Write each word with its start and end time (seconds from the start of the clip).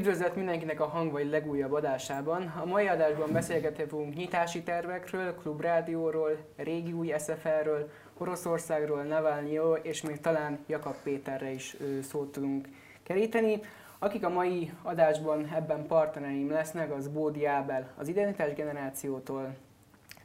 Üdvözlet 0.00 0.36
mindenkinek 0.36 0.80
a 0.80 0.86
hang 0.86 1.12
vagy 1.12 1.30
legújabb 1.30 1.72
adásában. 1.72 2.52
A 2.62 2.64
mai 2.64 2.86
adásban 2.86 3.32
beszélgetni 3.32 3.84
fogunk 3.84 4.14
nyitási 4.14 4.62
tervekről, 4.62 5.34
klubrádióról, 5.34 6.36
régi 6.56 6.92
új 6.92 7.14
SFR-ről, 7.18 7.90
Oroszországról, 8.18 9.02
Navalnyó 9.02 9.74
és 9.74 10.02
még 10.02 10.20
talán 10.20 10.58
Jakab 10.66 10.94
Péterre 11.02 11.50
is 11.50 11.76
szót 12.02 12.32
tudunk 12.32 12.68
keríteni. 13.02 13.60
Akik 13.98 14.24
a 14.24 14.28
mai 14.28 14.72
adásban 14.82 15.50
ebben 15.54 15.86
partnereim 15.86 16.50
lesznek, 16.50 16.92
az 16.92 17.08
Bódi 17.08 17.46
Ábel 17.46 17.92
az 17.96 18.08
Identitás 18.08 18.52
Generációtól, 18.52 19.54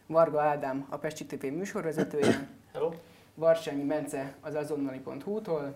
Varga 0.05 0.41
Ádám 0.41 0.85
a 0.89 0.97
Pesti 0.97 1.25
TV 1.25 1.45
műsorvezetője, 1.45 2.47
Hello. 2.73 2.91
Varsányi 3.33 3.83
Bence 3.83 4.35
az 4.41 4.55
azonnali.hu-tól, 4.55 5.75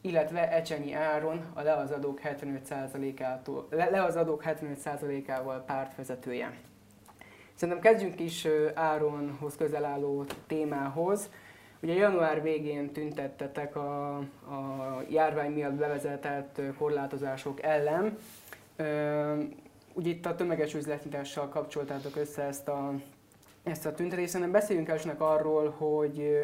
illetve 0.00 0.52
Ecsenyi 0.52 0.92
Áron 0.92 1.50
a 1.54 1.62
leazadók 1.62 2.20
75%-ától, 2.24 3.66
le, 3.70 3.90
leazadók 3.90 4.42
75%-ával 4.46 5.64
pártvezetője. 5.64 6.58
Szerintem 7.54 7.82
kezdjünk 7.82 8.20
is 8.20 8.48
Áronhoz 8.74 9.56
közel 9.56 9.84
álló 9.84 10.24
témához. 10.46 11.30
Ugye 11.82 11.94
január 11.94 12.42
végén 12.42 12.92
tüntettetek 12.92 13.76
a, 13.76 14.16
a 14.16 15.02
járvány 15.08 15.52
miatt 15.52 15.72
bevezetett 15.72 16.60
korlátozások 16.78 17.62
ellen. 17.62 18.18
Ugye 19.92 20.10
itt 20.10 20.26
a 20.26 20.34
tömeges 20.34 20.74
üzletnyitással 20.74 21.48
kapcsoltátok 21.48 22.16
össze 22.16 22.42
ezt 22.42 22.68
a, 22.68 22.94
ezt 23.62 23.86
a 23.86 23.94
tüntetést. 23.94 24.28
Szerintem 24.28 24.52
beszéljünk 24.52 24.88
elsőnek 24.88 25.20
arról, 25.20 25.70
hogy 25.70 26.40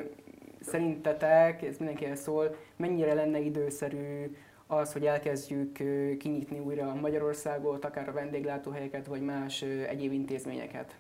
szerintetek, 0.61 1.63
ez 1.63 1.77
mindenkihez 1.77 2.21
szól, 2.21 2.57
mennyire 2.77 3.15
lenne 3.15 3.39
időszerű 3.39 4.37
az, 4.67 4.93
hogy 4.93 5.07
elkezdjük 5.07 5.73
kinyitni 6.19 6.59
újra 6.59 6.95
Magyarországot, 6.95 7.85
akár 7.85 8.09
a 8.09 8.13
vendéglátóhelyeket, 8.13 9.07
vagy 9.07 9.21
más 9.21 9.63
egyéb 9.63 10.13
intézményeket? 10.13 10.97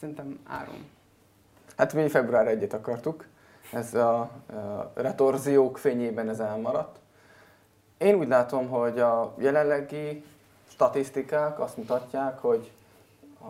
Szerintem 0.00 0.38
áron. 0.46 0.86
Hát 1.76 1.92
mi 1.92 2.08
február 2.08 2.46
1 2.46 2.66
akartuk, 2.70 3.26
ez 3.72 3.94
a, 3.94 4.30
retorziók 4.94 5.78
fényében 5.78 6.28
ez 6.28 6.40
elmaradt. 6.40 6.98
Én 7.98 8.14
úgy 8.14 8.28
látom, 8.28 8.68
hogy 8.68 8.98
a 8.98 9.34
jelenlegi 9.38 10.24
statisztikák 10.68 11.60
azt 11.60 11.76
mutatják, 11.76 12.38
hogy 12.38 12.72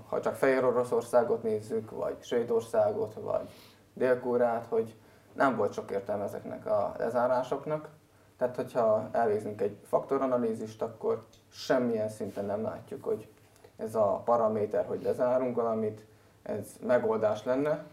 ha 0.09 0.21
csak 0.21 0.35
Fehér 0.35 0.65
Oroszországot 0.65 1.43
nézzük, 1.43 1.91
vagy 1.91 2.17
Svédországot, 2.21 3.15
vagy 3.15 3.49
dél 3.95 4.21
hogy 4.69 4.95
nem 5.39 5.57
volt 5.57 5.73
sok 5.73 5.91
értelme 5.91 6.25
ezeknek 6.25 6.67
a 6.67 6.95
lezárásoknak. 6.99 7.89
Tehát, 8.37 8.57
hogyha 8.57 9.09
elvégzünk 9.13 9.61
egy 9.61 9.77
faktoranalízist, 9.85 10.83
akkor 10.83 11.27
semmilyen 11.49 12.09
szinten 12.09 12.45
nem 12.45 12.63
látjuk, 12.63 13.05
hogy 13.05 13.29
ez 13.77 13.95
a 13.95 14.23
paraméter, 14.25 14.87
hogy 14.87 15.03
lezárunk 15.03 15.57
valamit, 15.57 16.07
ez 16.43 16.77
megoldás 16.87 17.45
lenne. 17.45 17.85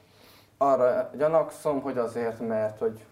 Arra 0.57 1.09
gyanakszom, 1.17 1.81
hogy 1.81 1.97
azért, 1.97 2.39
mert 2.39 2.79
hogy 2.79 3.05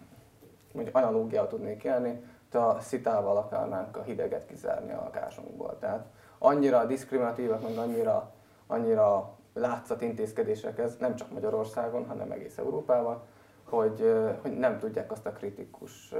mondjuk 0.74 0.96
analógiát 0.96 1.50
tudnék 1.50 1.84
élni, 1.84 2.24
a 2.56 2.80
szitával 2.80 3.38
akarnánk 3.38 3.98
a 3.98 4.02
hideget 4.02 4.46
kizárni 4.46 4.92
a 4.92 5.02
lakásunkból. 5.04 5.78
Tehát 5.80 6.06
annyira 6.38 6.86
diszkriminatívak, 6.86 7.62
meg 7.62 7.78
annyira, 7.78 8.32
annyira 8.68 9.34
látszat 9.54 10.02
intézkedések 10.02 10.78
ez 10.78 10.96
nem 11.00 11.16
csak 11.16 11.32
Magyarországon, 11.32 12.06
hanem 12.08 12.32
egész 12.32 12.58
Európában, 12.58 13.22
hogy, 13.64 14.14
hogy 14.42 14.58
nem 14.58 14.80
tudják 14.80 15.12
azt 15.12 15.26
a 15.26 15.32
kritikus 15.32 16.14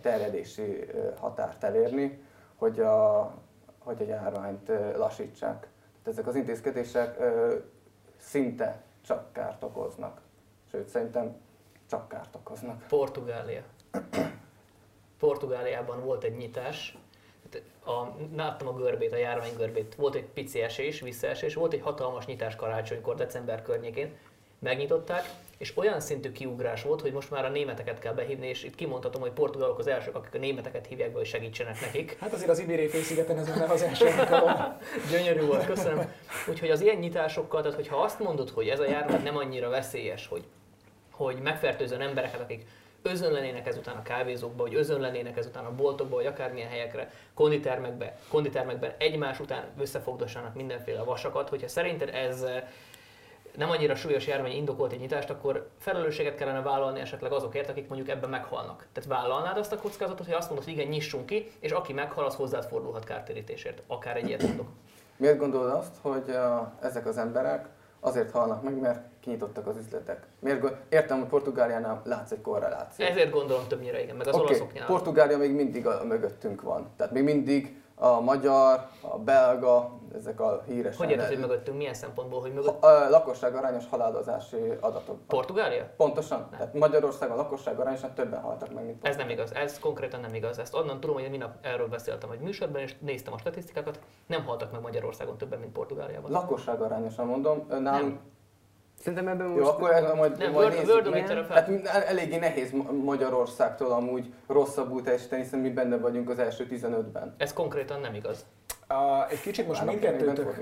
terjedési 0.00 0.86
határt 1.20 1.64
elérni, 1.64 2.22
hogy 2.54 2.80
a, 2.80 3.34
hogy 3.78 4.02
a 4.02 4.04
járványt 4.04 4.68
lassítsák. 4.96 5.58
Tehát 6.02 6.18
ezek 6.18 6.26
az 6.26 6.34
intézkedések 6.34 7.18
szinte 8.16 8.82
csak 9.06 9.32
kárt 9.32 9.62
okoznak. 9.62 10.20
Sőt, 10.70 10.88
szerintem 10.88 11.36
csak 11.86 12.08
kárt 12.08 12.34
okoznak. 12.34 12.86
Portugália. 12.88 13.62
Portugáliában 15.18 16.04
volt 16.04 16.24
egy 16.24 16.36
nyitás, 16.36 16.98
a, 17.84 18.06
láttam 18.36 18.68
a 18.68 18.72
görbét, 18.72 19.12
a 19.12 19.16
járvány 19.16 19.56
görbét, 19.56 19.94
volt 19.94 20.14
egy 20.14 20.24
pici 20.24 20.60
esés, 20.60 21.00
visszaesés, 21.00 21.54
volt 21.54 21.72
egy 21.72 21.80
hatalmas 21.80 22.26
nyitás 22.26 22.56
karácsonykor, 22.56 23.14
december 23.14 23.62
környékén, 23.62 24.16
megnyitották, 24.66 25.28
és 25.58 25.72
olyan 25.76 26.00
szintű 26.00 26.32
kiugrás 26.32 26.82
volt, 26.82 27.00
hogy 27.00 27.12
most 27.12 27.30
már 27.30 27.44
a 27.44 27.48
németeket 27.48 27.98
kell 27.98 28.12
behívni, 28.12 28.46
és 28.46 28.64
itt 28.64 28.74
kimondhatom, 28.74 29.20
hogy 29.20 29.30
portugálok 29.30 29.78
az 29.78 29.86
elsők, 29.86 30.14
akik 30.14 30.34
a 30.34 30.38
németeket 30.38 30.86
hívják 30.86 31.10
be, 31.10 31.18
hogy 31.18 31.26
segítsenek 31.26 31.80
nekik. 31.80 32.16
Hát 32.20 32.32
azért 32.32 32.50
az 32.50 32.58
Ibéré 32.58 32.86
félszigeten 32.86 33.38
ez 33.38 33.46
nem 33.46 33.70
az 33.70 33.82
első 33.82 34.06
Gyönyörű 35.10 35.46
volt, 35.46 35.66
köszönöm. 35.66 36.12
Úgyhogy 36.48 36.70
az 36.70 36.80
ilyen 36.80 36.96
nyitásokkal, 36.96 37.60
tehát 37.60 37.76
hogyha 37.76 37.96
azt 37.96 38.20
mondod, 38.20 38.50
hogy 38.50 38.68
ez 38.68 38.80
a 38.80 38.88
járvány 38.88 39.22
nem 39.22 39.36
annyira 39.36 39.68
veszélyes, 39.68 40.26
hogy, 40.26 40.44
hogy 41.10 41.36
megfertőzön 41.42 42.00
embereket, 42.00 42.40
akik 42.40 42.66
özönlenének 43.02 43.66
ezután 43.66 43.96
a 43.96 44.02
kávézókba, 44.02 44.62
hogy 44.62 44.74
özönlenének 44.74 45.36
ezután 45.36 45.64
a 45.64 45.74
boltokba, 45.74 46.16
vagy 46.16 46.26
akármilyen 46.26 46.68
helyekre, 46.68 47.10
konditermekbe, 47.34 48.18
konditermekben 48.28 48.94
egymás 48.98 49.40
után 49.40 49.64
összefogdossanak 49.78 50.54
mindenféle 50.54 51.02
vasakat, 51.02 51.48
hogyha 51.48 51.68
szerinted 51.68 52.14
ez 52.14 52.44
nem 53.56 53.70
annyira 53.70 53.94
súlyos 53.94 54.26
járvány 54.26 54.52
indokolt 54.52 54.92
egy 54.92 55.00
nyitást, 55.00 55.30
akkor 55.30 55.68
felelősséget 55.78 56.34
kellene 56.34 56.62
vállalni 56.62 57.00
esetleg 57.00 57.32
azokért, 57.32 57.68
akik 57.68 57.88
mondjuk 57.88 58.08
ebben 58.08 58.30
meghalnak. 58.30 58.86
Tehát 58.92 59.08
vállalnád 59.08 59.58
azt 59.58 59.72
a 59.72 59.76
kockázatot, 59.76 60.26
hogy 60.26 60.34
azt 60.34 60.48
mondod, 60.48 60.64
hogy 60.64 60.74
igen, 60.74 60.88
nyissunk 60.88 61.26
ki, 61.26 61.50
és 61.60 61.70
aki 61.70 61.92
meghal, 61.92 62.24
az 62.24 62.34
hozzád 62.34 62.64
fordulhat 62.64 63.04
kártérítésért. 63.04 63.82
Akár 63.86 64.16
egy 64.16 64.28
ilyet 64.28 64.42
mondok. 64.42 64.66
Miért 65.16 65.38
gondolod 65.38 65.70
azt, 65.70 65.96
hogy 66.00 66.30
a, 66.30 66.72
ezek 66.80 67.06
az 67.06 67.18
emberek 67.18 67.68
azért 68.00 68.30
halnak 68.30 68.62
meg, 68.62 68.80
mert 68.80 69.00
kinyitottak 69.20 69.66
az 69.66 69.76
üzletek? 69.76 70.26
Miért, 70.38 70.64
értem, 70.88 71.18
hogy 71.18 71.28
Portugáliánál 71.28 72.02
látsz 72.04 72.30
egy 72.30 72.40
korrelációt. 72.40 73.08
Ezért 73.08 73.30
gondolom 73.30 73.66
többnyire, 73.68 74.02
igen, 74.02 74.16
meg 74.16 74.26
az 74.26 74.34
okay. 74.34 74.46
olaszoknál. 74.46 74.86
Portugália 74.86 75.38
még 75.38 75.54
mindig 75.54 75.86
a, 75.86 76.00
a 76.00 76.04
mögöttünk 76.04 76.62
van. 76.62 76.90
Tehát 76.96 77.12
még 77.12 77.22
mindig 77.22 77.80
a 77.98 78.20
magyar, 78.20 78.88
a 79.00 79.18
belga, 79.18 79.90
ezek 80.14 80.40
a 80.40 80.62
híres... 80.66 80.96
Hogy 80.96 81.10
érted, 81.10 81.26
hogy 81.26 81.38
mögöttünk? 81.38 81.76
Milyen 81.76 81.94
szempontból, 81.94 82.40
hogy 82.40 82.52
mögött? 82.52 82.84
A, 82.84 83.08
lakosság 83.08 83.54
arányos 83.54 83.84
halálozási 83.90 84.56
adatok. 84.80 85.26
Portugália? 85.26 85.90
Pontosan. 85.96 86.38
Nem. 86.38 86.58
Tehát 86.58 86.74
Magyarországon 86.74 87.38
a 87.38 87.42
lakosság 87.42 87.80
arányosan 87.80 88.14
többen 88.14 88.40
haltak 88.40 88.74
meg, 88.74 88.84
mint 88.84 89.06
Ez 89.06 89.16
nem 89.16 89.28
igaz, 89.28 89.54
ez 89.54 89.78
konkrétan 89.78 90.20
nem 90.20 90.34
igaz. 90.34 90.58
Ezt 90.58 90.74
onnan 90.74 91.00
tudom, 91.00 91.16
hogy 91.16 91.30
minap 91.30 91.54
erről 91.62 91.88
beszéltem 91.88 92.30
egy 92.30 92.40
műsorban, 92.40 92.80
és 92.80 92.96
néztem 93.00 93.32
a 93.32 93.38
statisztikákat, 93.38 93.98
nem 94.26 94.44
haltak 94.44 94.72
meg 94.72 94.80
Magyarországon 94.80 95.38
többen, 95.38 95.58
mint 95.58 95.72
Portugáliában. 95.72 96.30
Lakosság 96.30 96.80
arányosan 96.80 97.26
mondom, 97.26 97.66
nálunk 97.68 98.12
nem. 98.12 98.20
Szerintem 99.06 99.28
ebben 99.28 99.46
most... 99.46 99.60
Jó, 99.60 99.68
akkor 99.68 99.90
ez 99.90 100.04
majd, 100.14 100.38
nem, 100.38 100.52
majd 100.52 100.86
Word, 100.86 101.12
nézzük 101.12 101.48
Hát 101.48 101.68
eléggé 101.86 102.36
nehéz 102.36 102.70
Magyarországtól 103.04 103.92
amúgy 103.92 104.32
rosszabbul 104.46 105.02
teljesíteni, 105.02 105.42
hiszen 105.42 105.58
mi 105.58 105.70
benne 105.70 105.96
vagyunk 105.96 106.30
az 106.30 106.38
első 106.38 106.66
15-ben. 106.70 107.34
Ez 107.36 107.52
konkrétan 107.52 108.00
nem 108.00 108.14
igaz. 108.14 108.44
A, 108.86 109.28
egy 109.30 109.40
kicsit 109.40 109.66
most 109.66 109.84
mindkettőtök 109.84 110.54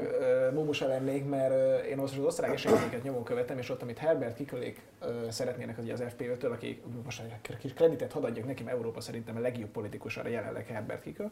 mómusa 0.54 0.86
lennék, 0.86 1.28
mert 1.28 1.84
én 1.84 1.96
most 1.96 2.18
az 2.18 2.24
osztrák 2.24 2.52
eseményeket 2.52 3.02
nyomon 3.02 3.24
követem, 3.24 3.58
és 3.58 3.70
ott, 3.70 3.82
amit 3.82 3.98
Herbert 3.98 4.36
Kikölék 4.36 4.82
szeretnének 5.28 5.78
az, 5.78 5.84
az 5.88 6.02
FP5-től, 6.18 6.52
aki 6.52 6.82
most 7.04 7.22
egy 7.48 7.56
kis 7.56 7.72
kreditet 7.72 8.12
hadd 8.12 8.24
adjak 8.24 8.46
neki, 8.46 8.62
mert 8.62 8.76
Európa 8.76 9.00
szerintem 9.00 9.36
a 9.36 9.40
legjobb 9.40 9.70
politikus 9.70 10.16
arra 10.16 10.28
jelenleg 10.28 10.66
Herbert 10.66 11.02
Kikö. 11.02 11.24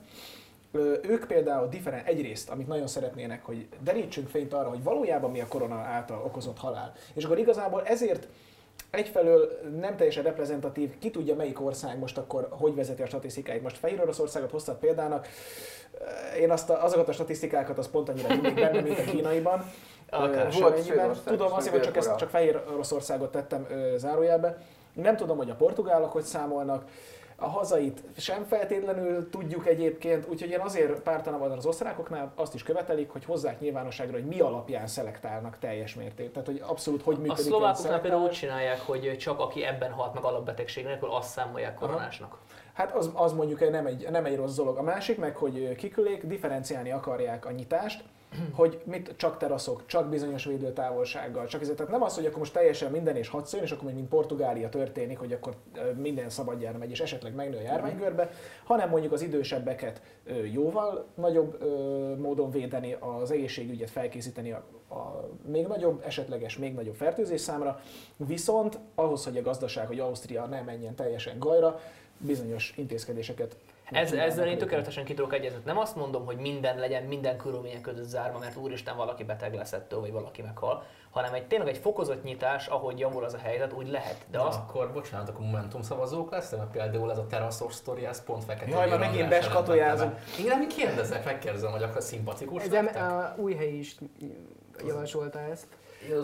Ők 1.03 1.27
például 1.27 1.69
different, 1.69 2.07
egyrészt, 2.07 2.51
amit 2.51 2.67
nagyon 2.67 2.87
szeretnének, 2.87 3.45
hogy 3.45 3.69
derítsünk 3.81 4.29
fényt 4.29 4.53
arra, 4.53 4.69
hogy 4.69 4.83
valójában 4.83 5.31
mi 5.31 5.41
a 5.41 5.47
korona 5.49 5.75
által 5.75 6.23
okozott 6.25 6.59
halál. 6.59 6.93
És 7.15 7.25
akkor 7.25 7.39
igazából 7.39 7.83
ezért 7.85 8.29
egyfelől 8.91 9.59
nem 9.81 9.97
teljesen 9.97 10.23
reprezentatív, 10.23 10.99
ki 10.99 11.11
tudja 11.11 11.35
melyik 11.35 11.61
ország 11.61 11.99
most 11.99 12.19
akkor 12.19 12.49
hogy 12.51 12.75
vezeti 12.75 13.03
a 13.03 13.07
statisztikáit. 13.07 13.63
Most 13.63 13.79
Fehér 13.79 14.01
Oroszországot 14.01 14.51
hoztad 14.51 14.77
példának, 14.77 15.29
én 16.39 16.51
azt 16.51 16.71
a, 16.71 16.85
azokat 16.85 17.09
a 17.09 17.13
statisztikákat 17.13 17.79
az 17.79 17.91
pont 17.91 18.09
annyira 18.09 18.29
mindig 18.29 18.55
benne, 18.55 18.81
mint 18.81 18.99
a 18.99 19.03
kínaiban. 19.03 19.65
Akár 20.11 20.53
Volt 20.61 21.21
Tudom, 21.25 21.53
azért, 21.53 21.75
hogy 21.75 21.85
csak, 21.85 21.97
ezt, 21.97 22.17
csak 22.17 22.29
Fehér 22.29 22.63
Oroszországot 22.73 23.31
tettem 23.31 23.67
zárójelbe. 23.97 24.59
Nem 24.93 25.17
tudom, 25.17 25.37
hogy 25.37 25.51
a 25.51 25.55
portugálok 25.55 26.13
hogy 26.13 26.23
számolnak, 26.23 26.85
a 27.43 27.49
hazait 27.49 28.03
sem 28.17 28.45
feltétlenül 28.45 29.31
tudjuk 29.31 29.67
egyébként, 29.67 30.27
úgyhogy 30.29 30.51
én 30.51 30.61
azért 30.61 31.01
pártanában 31.01 31.51
az 31.51 31.67
osztrákoknál 31.67 32.33
azt 32.35 32.55
is 32.55 32.63
követelik, 32.63 33.11
hogy 33.11 33.25
hozzák 33.25 33.61
nyilvánosságra, 33.61 34.13
hogy 34.13 34.27
mi 34.27 34.41
alapján 34.41 34.87
szelektálnak 34.87 35.59
teljes 35.59 35.95
mértékben. 35.95 36.33
Tehát, 36.33 36.49
hogy 36.49 36.71
abszolút 36.71 37.03
hogy 37.03 37.17
működik. 37.17 37.45
A 37.45 37.49
szlovákoknál 37.49 38.01
például 38.01 38.23
úgy 38.23 38.31
csinálják, 38.31 38.81
hogy 38.81 39.17
csak 39.19 39.41
aki 39.41 39.65
ebben 39.65 39.93
halt 39.93 40.15
meg 40.15 40.23
alapbetegség 40.23 40.85
nélkül, 40.85 41.11
azt 41.11 41.31
számolják 41.31 41.75
koronásnak. 41.75 42.29
Aha. 42.29 42.41
Hát 42.73 42.97
az, 42.97 43.11
az 43.15 43.33
mondjuk 43.33 43.71
nem 43.71 43.87
egy, 43.87 44.11
nem 44.11 44.25
egy 44.25 44.37
rossz 44.37 44.57
dolog. 44.57 44.77
A 44.77 44.83
másik 44.83 45.19
meg, 45.19 45.37
hogy 45.37 45.75
kikülék, 45.75 46.27
differenciálni 46.27 46.93
akarják 46.93 47.47
a 47.47 47.51
nyitást, 47.51 48.05
hogy 48.59 48.81
mit, 48.85 49.15
csak 49.17 49.37
teraszok, 49.39 49.87
csak 49.87 50.09
bizonyos 50.09 50.45
védőtávolsággal, 50.45 51.47
csak 51.47 51.61
ezért, 51.61 51.77
tehát 51.77 51.93
nem 51.93 52.03
az, 52.03 52.15
hogy 52.15 52.27
akkor 52.27 52.39
most 52.39 52.53
teljesen 52.53 52.91
minden 52.91 53.17
és 53.17 53.29
hadd 53.29 53.45
és 53.63 53.71
akkor 53.71 53.93
mint 53.93 54.09
Portugália 54.09 54.69
történik, 54.69 55.19
hogy 55.19 55.33
akkor 55.33 55.55
minden 55.97 56.31
szabadjára 56.31 56.79
megy, 56.79 56.91
és 56.91 57.01
esetleg 57.01 57.35
megnő 57.35 57.57
a 57.57 57.61
járványgörbe, 57.61 58.31
hanem 58.65 58.89
mondjuk 58.89 59.13
az 59.13 59.23
idősebbeket 59.23 60.03
jóval 60.53 61.07
nagyobb 61.15 61.59
módon 62.19 62.51
védeni, 62.51 62.97
az 63.01 63.31
egészségügyet 63.31 63.91
felkészíteni 63.91 64.53
a, 64.53 64.65
a 64.89 65.29
még 65.47 65.67
nagyobb, 65.67 66.03
esetleges, 66.07 66.59
még 66.59 66.75
nagyobb 66.75 66.95
fertőzés 66.95 67.41
számra, 67.41 67.81
viszont 68.17 68.79
ahhoz, 68.95 69.25
hogy 69.25 69.37
a 69.37 69.43
gazdaság, 69.43 69.87
hogy 69.87 70.01
Ausztria 70.01 70.47
ne 70.47 70.61
menjen 70.61 70.95
teljesen 70.95 71.39
gajra, 71.39 71.81
bizonyos 72.19 72.75
intézkedéseket 72.77 73.57
ez, 73.93 74.13
ezzel 74.13 74.47
én 74.47 74.59
tökéletesen 74.59 75.05
ki 75.05 75.15
tudok 75.15 75.35
egyezni. 75.35 75.61
Nem 75.65 75.79
azt 75.79 75.97
mondom, 75.97 76.25
hogy 76.25 76.37
minden 76.37 76.79
legyen 76.79 77.03
minden 77.03 77.37
körülmények 77.37 77.81
között 77.81 78.09
zárva, 78.09 78.39
mert 78.39 78.57
úristen 78.57 78.97
valaki 78.97 79.25
beteg 79.25 79.55
lesz 79.55 79.73
ettől, 79.73 80.01
vagy 80.01 80.13
valaki 80.13 80.43
meghal, 80.43 80.85
hanem 81.11 81.35
egy 81.35 81.47
tényleg 81.47 81.69
egy 81.69 81.79
fokozott 81.79 82.23
nyitás, 82.23 82.67
ahogy 82.67 82.99
javul 82.99 83.25
az 83.25 83.35
a 83.35 83.39
helyzet, 83.39 83.73
úgy 83.73 83.89
lehet. 83.89 84.17
De 84.31 84.39
Na, 84.39 84.47
azt... 84.47 84.59
akkor 84.59 84.93
bocsánat, 84.93 85.29
akkor 85.29 85.45
Momentum 85.45 85.83
szavazók 85.83 86.31
lesz, 86.31 86.51
mert 86.51 86.71
például 86.71 87.11
ez 87.11 87.19
a 87.19 87.27
teraszos 87.27 87.75
sztori, 87.75 88.07
ez 88.07 88.25
pont 88.25 88.45
fekete. 88.45 88.71
Jaj, 88.71 88.89
már 88.89 88.99
megint 88.99 89.29
beskatojázom. 89.29 90.15
Én 90.39 90.47
nem 90.47 90.67
kérdezek, 90.67 91.25
megkérdezem, 91.25 91.71
hogy 91.71 91.83
akkor 91.83 92.03
szimpatikus 92.03 92.63
Ez 92.63 92.97
a 92.97 93.35
új 93.37 93.55
hely 93.55 93.73
is 93.73 93.97
javasolta 94.87 95.39
ezt. 95.39 95.67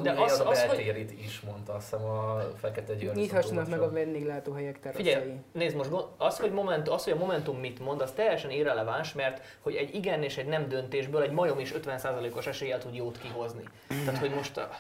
De 0.02 0.10
az, 0.10 0.32
az, 0.32 0.40
a 0.40 0.50
beltérit 0.50 1.10
hogy... 1.10 1.19
is 1.19 1.40
mondta, 1.40 1.72
azt 1.75 1.90
hiszem 1.90 2.06
a 2.06 2.40
Fekete 2.60 2.94
Győr. 2.94 3.14
Nyithassanak 3.14 3.69
meg 3.69 3.80
a 3.80 3.90
vendéglátóhelyek 3.90 4.80
teraszai. 4.80 5.04
Figyelj, 5.04 5.32
nézd 5.52 5.76
most, 5.76 5.90
az, 6.16 6.38
hogy, 6.38 6.52
moment, 6.52 6.88
az, 6.88 7.04
hogy 7.04 7.12
a 7.12 7.16
Momentum 7.16 7.58
mit 7.58 7.78
mond, 7.78 8.00
az 8.00 8.10
teljesen 8.12 8.50
irreleváns, 8.50 9.12
mert 9.12 9.44
hogy 9.60 9.75
egy 9.75 9.94
igen 9.94 10.22
és 10.22 10.36
egy 10.36 10.46
nem 10.46 10.69
döntésből 10.69 11.22
egy 11.22 11.30
majom 11.30 11.58
is 11.58 11.75
50%-os 11.84 12.46
eséllyel 12.46 12.78
tud 12.78 12.94
jót 12.94 13.19
kihozni. 13.19 13.62
Tehát, 14.04 14.19
hogy 14.19 14.34
most 14.34 14.56
a, 14.56 14.70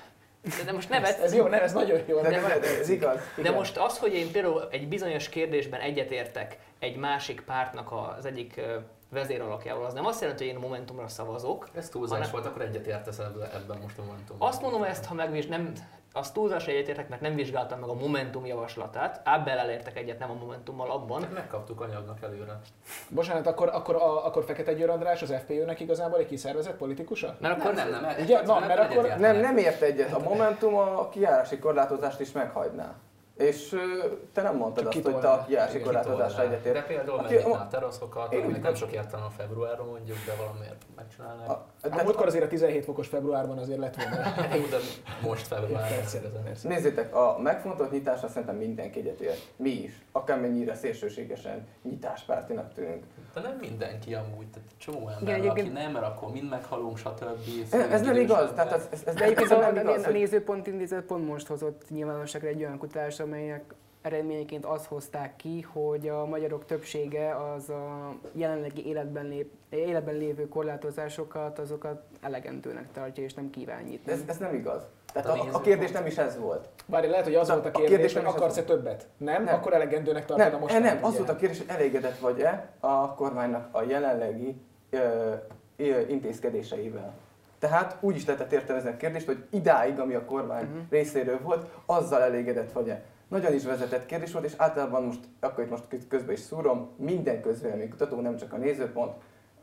de 0.64 0.72
most 0.72 0.88
nevet... 0.88 1.20
Ez 1.20 1.34
jó, 1.34 1.46
nem, 1.46 1.62
ez 1.62 1.72
nagyon 1.72 2.00
jó. 2.06 2.20
De, 2.20 2.28
de, 2.28 2.58
de 2.58 2.78
ez 2.78 2.88
igaz. 2.88 3.18
De 3.42 3.50
most 3.50 3.76
az, 3.76 3.98
hogy 3.98 4.14
én 4.14 4.30
például 4.30 4.68
egy 4.70 4.88
bizonyos 4.88 5.28
kérdésben 5.28 5.80
egyetértek 5.80 6.58
egy 6.78 6.96
másik 6.96 7.40
pártnak 7.40 7.92
az 8.16 8.24
egyik 8.24 8.60
vezéralakjával. 9.10 9.84
Az 9.84 9.94
nem 9.94 10.06
azt 10.06 10.20
jelenti, 10.20 10.44
hogy 10.44 10.52
én 10.52 10.58
a 10.58 10.66
Momentumra 10.66 11.08
szavazok. 11.08 11.68
Ez 11.74 11.88
túlzás 11.88 12.18
hanem... 12.18 12.32
volt, 12.32 12.46
akkor 12.46 12.62
egyetértesz 12.62 13.18
ebben 13.54 13.78
most 13.82 13.98
a 13.98 14.02
Momentumban. 14.02 14.48
Azt 14.48 14.62
mondom 14.62 14.82
ezt, 14.82 15.04
ha 15.04 15.14
megvizs, 15.14 15.46
nem, 15.46 15.72
az 16.12 16.30
túlzás 16.30 16.66
egyetértek, 16.66 17.08
mert 17.08 17.20
nem 17.20 17.34
vizsgáltam 17.34 17.78
meg 17.78 17.88
a 17.88 17.94
Momentum 17.94 18.46
javaslatát. 18.46 19.20
Ábbel 19.24 19.58
elértek 19.58 19.96
egyet, 19.96 20.18
nem 20.18 20.30
a 20.30 20.34
Momentummal 20.34 20.90
abban. 20.90 21.20
Csak 21.20 21.34
megkaptuk 21.34 21.80
anyagnak 21.80 22.22
előre. 22.22 22.60
Bocsánat, 23.08 23.46
akkor, 23.46 23.68
akkor, 23.68 23.94
a, 23.94 24.26
akkor 24.26 24.44
Fekete 24.44 24.72
Győr 24.72 24.90
András 24.90 25.22
az 25.22 25.34
FPÖ-nek 25.44 25.80
igazából 25.80 26.18
egy 26.18 26.26
kiszervezett 26.26 26.76
politikusa? 26.76 27.36
Mert 27.40 27.60
akkor 27.60 27.74
nem, 27.74 27.90
nem, 27.90 28.00
nem. 28.00 28.14
Ugye, 28.20 28.42
na, 28.42 28.58
mert 28.58 28.80
akkor 28.80 29.14
nem, 29.18 29.36
nem 29.36 29.56
ért 29.56 29.82
egyet. 29.82 30.12
A 30.12 30.18
Momentum 30.18 30.74
a 30.74 31.08
kijárási 31.08 31.58
korlátozást 31.58 32.20
is 32.20 32.32
meghagyná. 32.32 32.94
És 33.38 33.76
te 34.32 34.42
nem 34.42 34.56
mondtad 34.56 34.84
Csak 34.84 34.94
azt, 34.94 35.04
hogy 35.04 35.20
te 35.20 35.28
a 35.28 35.44
kiási 35.44 35.80
korlátozásra 35.80 36.42
egyetért. 36.42 36.74
De 36.74 36.82
például 36.82 37.18
Aki, 37.18 37.34
megnyitná 37.34 37.60
a 37.60 37.68
teraszokat, 37.68 38.34
aminek 38.34 38.62
nem 38.62 38.74
sok 38.74 38.92
értelme 38.92 39.26
a 39.26 39.30
februárban 39.30 39.86
mondjuk, 39.86 40.16
de 40.26 40.32
valamiért 40.38 40.82
megcsinálnák. 40.96 41.48
A, 41.48 41.66
de 41.82 41.90
hát 41.90 42.04
múltkor 42.04 42.26
azért 42.26 42.44
a 42.44 42.48
17 42.48 42.84
fokos 42.84 43.08
februárban 43.08 43.58
azért 43.58 43.78
lett 43.78 43.96
volna. 44.02 44.16
de 44.70 44.76
most 45.22 45.46
februárban. 45.46 45.98
Nézzétek, 46.62 47.14
a 47.14 47.38
megfontolt 47.42 47.90
nyitásra 47.90 48.28
szerintem 48.28 48.56
mindenki 48.56 48.98
egyetért. 48.98 49.40
Mi 49.56 49.70
is. 49.70 49.92
Akármennyire 50.12 50.74
szélsőségesen 50.74 51.66
nyitáspártinak 51.82 52.72
tűnünk. 52.72 53.04
De 53.34 53.40
nem 53.40 53.56
mindenki 53.60 54.14
amúgy, 54.14 54.46
tehát 54.46 54.68
csomó 54.76 55.08
ember, 55.08 55.38
Igen, 55.38 55.50
aki 55.50 55.68
nem, 55.68 55.92
mert 55.92 56.04
akkor 56.04 56.32
mind 56.32 56.48
meghalunk, 56.48 56.98
stb. 56.98 57.22
Ez, 57.70 57.80
ez 57.90 58.00
nem 58.00 58.16
igaz, 58.16 58.52
tehát 58.54 58.72
ez, 58.72 58.88
ez, 58.90 59.02
ez 59.06 59.14
de 59.14 59.56
nem 59.56 59.76
igaz. 59.76 60.04
A 60.04 60.10
nézőpont 60.10 60.66
intézet 60.66 61.04
pont 61.04 61.26
most 61.26 61.46
hozott 61.46 61.90
nyilvánosságra 61.90 62.48
egy 62.48 62.62
olyan 62.62 62.78
kutatás, 62.78 63.20
amelyek 63.28 63.74
eredményeként 64.02 64.64
azt 64.64 64.86
hozták 64.86 65.36
ki, 65.36 65.66
hogy 65.72 66.08
a 66.08 66.26
magyarok 66.26 66.64
többsége 66.64 67.36
az 67.54 67.68
a 67.68 68.14
jelenlegi 68.32 68.86
életben, 68.86 69.26
lép, 69.26 69.50
életben 69.70 70.14
lévő 70.14 70.48
korlátozásokat, 70.48 71.58
azokat 71.58 72.02
elegendőnek 72.20 72.92
tartja, 72.92 73.24
és 73.24 73.34
nem 73.34 73.50
kíván 73.50 73.82
nyitni. 73.82 74.12
Ez, 74.12 74.20
ez 74.26 74.36
nem 74.36 74.54
igaz. 74.54 74.82
Tehát 75.12 75.28
a, 75.28 75.48
a 75.52 75.60
kérdés 75.60 75.90
nem 75.90 76.06
is 76.06 76.18
ez 76.18 76.38
volt. 76.38 76.68
Bár 76.86 77.08
lehet, 77.08 77.24
hogy 77.24 77.34
az 77.34 77.48
volt 77.48 77.66
a 77.66 77.70
kérdés, 77.70 77.86
a 77.86 77.88
kérdés 77.88 78.14
hogy 78.14 78.24
akarsz-e 78.24 78.62
többet? 78.62 79.06
Nem? 79.16 79.44
nem? 79.44 79.54
Akkor 79.54 79.72
elegendőnek 79.72 80.26
tartod 80.26 80.46
nem, 80.46 80.54
a 80.54 80.58
most. 80.58 80.78
Nem, 80.78 81.04
az 81.04 81.16
volt 81.16 81.28
a 81.28 81.36
kérdés, 81.36 81.58
hogy 81.58 81.68
elégedett 81.68 82.18
vagy-e 82.18 82.68
a 82.80 83.14
kormánynak 83.14 83.74
a 83.74 83.82
jelenlegi 83.82 84.60
ö, 84.90 85.32
ö, 85.76 86.00
intézkedéseivel. 86.08 87.14
Tehát 87.58 87.96
úgy 88.00 88.16
is 88.16 88.26
lehetett 88.26 88.52
értelmezni 88.52 88.90
a 88.90 88.96
kérdést, 88.96 89.26
hogy 89.26 89.44
idáig, 89.50 89.98
ami 89.98 90.14
a 90.14 90.24
kormány 90.24 90.64
uh-huh. 90.64 90.80
részéről 90.90 91.40
volt, 91.42 91.66
azzal 91.86 92.22
elégedett 92.22 92.72
vagy-e. 92.72 93.02
Nagyon 93.28 93.52
is 93.52 93.64
vezetett 93.64 94.06
kérdés 94.06 94.32
volt, 94.32 94.44
és 94.44 94.54
általában 94.56 95.04
most, 95.04 95.20
akkor 95.40 95.64
itt 95.64 95.70
most 95.70 96.06
közben 96.08 96.34
is 96.34 96.40
szúrom, 96.40 96.90
minden 96.96 97.40
közvéleménykutató, 97.40 98.20
nem 98.20 98.36
csak 98.36 98.52
a 98.52 98.56
nézőpont, 98.56 99.12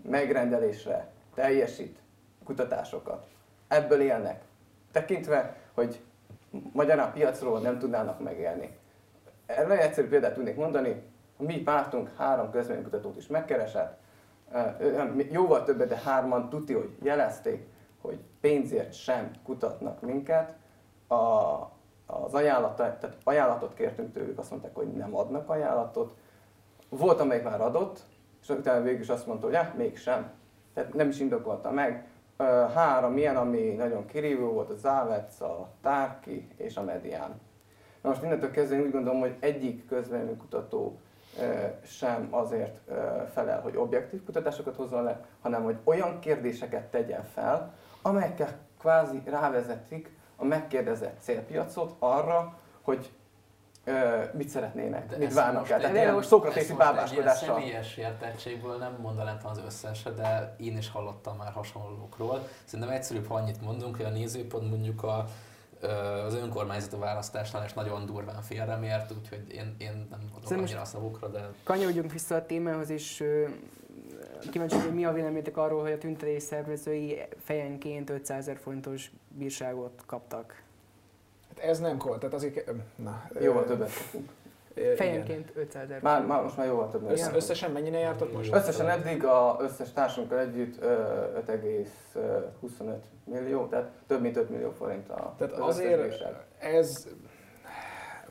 megrendelésre 0.02 1.12
teljesít 1.34 2.00
kutatásokat. 2.44 3.28
Ebből 3.68 4.02
élnek. 4.02 4.42
Tekintve, 4.92 5.58
hogy 5.74 6.00
magyar 6.74 7.00
a 7.00 7.12
piacról 7.14 7.60
nem 7.60 7.80
tudnának 7.80 8.20
megélni. 8.20 8.78
Erre 9.46 9.74
egy 9.74 9.86
egyszerű 9.86 10.08
példát 10.08 10.34
tudnék 10.34 10.56
mondani, 10.56 11.02
a 11.38 11.44
mi 11.44 11.62
pártunk 11.62 12.10
három 12.18 12.52
közvéleménykutatót 12.52 13.18
is 13.18 13.28
megkeresett, 13.28 14.00
jóval 15.32 15.64
többet, 15.64 15.88
de 15.88 15.98
hárman 16.04 16.50
tuti, 16.50 16.74
hogy 16.74 16.98
jelezték, 17.02 17.68
hogy 18.02 18.20
pénzért 18.42 18.94
sem 18.94 19.32
kutatnak 19.44 20.02
minket. 20.02 20.54
A, 21.08 21.16
az 22.06 22.34
ajánlat, 22.34 22.76
tehát 22.76 23.18
ajánlatot 23.24 23.74
kértünk 23.74 24.14
tőlük, 24.14 24.40
azt 24.40 24.52
mondták, 24.52 24.76
hogy 24.76 24.88
nem 24.88 25.16
adnak 25.16 25.50
ajánlatot. 25.50 26.14
Volt, 26.90 27.20
amelyik 27.20 27.44
már 27.44 27.62
adott, 27.62 28.00
és 28.42 28.50
utána 28.50 28.84
végül 28.84 29.02
is 29.02 29.10
azt 29.10 29.28
mondta, 29.28 29.46
hogy 29.46 29.56
ja, 29.56 29.74
mégsem. 29.78 30.32
Tehát 30.74 30.94
nem 30.94 31.10
is 31.10 31.20
indokolta 31.20 31.72
meg. 31.72 32.08
Három 32.74 33.18
ilyen, 33.18 33.36
ami 33.36 33.60
nagyon 33.60 34.06
kirívó 34.06 34.52
volt, 34.52 34.70
a 34.70 34.76
Závec, 34.76 35.42
a 35.42 35.70
Tárki 35.82 36.48
és 36.56 36.78
a 36.78 36.84
Medián. 36.84 37.40
Na 38.02 38.10
most 38.10 38.24
innentől 38.24 38.52
kezdve 38.52 38.76
én 38.76 38.82
úgy 38.82 38.92
gondolom, 38.92 39.20
hogy 39.20 39.36
egyik 39.40 39.88
közvéleménykutató 39.88 41.00
sem 41.84 42.28
azért 42.30 42.80
felel, 43.34 43.62
hogy 43.62 43.78
objektív 43.78 44.24
kutatásokat 44.24 44.76
hozzon 44.76 45.04
le, 45.04 45.26
hanem 45.42 45.64
hogy 45.64 45.78
olyan 45.84 46.20
kérdéseket 46.20 46.86
tegyen 46.86 47.24
fel, 47.24 47.74
amelyekkel 48.02 48.50
kvázi 48.80 49.22
rávezetik 49.26 50.15
a 50.36 50.46
megkérdezett 50.46 51.18
célpiacot 51.22 51.96
arra, 52.00 52.60
hogy 52.82 53.12
ö, 53.84 54.24
mit 54.34 54.50
szeretnének, 54.50 55.10
De 55.10 55.18
mit 55.18 55.34
várnak 55.34 55.70
el. 55.70 55.80
Tehát 55.80 55.96
ilyen 55.96 56.22
szokratészi 56.22 56.74
bábáskodással. 56.74 57.56
személyes 57.56 57.98
értettségből 57.98 58.78
nem 58.78 58.98
mondanám 59.02 59.38
az 59.44 59.62
összeset, 59.66 60.16
de 60.16 60.56
én 60.60 60.78
is 60.78 60.90
hallottam 60.90 61.38
már 61.38 61.52
hasonlókról. 61.52 62.48
Szerintem 62.64 62.96
egyszerűbb, 62.96 63.28
ha 63.28 63.36
annyit 63.36 63.62
mondunk, 63.62 63.96
hogy 63.96 64.06
a 64.06 64.10
nézőpont 64.10 64.70
mondjuk 64.70 65.04
a 65.04 65.26
az 66.26 66.34
önkormányzati 66.34 66.96
választásnál 66.96 67.66
is 67.66 67.74
nagyon 67.74 68.06
durván 68.06 68.42
félremért, 68.42 69.12
úgyhogy 69.12 69.54
én, 69.54 69.76
én 69.78 70.08
nem 70.10 70.20
adom 70.36 70.60
annyira 70.60 70.82
a 70.82 70.86
szavukra, 70.86 71.28
de... 71.28 71.50
Kanyarodjunk 71.64 72.12
vissza 72.12 72.36
a 72.36 72.46
témához, 72.46 72.90
és 72.90 73.24
kíváncsi, 74.50 74.78
hogy 74.78 74.94
mi 74.94 75.06
a 75.06 75.12
véleményetek 75.12 75.58
arról, 75.58 75.82
hogy 75.82 75.92
a 75.92 75.98
tüntetés 75.98 76.44
szervezői 76.44 77.22
fejenként 77.38 78.10
500 78.10 78.38
ezer 78.38 78.58
forintos 78.58 79.12
bírságot 79.28 80.04
kaptak. 80.06 80.64
Hát 81.48 81.60
ez 81.60 81.80
nem 81.80 81.98
kol, 81.98 82.18
tehát 82.18 82.34
azért... 82.34 82.72
Na, 82.96 83.28
jóval 83.42 83.66
többet 83.66 83.92
kapunk. 83.98 84.30
Fejenként 84.96 85.52
500 85.56 85.84
ezer. 85.84 86.02
Már, 86.02 86.26
már 86.26 86.42
most 86.42 86.58
már 86.58 86.68
jóval 86.68 86.90
több. 86.90 87.10
Össze, 87.10 87.36
összesen 87.36 87.72
mennyire 87.72 87.98
jártok 87.98 88.34
most? 88.34 88.54
Összesen 88.54 88.90
eddig 88.90 89.26
a 89.26 89.58
összes 89.60 89.92
társunkkal 89.92 90.40
együtt 90.40 90.82
5,25 90.82 92.94
millió, 93.24 93.66
tehát 93.66 93.92
több 94.08 94.22
mint 94.22 94.38
5 94.38 94.50
millió 94.50 94.72
forint 94.72 95.10
a 95.10 95.36
Tehát 95.38 95.54
azért 95.54 96.24
ez 96.60 97.08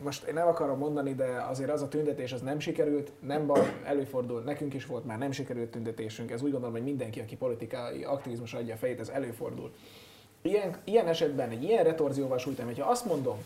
most 0.02 0.26
én 0.26 0.34
nem 0.34 0.46
akarom 0.46 0.78
mondani, 0.78 1.14
de 1.14 1.44
azért 1.48 1.70
az 1.70 1.82
a 1.82 1.88
tüntetés 1.88 2.32
az 2.32 2.40
nem 2.40 2.58
sikerült, 2.58 3.12
nem 3.20 3.46
baj, 3.46 3.80
előfordul, 3.84 4.40
nekünk 4.40 4.74
is 4.74 4.86
volt 4.86 5.04
már 5.04 5.18
nem 5.18 5.30
sikerült 5.30 5.70
tüntetésünk, 5.70 6.30
ez 6.30 6.42
úgy 6.42 6.50
gondolom, 6.50 6.74
hogy 6.74 6.84
mindenki, 6.84 7.20
aki 7.20 7.36
politikai 7.36 8.04
aktivizmus 8.04 8.54
adja 8.54 8.74
a 8.74 8.76
fejét, 8.76 9.00
ez 9.00 9.08
előfordul. 9.08 9.72
Ilyen, 10.42 10.76
ilyen 10.84 11.08
esetben 11.08 11.50
egy 11.50 11.62
ilyen 11.62 11.84
retorzióval 11.84 12.38
sújtom, 12.38 12.66
hogyha 12.66 12.90
azt 12.90 13.04
mondom, 13.04 13.36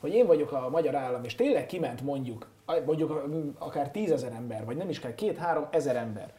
hogy 0.00 0.14
én 0.14 0.26
vagyok 0.26 0.52
a 0.52 0.68
magyar 0.68 0.94
állam, 0.94 1.24
és 1.24 1.34
tényleg 1.34 1.66
kiment 1.66 2.00
mondjuk, 2.00 2.46
mondjuk 2.84 3.54
akár 3.58 3.90
tízezer 3.90 4.32
ember, 4.32 4.64
vagy 4.64 4.76
nem 4.76 4.88
is 4.88 5.00
kell, 5.00 5.14
két-három 5.14 5.66
ezer 5.70 5.96
ember, 5.96 6.32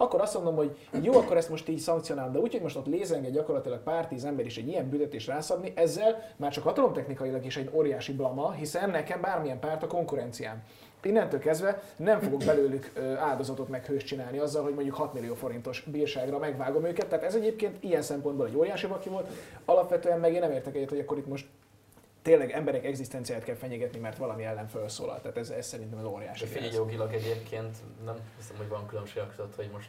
akkor 0.00 0.20
azt 0.20 0.34
mondom, 0.34 0.56
hogy 0.56 0.76
jó, 1.02 1.12
akkor 1.12 1.36
ezt 1.36 1.48
most 1.48 1.68
így 1.68 1.78
szankcionálom, 1.78 2.32
de 2.32 2.38
úgy, 2.38 2.52
hogy 2.52 2.62
most 2.62 2.76
ott 2.76 2.86
lézenge 2.86 3.30
gyakorlatilag 3.30 3.78
pár 3.78 4.06
tíz 4.06 4.24
ember 4.24 4.46
is 4.46 4.56
egy 4.56 4.68
ilyen 4.68 4.88
büntetés 4.88 5.26
rászabni, 5.26 5.72
ezzel 5.74 6.22
már 6.36 6.52
csak 6.52 6.64
hatalomtechnikailag 6.64 7.44
is 7.44 7.56
egy 7.56 7.70
óriási 7.72 8.12
blama, 8.12 8.50
hiszen 8.50 8.90
nekem 8.90 9.20
bármilyen 9.20 9.58
párt 9.58 9.82
a 9.82 9.86
konkurenciám. 9.86 10.62
innentől 11.02 11.40
kezdve 11.40 11.82
nem 11.96 12.20
fogok 12.20 12.44
belőlük 12.44 12.92
áldozatot 13.18 13.68
meg 13.68 13.86
hős 13.86 14.04
csinálni 14.04 14.38
azzal, 14.38 14.62
hogy 14.62 14.74
mondjuk 14.74 14.96
6 14.96 15.14
millió 15.14 15.34
forintos 15.34 15.84
bírságra 15.90 16.38
megvágom 16.38 16.84
őket. 16.84 17.08
Tehát 17.08 17.24
ez 17.24 17.34
egyébként 17.34 17.84
ilyen 17.84 18.02
szempontból 18.02 18.46
egy 18.46 18.56
óriási 18.56 18.86
vaki 18.86 19.08
volt. 19.08 19.28
Alapvetően 19.64 20.20
meg 20.20 20.32
én 20.32 20.40
nem 20.40 20.52
értek 20.52 20.76
egyet, 20.76 20.88
hogy 20.90 20.98
akkor 20.98 21.18
itt 21.18 21.26
most 21.26 21.46
tényleg 22.22 22.50
emberek 22.50 22.84
egzisztenciáját 22.84 23.44
kell 23.44 23.54
fenyegetni, 23.54 23.98
mert 23.98 24.16
valami 24.16 24.44
ellen 24.44 24.68
felszólal. 24.68 25.20
Tehát 25.20 25.36
ez, 25.36 25.50
ez 25.50 25.66
szerintem 25.66 25.98
az 25.98 26.04
óriási. 26.04 26.46
Figyelj, 26.46 26.72
jogilag 26.72 27.12
egyébként 27.12 27.76
nem 28.04 28.16
hiszem, 28.36 28.56
hogy 28.56 28.68
van 28.68 28.86
különbség 28.86 29.22
között, 29.36 29.54
hogy 29.54 29.68
most 29.72 29.88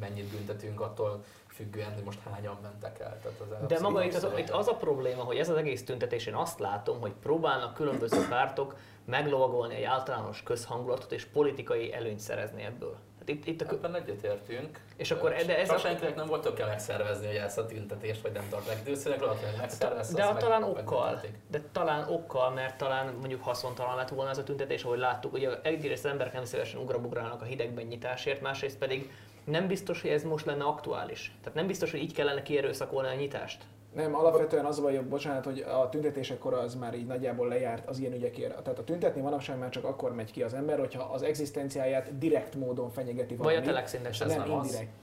mennyit 0.00 0.30
büntetünk 0.30 0.80
attól 0.80 1.24
függően, 1.48 1.94
hogy 1.94 2.02
most 2.04 2.18
hányan 2.32 2.58
mentek 2.62 2.98
el. 3.00 3.18
Tehát 3.22 3.40
az 3.40 3.66
De 3.66 3.80
maga 3.80 4.04
itt 4.04 4.14
az, 4.14 4.26
itt 4.36 4.50
az 4.50 4.68
a 4.68 4.74
probléma, 4.74 5.22
hogy 5.22 5.36
ez 5.36 5.48
az 5.48 5.56
egész 5.56 5.84
tüntetés, 5.84 6.26
én 6.26 6.34
azt 6.34 6.58
látom, 6.58 7.00
hogy 7.00 7.12
próbálnak 7.22 7.74
különböző 7.74 8.26
pártok 8.28 8.76
meglovagolni 9.04 9.74
egy 9.74 9.82
általános 9.82 10.42
közhangulatot 10.42 11.12
és 11.12 11.24
politikai 11.24 11.92
előnyt 11.92 12.20
szerezni 12.20 12.62
ebből. 12.62 12.96
Hát 13.26 13.30
itt, 13.30 13.46
itt 13.46 13.60
a... 13.60 13.72
Ebben 13.72 13.94
egyetértünk. 13.94 14.80
És 14.96 15.10
akkor, 15.10 15.34
de 15.46 15.58
ez 15.58 15.80
senkinek 15.80 16.14
nem 16.14 16.26
volt 16.26 16.54
kell 16.54 16.68
megszervezni, 16.68 17.26
hogy 17.26 17.36
ezt 17.36 17.58
a 17.58 17.66
tüntetést, 17.66 18.20
vagy 18.20 18.32
nem 18.32 18.48
tartják 18.50 18.78
időszűnek, 18.80 19.20
valakinek 19.20 19.56
megszervezte. 19.56 20.14
De, 20.14 20.32
de 20.32 20.38
talán 20.38 20.62
okkal, 20.62 21.20
de 21.50 21.60
talán 21.72 22.08
okkal, 22.08 22.50
mert 22.50 22.78
talán 22.78 23.14
mondjuk 23.14 23.42
haszontalan 23.42 23.96
lett 23.96 24.08
volna 24.08 24.30
ez 24.30 24.38
a 24.38 24.44
tüntetés, 24.44 24.82
ahogy 24.84 24.98
láttuk. 24.98 25.32
Ugye 25.32 25.60
egyrészt 25.62 26.04
az 26.04 26.10
emberek 26.10 26.32
nem 26.32 26.44
szívesen 26.44 26.80
ugrabugrálnak 26.80 27.42
a 27.42 27.44
hidegben 27.44 27.84
nyitásért, 27.84 28.40
másrészt 28.40 28.78
pedig 28.78 29.10
nem 29.44 29.66
biztos, 29.66 30.00
hogy 30.00 30.10
ez 30.10 30.22
most 30.22 30.46
lenne 30.46 30.64
aktuális. 30.64 31.32
Tehát 31.40 31.54
nem 31.54 31.66
biztos, 31.66 31.90
hogy 31.90 32.00
így 32.00 32.14
kellene 32.14 32.42
kierőszakolni 32.42 33.08
a 33.08 33.14
nyitást. 33.14 33.64
Nem, 33.94 34.14
alapvetően 34.14 34.64
az 34.64 34.78
a 34.78 34.82
baj, 34.82 34.98
bocsánat, 35.08 35.44
hogy 35.44 35.60
a 35.60 35.88
tüntetésekor 35.88 36.54
az 36.54 36.74
már 36.74 36.94
így 36.94 37.06
nagyjából 37.06 37.48
lejárt 37.48 37.88
az 37.88 37.98
ilyen 37.98 38.12
ügyekért. 38.12 38.62
Tehát 38.62 38.78
a 38.78 38.84
tüntetni 38.84 39.20
manapság 39.20 39.58
már 39.58 39.68
csak 39.68 39.84
akkor 39.84 40.14
megy 40.14 40.30
ki 40.32 40.42
az 40.42 40.54
ember, 40.54 40.78
hogyha 40.78 41.02
az 41.02 41.22
egzisztenciáját 41.22 42.18
direkt 42.18 42.54
módon 42.54 42.90
fenyegeti 42.90 43.34
valami. 43.34 43.54
Vagy 43.54 43.64
a 43.64 43.66
telexindes, 43.66 44.20
ez 44.20 44.28
nem, 44.28 44.38
nem 44.38 44.50
indirekt. 44.50 44.82
Az. 44.82 45.01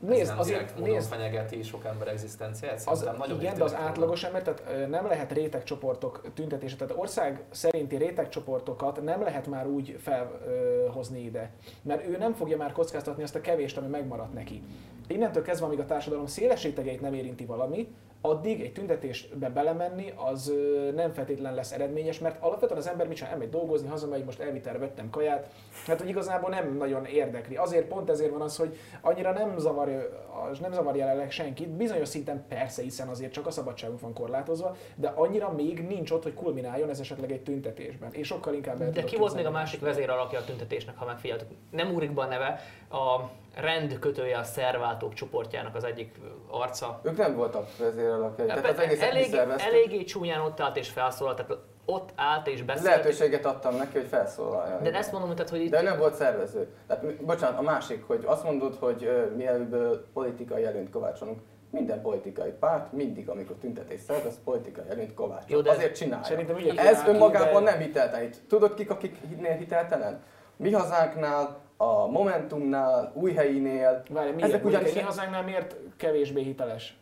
Nézd, 0.00 0.32
azért 0.36 0.78
nézd, 0.78 1.08
fenyegeti 1.08 1.62
sok 1.62 1.84
ember 1.84 2.08
egzisztenciát, 2.08 2.82
az, 2.84 3.08
nagyon 3.18 3.40
igen, 3.40 3.56
de 3.56 3.64
az 3.64 3.74
átlagos 3.74 4.24
ember, 4.24 4.42
tehát 4.42 4.88
nem 4.88 5.06
lehet 5.06 5.32
rétegcsoportok 5.32 6.32
tüntetése, 6.34 6.76
tehát 6.76 6.96
ország 6.96 7.42
szerinti 7.50 7.96
rétegcsoportokat 7.96 9.02
nem 9.02 9.22
lehet 9.22 9.46
már 9.46 9.66
úgy 9.66 9.98
felhozni 10.00 11.20
ide, 11.20 11.50
mert 11.82 12.06
ő 12.06 12.16
nem 12.16 12.32
fogja 12.32 12.56
már 12.56 12.72
kockáztatni 12.72 13.22
azt 13.22 13.34
a 13.34 13.40
kevést, 13.40 13.76
ami 13.76 13.86
megmaradt 13.86 14.34
neki. 14.34 14.62
Innentől 15.08 15.42
kezdve, 15.42 15.66
amíg 15.66 15.80
a 15.80 15.86
társadalom 15.86 16.26
széles 16.26 16.62
rétegeit 16.62 17.00
nem 17.00 17.14
érinti 17.14 17.44
valami, 17.44 17.88
addig 18.20 18.60
egy 18.60 18.72
tüntetésbe 18.72 19.48
belemenni, 19.48 20.12
az 20.16 20.52
nem 20.94 21.12
feltétlen 21.12 21.54
lesz 21.54 21.72
eredményes, 21.72 22.18
mert 22.18 22.42
alapvetően 22.42 22.78
az 22.78 22.88
ember 22.88 23.06
mit 23.08 23.16
csinál, 23.16 23.32
elmegy 23.32 23.50
dolgozni, 23.50 23.88
hazamegy, 23.88 24.24
most 24.24 24.40
elvitelre 24.40 24.78
vettem 24.78 25.10
kaját, 25.10 25.50
hát 25.86 25.98
hogy 26.00 26.08
igazából 26.08 26.50
nem 26.50 26.76
nagyon 26.76 27.04
érdekli. 27.04 27.56
Azért 27.56 27.86
pont 27.86 28.10
ezért 28.10 28.30
van 28.30 28.40
az, 28.40 28.56
hogy 28.56 28.76
annyira 29.00 29.32
nem 29.32 29.58
zavarja, 29.90 30.60
nem 30.60 30.72
zavar 30.72 30.96
jelenleg 30.96 31.30
senkit, 31.30 31.68
bizonyos 31.68 32.08
szinten 32.08 32.44
persze, 32.48 32.82
hiszen 32.82 33.08
azért 33.08 33.32
csak 33.32 33.46
a 33.46 33.50
szabadságunk 33.50 34.00
van 34.00 34.12
korlátozva, 34.12 34.76
de 34.94 35.08
annyira 35.08 35.52
még 35.52 35.86
nincs 35.86 36.10
ott, 36.10 36.22
hogy 36.22 36.34
kulmináljon 36.34 36.90
ez 36.90 37.00
esetleg 37.00 37.32
egy 37.32 37.42
tüntetésben. 37.42 38.12
És 38.12 38.26
sokkal 38.26 38.54
inkább 38.54 38.90
De 38.90 39.04
ki 39.04 39.16
volt 39.16 39.34
még 39.34 39.46
a 39.46 39.50
másik 39.50 39.80
vezér 39.80 40.10
alakja 40.10 40.38
a 40.38 40.44
tüntetésnek, 40.44 40.98
ha 40.98 41.04
megfigyeltük? 41.04 41.48
Nem 41.70 41.94
úrik 41.94 42.12
be 42.12 42.22
a 42.22 42.26
neve, 42.26 42.60
a 42.90 43.30
rend 43.54 43.98
kötője 43.98 44.38
a 44.38 44.42
szerváltók 44.42 45.14
csoportjának 45.14 45.74
az 45.74 45.84
egyik 45.84 46.20
arca. 46.50 47.00
Ők 47.02 47.16
nem 47.16 47.36
voltak 47.36 47.76
vezéralakjai, 47.78 48.46
tehát 48.46 48.70
az 48.70 48.78
egész 48.78 49.02
elég, 49.02 49.34
eléggé 49.56 50.04
csúnyán 50.04 50.40
ott 50.40 50.60
állt 50.60 50.76
és 50.76 50.88
felszólalt, 50.88 51.36
tehát 51.36 51.62
ott 51.90 52.10
állt 52.16 52.46
és 52.46 52.62
beszélt. 52.62 52.86
Lehetőséget 52.86 53.46
adtam 53.46 53.76
neki, 53.76 53.98
hogy 53.98 54.06
felszólaljon. 54.06 54.82
De 54.82 54.92
ezt 54.92 55.12
mondom, 55.12 55.30
tehát, 55.34 55.50
hogy 55.50 55.60
itt... 55.60 55.70
De 55.70 55.82
nem 55.82 55.98
volt 55.98 56.14
szervező. 56.14 56.68
Tehát, 56.86 57.24
bocsánat, 57.24 57.58
a 57.58 57.62
másik, 57.62 58.04
hogy 58.06 58.22
azt 58.26 58.44
mondod, 58.44 58.76
hogy 58.80 59.04
uh, 59.04 59.36
mielőbb 59.36 60.06
politikai 60.12 60.64
előnyt 60.64 60.90
kovácsolunk. 60.90 61.40
Minden 61.70 62.00
politikai 62.02 62.50
párt 62.50 62.92
mindig, 62.92 63.28
amikor 63.28 63.56
tüntetés 63.60 64.00
szervez, 64.00 64.38
politikai 64.44 64.84
előnyt 64.88 65.14
kovácsol. 65.14 65.46
Jó, 65.48 65.60
de 65.60 65.70
Azért 65.70 65.96
csinálja. 65.96 66.24
Szerintem 66.24 66.56
Ez 66.76 67.02
önmagában 67.06 67.64
de... 67.64 67.70
nem 67.70 67.80
hiteltelen. 67.80 68.30
Tudod 68.48 68.74
kik, 68.74 68.90
akiknél 68.90 69.56
hiteltelen? 69.56 70.22
Mi 70.56 70.72
hazánknál 70.72 71.58
a 71.76 72.06
Momentumnál, 72.06 73.12
Újhelyinél. 73.14 74.02
Várj, 74.10 74.30
miért? 74.30 74.48
Ezek 74.48 74.64
ugyanis... 74.64 74.92
Mi 74.92 75.00
hazánknál 75.00 75.42
miért 75.42 75.76
kevésbé 75.96 76.42
hiteles? 76.42 76.99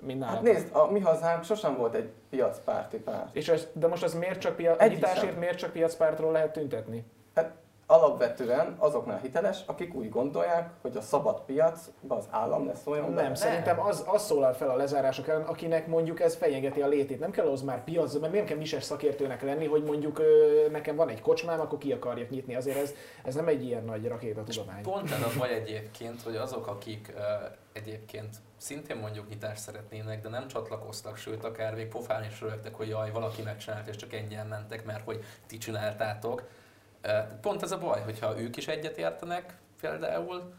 Mint 0.00 0.24
hát 0.24 0.42
nézd, 0.42 0.74
a 0.74 0.90
mi 0.90 1.00
hazánk 1.00 1.44
sosem 1.44 1.76
volt 1.76 1.94
egy 1.94 2.10
piacpárti 2.30 2.96
párt. 2.96 3.36
És 3.36 3.48
ez, 3.48 3.68
de 3.72 3.86
most 3.86 4.02
az 4.02 4.14
miért 4.14 4.40
csak 4.40 4.56
piac, 4.56 4.88
nyitásért 4.88 5.38
miért 5.38 5.58
csak 5.58 5.72
piacpártról 5.72 6.32
lehet 6.32 6.52
tüntetni? 6.52 7.04
Alapvetően 7.88 8.76
azoknál 8.78 9.18
hiteles, 9.18 9.62
akik 9.66 9.94
úgy 9.94 10.08
gondolják, 10.08 10.70
hogy 10.82 10.96
a 10.96 11.00
szabad 11.00 11.40
piacban 11.40 12.18
az 12.18 12.26
állam 12.30 12.66
lesz 12.66 12.86
olyan. 12.86 13.04
Nem, 13.04 13.14
bele. 13.14 13.34
szerintem 13.34 13.80
az, 13.80 14.04
az 14.06 14.24
szólal 14.24 14.52
fel 14.52 14.70
a 14.70 14.76
lezárások 14.76 15.28
ellen, 15.28 15.42
akinek 15.42 15.86
mondjuk 15.86 16.20
ez 16.20 16.34
fenyegeti 16.34 16.80
a 16.80 16.86
létét. 16.86 17.20
Nem 17.20 17.30
kell 17.30 17.46
az 17.46 17.62
már 17.62 17.84
piac, 17.84 18.18
mert 18.18 18.32
nem 18.32 18.44
kell 18.44 18.56
mises 18.56 18.82
szakértőnek 18.82 19.42
lenni, 19.42 19.66
hogy 19.66 19.82
mondjuk 19.82 20.22
nekem 20.70 20.96
van 20.96 21.08
egy 21.08 21.20
kocsmám, 21.20 21.60
akkor 21.60 21.78
ki 21.78 21.92
akarjak 21.92 22.30
nyitni. 22.30 22.54
Azért 22.54 22.76
ez, 22.76 22.94
ez 23.24 23.34
nem 23.34 23.48
egy 23.48 23.64
ilyen 23.64 23.84
nagy 23.84 24.12
tudomány. 24.46 24.82
Pont 24.82 25.10
ez 25.10 25.22
a 25.22 25.38
baj 25.38 25.54
egyébként, 25.54 26.22
hogy 26.22 26.36
azok, 26.36 26.66
akik 26.66 27.12
uh, 27.14 27.22
egyébként 27.72 28.36
szintén 28.56 28.96
mondjuk 28.96 29.28
nyitást 29.28 29.60
szeretnének, 29.60 30.22
de 30.22 30.28
nem 30.28 30.48
csatlakoztak, 30.48 31.16
sőt 31.16 31.44
akár 31.44 31.74
még 31.74 31.88
pofán 31.88 32.24
is 32.24 32.40
rögtek, 32.40 32.74
hogy 32.74 32.88
jaj, 32.88 33.10
valaki 33.10 33.42
megcsinált, 33.42 33.88
és 33.88 33.96
csak 33.96 34.12
ennyien 34.12 34.46
mentek, 34.46 34.84
mert 34.84 35.04
hogy 35.04 35.24
ti 35.46 35.58
csináltátok 35.58 36.42
Pont 37.40 37.62
ez 37.62 37.72
a 37.72 37.78
baj, 37.78 38.00
hogyha 38.00 38.40
ők 38.40 38.56
is 38.56 38.68
egyet 38.68 38.98
értenek 38.98 39.54
például, 39.80 40.52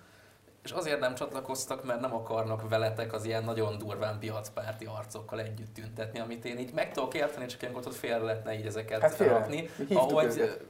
és 0.64 0.72
azért 0.72 1.00
nem 1.00 1.16
csatlakoztak, 1.16 1.86
mert 1.86 2.00
nem 2.00 2.14
akarnak 2.14 2.70
veletek 2.70 3.14
az 3.14 3.26
ilyen 3.26 3.44
nagyon 3.44 3.78
durván 3.78 4.20
piacpárti 4.20 4.86
arcokkal 4.86 5.40
együtt 5.40 5.74
tüntetni, 5.74 6.20
amit 6.20 6.46
én 6.46 6.58
így 6.58 6.74
meg 6.74 6.92
tudok 6.92 7.14
érteni, 7.14 7.46
csak 7.46 7.62
ilyenkor 7.62 7.84
ott 7.88 7.94
félre 7.94 8.24
lehetne 8.24 8.54
így 8.54 8.66
ezeket 8.66 9.02
hát 9.02 9.14
felrakni, 9.14 9.70
ahogy 9.94 10.38
őket. 10.38 10.66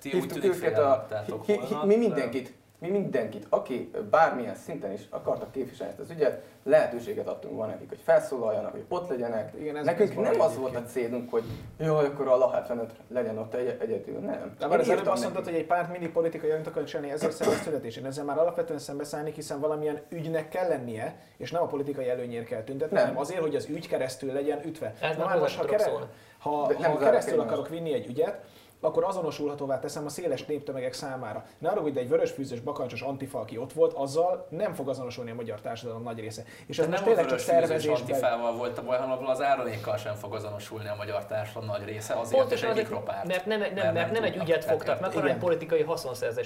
ti 0.00 0.12
úgy 0.12 0.28
tűnik 0.28 0.56
őket 0.56 0.78
a, 0.78 1.06
hi, 1.46 1.60
Mi 1.84 1.96
mindenkit, 1.96 2.54
mi 2.82 2.88
mindenkit, 2.88 3.46
aki 3.48 3.90
bármilyen 4.10 4.54
szinten 4.54 4.92
is 4.92 5.00
akartak 5.10 5.52
képviselni 5.52 5.92
ezt 5.92 6.00
az 6.00 6.10
ügyet, 6.10 6.42
lehetőséget 6.62 7.28
adtunk 7.28 7.54
volna 7.54 7.72
nekik, 7.72 7.88
hogy 7.88 8.00
felszólaljanak, 8.04 8.70
hogy 8.72 8.84
ott 8.88 9.08
legyenek. 9.08 9.52
Igen, 9.60 9.76
ez 9.76 9.84
Nekünk 9.84 10.20
nem 10.20 10.40
az 10.40 10.56
volt 10.56 10.76
a 10.76 10.82
célunk, 10.82 11.30
hogy 11.30 11.42
jó, 11.78 11.94
akkor 11.94 12.28
a 12.28 12.36
LA 12.36 12.50
75 12.50 12.90
legyen 13.08 13.38
ott 13.38 13.54
egy, 13.54 13.76
egyedül, 13.80 14.18
nem. 14.18 14.54
De 14.58 14.66
már 14.66 14.80
az 14.80 14.88
előbb 14.88 15.06
azt 15.06 15.22
mondtad, 15.22 15.44
hogy 15.44 15.54
egy 15.54 15.66
párt 15.66 15.90
mindig 15.90 16.10
politikai 16.10 16.48
jelent 16.48 16.66
akar 16.66 16.84
csinálni, 16.84 17.10
ezért 17.10 17.32
szervez 17.32 17.60
születésén. 17.60 18.06
Ezzel 18.06 18.24
már 18.24 18.38
alapvetően 18.38 18.78
szembeszállni, 18.78 19.32
hiszen 19.34 19.60
valamilyen 19.60 20.00
ügynek 20.08 20.48
kell 20.48 20.68
lennie, 20.68 21.16
és 21.36 21.50
nem 21.50 21.62
a 21.62 21.66
politikai 21.66 22.08
előnyért 22.08 22.46
kell 22.46 22.62
tüntetni, 22.62 22.96
nem. 22.96 23.04
hanem 23.04 23.20
azért, 23.20 23.40
hogy 23.40 23.54
az 23.54 23.66
ügy 23.68 23.88
keresztül 23.88 24.32
legyen 24.32 24.60
ütve. 24.64 24.94
Ez 25.00 25.16
Na, 25.16 25.24
már 25.24 25.38
most, 25.38 25.56
ha, 25.56 25.64
kere, 25.64 25.90
ha, 26.38 26.50
ha 26.82 26.96
keresztül 26.96 27.40
akarok 27.40 27.68
vinni 27.68 27.92
egy 27.92 28.06
ügyet, 28.06 28.40
akkor 28.84 29.04
azonosulhatóvá 29.04 29.78
teszem 29.78 30.04
a 30.04 30.08
széles 30.08 30.44
néptömegek 30.44 30.92
számára. 30.92 31.44
Ne 31.58 31.68
arra, 31.68 31.80
hogy 31.80 31.96
egy 31.96 32.08
vörösfűzős, 32.08 32.60
bakancsos 32.60 33.00
antifa, 33.00 33.40
aki 33.40 33.58
ott 33.58 33.72
volt, 33.72 33.92
azzal 33.92 34.46
nem 34.48 34.74
fog 34.74 34.88
azonosulni 34.88 35.30
a 35.30 35.34
magyar 35.34 35.60
társadalom 35.60 36.02
nagy 36.02 36.18
része. 36.18 36.42
És 36.66 36.78
ez 36.78 36.86
most 36.86 37.04
tényleg 37.04 37.26
csak 37.26 37.38
szervezés. 37.38 38.00
antifával 38.00 38.52
volt 38.56 38.78
a 38.78 38.82
baj, 38.82 38.98
hanem 38.98 39.26
az 39.26 39.42
áronékkal 39.42 39.96
sem 39.96 40.14
fog 40.14 40.34
azonosulni 40.34 40.88
a 40.88 40.94
magyar 40.96 41.26
társadalom 41.26 41.68
nagy 41.68 41.84
része, 41.84 42.14
azért 42.14 42.40
Pontosan 42.40 42.70
egy 42.70 42.76
mikropárt. 42.76 43.26
Mert 43.26 43.46
nem, 43.46 43.60
nem, 43.60 43.70
mert, 43.74 43.94
mert 43.94 44.12
nem 44.12 44.22
egy 44.22 44.36
ügyet 44.36 44.64
fogtak 44.64 45.00
meg, 45.00 45.12
hanem 45.12 45.30
egy 45.30 45.38
politikai 45.38 45.84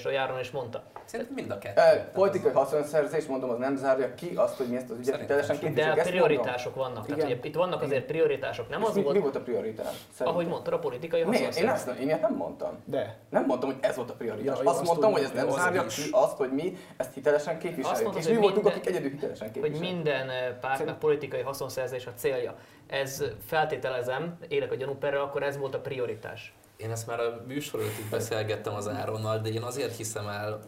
a 0.05 0.11
járon 0.11 0.41
is 0.41 0.51
mondta. 0.51 0.83
Szerintem 1.05 1.35
mind 1.35 1.51
a 1.51 1.59
kettő. 1.59 1.81
E, 1.81 2.11
politikai 2.15 2.53
haszonszerzés, 2.53 3.27
mondom, 3.27 3.51
az 3.51 3.59
nem 3.59 3.77
zárja 3.77 4.15
ki 4.15 4.33
azt, 4.35 4.57
hogy 4.57 4.67
mi 4.67 4.77
ezt 4.77 4.91
az 4.91 4.99
ügyet 4.99 5.21
hitelesen 5.21 5.59
képviseljük. 5.59 5.97
De 5.97 6.03
prioritások 6.03 6.75
vannak. 6.75 7.07
Tehát, 7.07 7.45
itt 7.45 7.55
vannak 7.55 7.83
azért 7.83 8.05
prioritások. 8.05 8.69
Nem 8.69 8.85
az 8.85 8.95
volt, 8.95 9.13
mi 9.13 9.19
volt 9.19 9.37
a 9.37 9.41
prioritás? 9.41 10.07
Ahogy 10.19 10.47
mondtad, 10.47 10.73
a 10.73 10.79
politikai 10.79 11.21
haszonszerzés. 11.21 11.99
Én 12.01 12.09
nem 12.29 12.37
mondtam. 12.37 12.79
De. 12.85 13.19
Nem 13.31 13.45
mondtam, 13.45 13.73
hogy 13.73 13.79
ez 13.81 13.97
volt 13.97 14.11
a 14.11 14.15
prioritás. 14.15 14.59
Ja, 14.59 14.71
azt, 14.71 14.79
azt 14.79 14.83
mondtam, 14.85 15.13
hogy 15.13 15.23
ez 15.23 15.33
nem 15.33 15.51
zárja 15.51 15.87
ki 15.87 16.03
azt, 16.11 16.37
hogy 16.37 16.53
mi 16.53 16.77
ezt 16.97 17.15
hitelesen 17.15 17.59
képviseljük. 17.59 18.03
Mondtad, 18.03 18.23
és 18.23 18.29
mi 18.29 18.37
voltunk, 18.37 18.67
akik 18.67 18.87
egyedül 18.87 19.11
hitelesen 19.11 19.53
képviseljük. 19.53 19.83
Hogy 19.83 19.95
minden 19.95 20.31
eh, 20.31 20.55
pártnak 20.61 20.99
politikai 20.99 21.41
haszonszerzés 21.41 22.07
a 22.07 22.13
célja. 22.15 22.55
Ez 22.87 23.25
feltételezem, 23.47 24.39
élek 24.49 24.73
a 24.73 24.75
gyanúperrel, 24.75 25.21
akkor 25.21 25.43
ez 25.43 25.59
volt 25.59 25.75
a 25.75 25.81
prioritás. 25.81 26.55
Én 26.77 26.91
ezt 26.91 27.07
már 27.07 27.21
a 27.21 27.43
műsor 27.47 27.81
előtt 27.81 28.11
beszélgettem 28.11 28.75
az 28.75 28.89
Áronnal, 28.89 29.39
de 29.39 29.49
én 29.49 29.63
azért 29.63 29.97
hiszem 29.97 30.29
el 30.29 30.61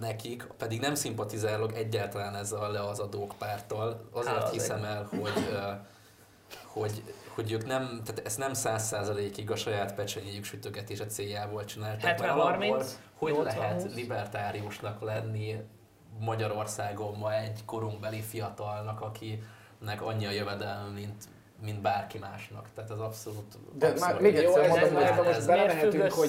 nekik, 0.00 0.46
pedig 0.58 0.80
nem 0.80 0.94
szimpatizálok 0.94 1.76
egyáltalán 1.76 2.34
ezzel 2.34 2.60
a 2.60 2.68
le 2.68 2.80
az 2.80 2.98
adók 2.98 3.34
párttal, 3.38 4.00
azért 4.12 4.42
Há, 4.42 4.50
hiszem 4.50 4.84
el, 4.84 5.08
hogy, 5.10 5.48
eh, 5.54 5.76
hogy 6.64 7.02
hogy 7.36 7.52
ők 7.52 7.66
nem, 7.66 8.00
tehát 8.04 8.22
ezt 8.24 8.38
nem 8.38 8.54
száz 8.54 8.86
százalékig 8.86 9.50
a 9.50 9.56
saját 9.56 9.94
pecsenyéjük 9.94 10.44
sütögetése 10.44 11.06
céljából 11.06 11.64
csinálták. 11.64 12.20
70-30? 12.20 12.86
Hogy 13.14 13.32
80 13.32 13.58
lehet 13.58 13.94
libertáriusnak 13.94 15.02
lenni 15.02 15.56
Magyarországon 16.20 17.18
ma 17.18 17.34
egy 17.34 17.64
korunkbeli 17.64 18.20
fiatalnak, 18.20 19.00
akinek 19.00 20.02
annyi 20.02 20.26
a 20.26 20.30
jövedelme, 20.30 20.92
mint 20.94 21.24
mint 21.64 21.80
bárki 21.80 22.18
másnak. 22.18 22.66
Tehát 22.74 22.90
az 22.90 23.00
abszolút... 23.00 23.58
De 23.78 23.86
abszolút 23.86 24.12
már 24.12 24.20
még 24.20 24.36
egyszer 24.36 24.68
mondom, 24.68 24.94
hogy 24.94 25.02
ez, 25.02 25.16
most 25.16 25.46
belemehetünk, 25.46 26.12
hogy... 26.12 26.28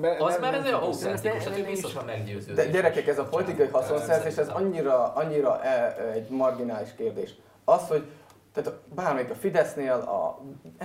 Be, 0.00 0.16
az 0.18 0.38
már 0.40 0.54
ez 0.54 0.64
olyan 0.64 0.80
autentikus, 0.80 1.44
nem, 1.44 1.52
hát 1.52 1.62
nem, 1.62 1.70
biztosan 1.70 2.04
meggyőző. 2.04 2.54
De 2.54 2.66
gyerekek, 2.66 3.06
ez 3.06 3.18
a 3.18 3.24
politikai 3.24 3.66
haszonszerzés, 3.66 4.36
ez 4.36 4.48
annyira, 4.48 5.12
annyira 5.14 5.62
e, 5.62 5.96
egy 6.12 6.28
marginális 6.28 6.88
kérdés. 6.96 7.34
Az, 7.64 7.88
hogy 7.88 8.04
tehát 8.52 8.72
bármelyik 8.94 9.30
a 9.30 9.34
Fidesznél, 9.34 9.92
a 9.92 10.40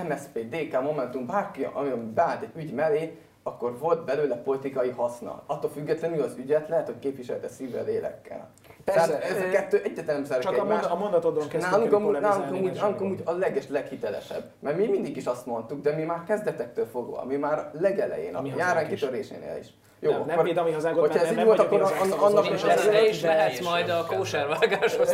MSZP, 0.08 0.40
DK, 0.50 0.82
Momentum, 0.82 1.26
bárki, 1.26 1.68
ami 1.74 1.90
beállt 1.90 2.42
egy 2.42 2.52
ügy 2.56 2.74
mellé, 2.74 3.18
akkor 3.44 3.78
volt 3.80 4.06
belőle 4.06 4.36
politikai 4.36 4.90
haszna. 4.90 5.44
Attól 5.46 5.70
függetlenül 5.70 6.22
az 6.22 6.36
ügyet 6.38 6.70
lehet, 6.70 6.86
hogy 6.86 7.00
képviselte 7.00 7.48
szívvel, 7.48 7.84
lélekkel. 7.84 8.50
Persze, 8.84 9.08
Tehát 9.08 9.24
ez 9.24 9.38
a 9.38 9.50
kettő 9.50 9.82
egyetlen 9.84 10.26
szerek 10.26 10.44
Csak 10.44 10.58
a, 10.58 10.92
a 10.92 10.96
mondatodon 10.96 11.48
kezdtük 11.48 11.72
nálunk, 11.72 11.94
amúgy, 11.94 12.20
nálunk 12.20 12.52
amúgy, 12.52 12.72
nálunk 12.74 13.02
amúgy 13.02 13.22
a 13.26 13.32
leges, 13.32 13.68
leghitelesebb. 13.68 14.44
Mert 14.60 14.78
mi 14.78 14.88
mindig 14.88 15.18
is 15.18 15.26
azt 15.26 15.46
mondtuk, 15.46 15.82
de 15.82 15.96
mi 15.96 16.04
már 16.04 16.24
kezdetektől 16.24 16.86
fogva, 16.86 17.26
mi 17.26 17.36
már 17.36 17.70
legelején, 17.80 18.36
a 18.36 18.44
járvány 18.58 18.88
kitörésénél 18.88 19.58
is. 19.60 19.68
Jó, 20.04 20.12
nem, 20.12 20.26
nem 20.26 20.44
véd 20.44 20.58
a 20.58 20.64
mi 20.64 20.72
hazánkat, 20.72 21.08
hogyha 21.08 21.26
ez 21.26 21.38
így 21.38 21.44
volt, 21.44 21.60
akkor 21.60 21.82
annak 22.20 22.54
is 22.54 22.64
le 22.64 23.08
is 23.08 23.22
lehetsz 23.22 23.64
majd 23.64 23.90
a 23.90 24.06
kóservágáshoz. 24.06 25.10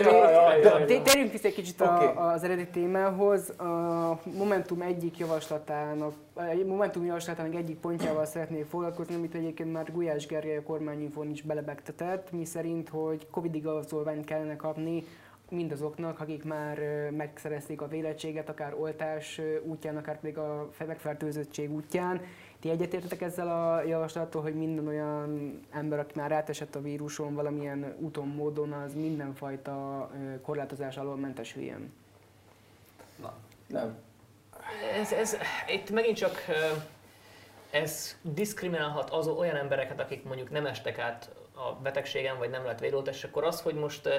Térjünk 0.86 1.32
vissza 1.32 1.48
egy 1.48 1.54
kicsit 1.54 1.84
az 2.16 2.44
eredeti 2.44 2.70
témához. 2.70 3.50
A 3.50 4.20
Momentum 4.38 4.82
egyik 4.82 5.18
javaslatának, 5.18 6.14
Momentum 6.66 7.06
javaslatának 7.06 7.56
egyik 7.56 7.78
pontjával 7.78 8.26
szeretnék 8.26 8.66
foglalkozni, 8.66 9.16
amit 9.16 9.36
egyébként 9.36 9.72
már 9.72 9.92
Gulyás 9.92 10.26
Gergely 10.26 10.58
a 10.58 10.64
kormányinfón 10.64 11.30
is 11.30 11.42
belebegtetett, 11.42 12.32
mi 12.32 12.46
szerint, 12.46 12.90
hogy 12.90 13.28
Covid 13.32 13.56
igazolványt 13.56 14.26
kellene 14.26 14.56
kapni 14.56 15.04
mindazoknak, 15.50 16.20
akik 16.20 16.44
már 16.44 16.80
megszerezték 17.18 17.82
a 17.82 17.88
vélettséget, 17.88 18.50
akár 18.50 18.74
oltás 18.80 19.42
útján, 19.64 19.98
akár 19.98 20.20
pedig 20.20 20.38
a 20.38 20.70
megfertőzöttség 20.88 21.72
útján, 21.72 22.22
ti 22.60 22.70
egyetértetek 22.70 23.22
ezzel 23.22 23.48
a 23.48 23.84
javaslattal, 23.84 24.42
hogy 24.42 24.56
minden 24.56 24.88
olyan 24.88 25.60
ember, 25.72 26.00
aki 26.00 26.20
már 26.20 26.32
átesett 26.32 26.76
a 26.76 26.82
víruson 26.82 27.36
valamilyen 27.36 27.96
úton, 28.00 28.28
módon, 28.28 28.72
az 28.72 28.94
mindenfajta 28.94 30.10
korlátozás 30.42 30.98
alól 30.98 31.16
mentesüljen? 31.16 31.94
Na, 33.22 33.34
nem. 33.68 33.98
Ez, 35.00 35.12
ez, 35.12 35.38
itt 35.68 35.90
megint 35.90 36.18
csak 36.18 36.38
ez 37.70 38.18
diszkriminálhat 38.22 39.10
az 39.10 39.28
olyan 39.28 39.56
embereket, 39.56 40.00
akik 40.00 40.24
mondjuk 40.24 40.50
nem 40.50 40.66
estek 40.66 41.00
át 41.00 41.30
a 41.54 41.74
betegségen, 41.82 42.38
vagy 42.38 42.50
nem 42.50 42.66
lett 42.66 42.80
védoltás, 42.80 43.24
akkor 43.24 43.44
az, 43.44 43.62
hogy 43.62 43.76
most 43.76 44.10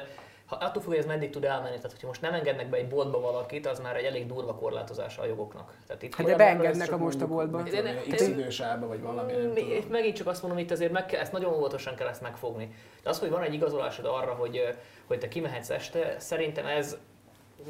ha 0.51 0.57
attól 0.57 0.83
függ, 0.83 0.91
hogy 0.91 0.99
ez 0.99 1.07
meddig 1.07 1.31
tud 1.31 1.45
elmenni, 1.45 1.77
tehát 1.77 1.91
hogyha 1.91 2.07
most 2.07 2.21
nem 2.21 2.35
engednek 2.35 2.71
be 2.71 2.77
egy 2.77 2.89
boltba 2.89 3.21
valakit, 3.21 3.67
az 3.67 3.81
már 3.81 3.97
egy 3.97 4.05
elég 4.05 4.27
durva 4.27 4.55
korlátozása 4.55 5.23
a 5.23 5.27
jogoknak. 5.27 5.75
Tehát 5.87 6.03
itt 6.03 6.15
hát 6.15 6.27
de 6.27 6.37
beengednek 6.37 6.93
a 6.93 6.97
most 6.97 7.21
a 7.21 7.27
boltba. 7.27 7.63
Itt 8.07 8.21
idősába, 8.21 8.87
vagy 8.87 9.01
valami. 9.01 9.33
Itt 9.55 9.91
megint 9.91 10.17
csak 10.17 10.27
azt 10.27 10.43
mondom, 10.43 10.61
itt 10.61 10.71
azért 10.71 10.93
meg 10.93 11.07
kell, 11.07 11.21
ezt 11.21 11.33
nagyon 11.33 11.55
óvatosan 11.55 11.95
kell 11.95 12.09
ezt 12.09 12.21
megfogni. 12.21 12.75
De 13.03 13.09
az, 13.09 13.19
hogy 13.19 13.31
van 13.31 13.43
egy 13.43 13.55
igazolásod 13.55 14.05
arra, 14.05 14.33
hogy, 14.33 14.77
hogy 15.07 15.19
te 15.19 15.29
kimehetsz 15.29 15.71
este, 15.71 16.15
szerintem 16.19 16.67
ez 16.67 16.97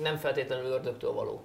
nem 0.03 0.17
feltétlenül 0.17 0.71
ördögtől 0.71 1.13
való. 1.13 1.43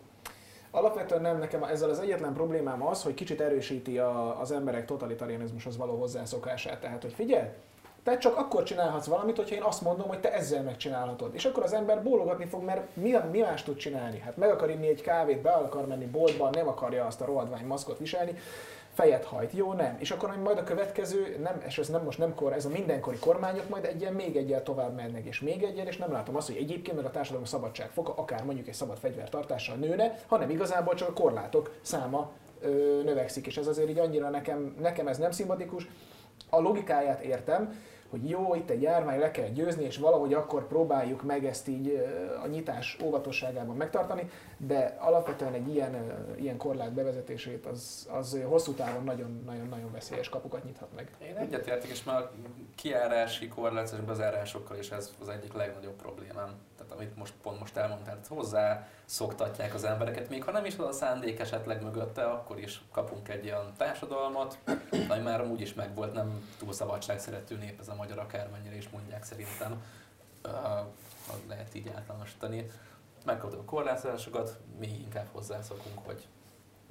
Alapvetően 0.71 1.21
nem, 1.21 1.37
nekem 1.37 1.63
ezzel 1.63 1.89
az 1.89 1.99
egyetlen 1.99 2.33
problémám 2.33 2.87
az, 2.87 3.03
hogy 3.03 3.13
kicsit 3.13 3.41
erősíti 3.41 3.99
a, 3.99 4.39
az 4.39 4.51
emberek 4.51 4.85
totalitarianizmushoz 4.85 5.77
való 5.77 5.99
hozzászokását. 5.99 6.79
Tehát, 6.79 7.01
hogy 7.01 7.13
figyelj, 7.13 7.47
te 8.05 8.17
csak 8.17 8.37
akkor 8.37 8.63
csinálhatsz 8.63 9.05
valamit, 9.05 9.35
hogyha 9.37 9.55
én 9.55 9.61
azt 9.61 9.81
mondom, 9.81 10.07
hogy 10.07 10.19
te 10.19 10.33
ezzel 10.33 10.63
megcsinálhatod. 10.63 11.33
És 11.33 11.45
akkor 11.45 11.63
az 11.63 11.73
ember 11.73 12.03
bólogatni 12.03 12.45
fog, 12.45 12.63
mert 12.63 12.95
mi, 12.95 13.15
mi 13.31 13.39
más 13.39 13.63
tud 13.63 13.77
csinálni? 13.77 14.19
Hát 14.19 14.37
meg 14.37 14.49
akar 14.49 14.69
inni 14.69 14.87
egy 14.87 15.01
kávét, 15.01 15.41
be 15.41 15.51
akar 15.51 15.87
menni 15.87 16.05
boltba, 16.05 16.49
nem 16.49 16.67
akarja 16.67 17.05
azt 17.05 17.21
a 17.21 17.25
rohadvány 17.25 17.65
maszkot 17.65 17.97
viselni, 17.97 18.37
fejet 18.93 19.25
hajt, 19.25 19.51
jó, 19.53 19.73
nem. 19.73 19.95
És 19.99 20.11
akkor 20.11 20.37
majd 20.43 20.57
a 20.57 20.63
következő, 20.63 21.37
nem, 21.43 21.61
és 21.67 21.77
ez 21.77 21.87
nem 21.87 22.03
most 22.03 22.17
nem 22.17 22.35
kor, 22.35 22.53
ez 22.53 22.65
a 22.65 22.69
mindenkori 22.69 23.17
kormányok 23.17 23.69
majd 23.69 23.85
egyen 23.85 24.13
még 24.13 24.35
egyel 24.35 24.63
tovább 24.63 24.95
mennek, 24.95 25.25
és 25.25 25.39
még 25.39 25.63
egyen, 25.63 25.87
és 25.87 25.97
nem 25.97 26.11
látom 26.11 26.35
azt, 26.35 26.47
hogy 26.47 26.57
egyébként 26.57 26.95
meg 26.95 27.05
a 27.05 27.11
társadalom 27.11 27.45
szabadság 27.45 27.89
foka, 27.89 28.13
akár 28.15 28.43
mondjuk 28.43 28.67
egy 28.67 28.73
szabad 28.73 28.97
fegyvertartással 28.97 29.75
nőne, 29.75 30.19
hanem 30.27 30.49
igazából 30.49 30.93
csak 30.93 31.09
a 31.09 31.13
korlátok 31.13 31.71
száma 31.81 32.31
ö, 32.61 32.69
növekszik, 33.03 33.47
és 33.47 33.57
ez 33.57 33.67
azért 33.67 33.89
így 33.89 33.99
annyira 33.99 34.29
nekem, 34.29 34.75
nekem 34.79 35.07
ez 35.07 35.17
nem 35.17 35.31
szimpatikus. 35.31 35.87
A 36.49 36.59
logikáját 36.59 37.21
értem, 37.21 37.73
hogy 38.09 38.29
jó, 38.29 38.55
itt 38.55 38.69
egy 38.69 38.81
járvány 38.81 39.19
le 39.19 39.31
kell 39.31 39.47
győzni, 39.47 39.83
és 39.83 39.97
valahogy 39.97 40.33
akkor 40.33 40.67
próbáljuk 40.67 41.23
meg 41.23 41.45
ezt 41.45 41.67
így 41.67 42.05
a 42.43 42.47
nyitás 42.47 42.97
óvatosságában 43.03 43.75
megtartani, 43.75 44.29
de 44.57 44.97
alapvetően 44.99 45.53
egy 45.53 45.73
ilyen, 45.73 45.95
ilyen 46.35 46.57
korlát 46.57 46.91
bevezetését 46.91 47.65
az, 47.65 48.09
az 48.11 48.39
hosszú 48.45 48.73
távon 48.73 49.03
nagyon-nagyon 49.03 49.91
veszélyes 49.91 50.29
kapukat 50.29 50.63
nyithat 50.63 50.89
meg. 50.95 51.11
Én 51.27 51.37
egyetértek, 51.37 51.89
és 51.89 52.03
már 52.03 52.29
kiárási 52.75 53.47
korlátos 53.47 53.99
bezárásokkal 53.99 54.77
is 54.77 54.91
ez 54.91 55.13
az 55.21 55.29
egyik 55.29 55.53
legnagyobb 55.53 55.95
problémám 55.95 56.49
tehát 56.77 56.91
amit 56.91 57.15
most 57.15 57.33
pont 57.41 57.59
most 57.59 57.77
elmondtál, 57.77 58.19
hozzá 58.27 58.87
szoktatják 59.05 59.73
az 59.73 59.83
embereket, 59.83 60.29
még 60.29 60.43
ha 60.43 60.51
nem 60.51 60.65
is 60.65 60.77
az 60.77 60.85
a 60.85 60.91
szándék 60.91 61.39
esetleg 61.39 61.83
mögötte, 61.83 62.23
akkor 62.23 62.59
is 62.59 62.81
kapunk 62.91 63.29
egy 63.29 63.45
olyan 63.45 63.73
társadalmat, 63.77 64.57
ami 65.09 65.21
már 65.21 65.41
amúgy 65.41 65.61
is 65.61 65.73
megvolt, 65.73 66.13
nem 66.13 66.49
túl 66.59 66.73
szabadság 66.73 67.19
szerető 67.19 67.57
nép 67.57 67.79
ez 67.79 67.87
a 67.87 67.95
magyar 67.95 68.19
akármennyire 68.19 68.75
is 68.75 68.89
mondják 68.89 69.23
szerintem, 69.23 69.83
uh, 70.43 70.51
lehet 71.47 71.75
így 71.75 71.91
általánosítani. 71.95 72.71
Megkaptuk 73.25 73.59
a 73.59 73.63
korlátozásokat, 73.63 74.57
mi 74.79 74.87
inkább 74.87 75.27
hozzászokunk, 75.31 76.05
hogy 76.05 76.27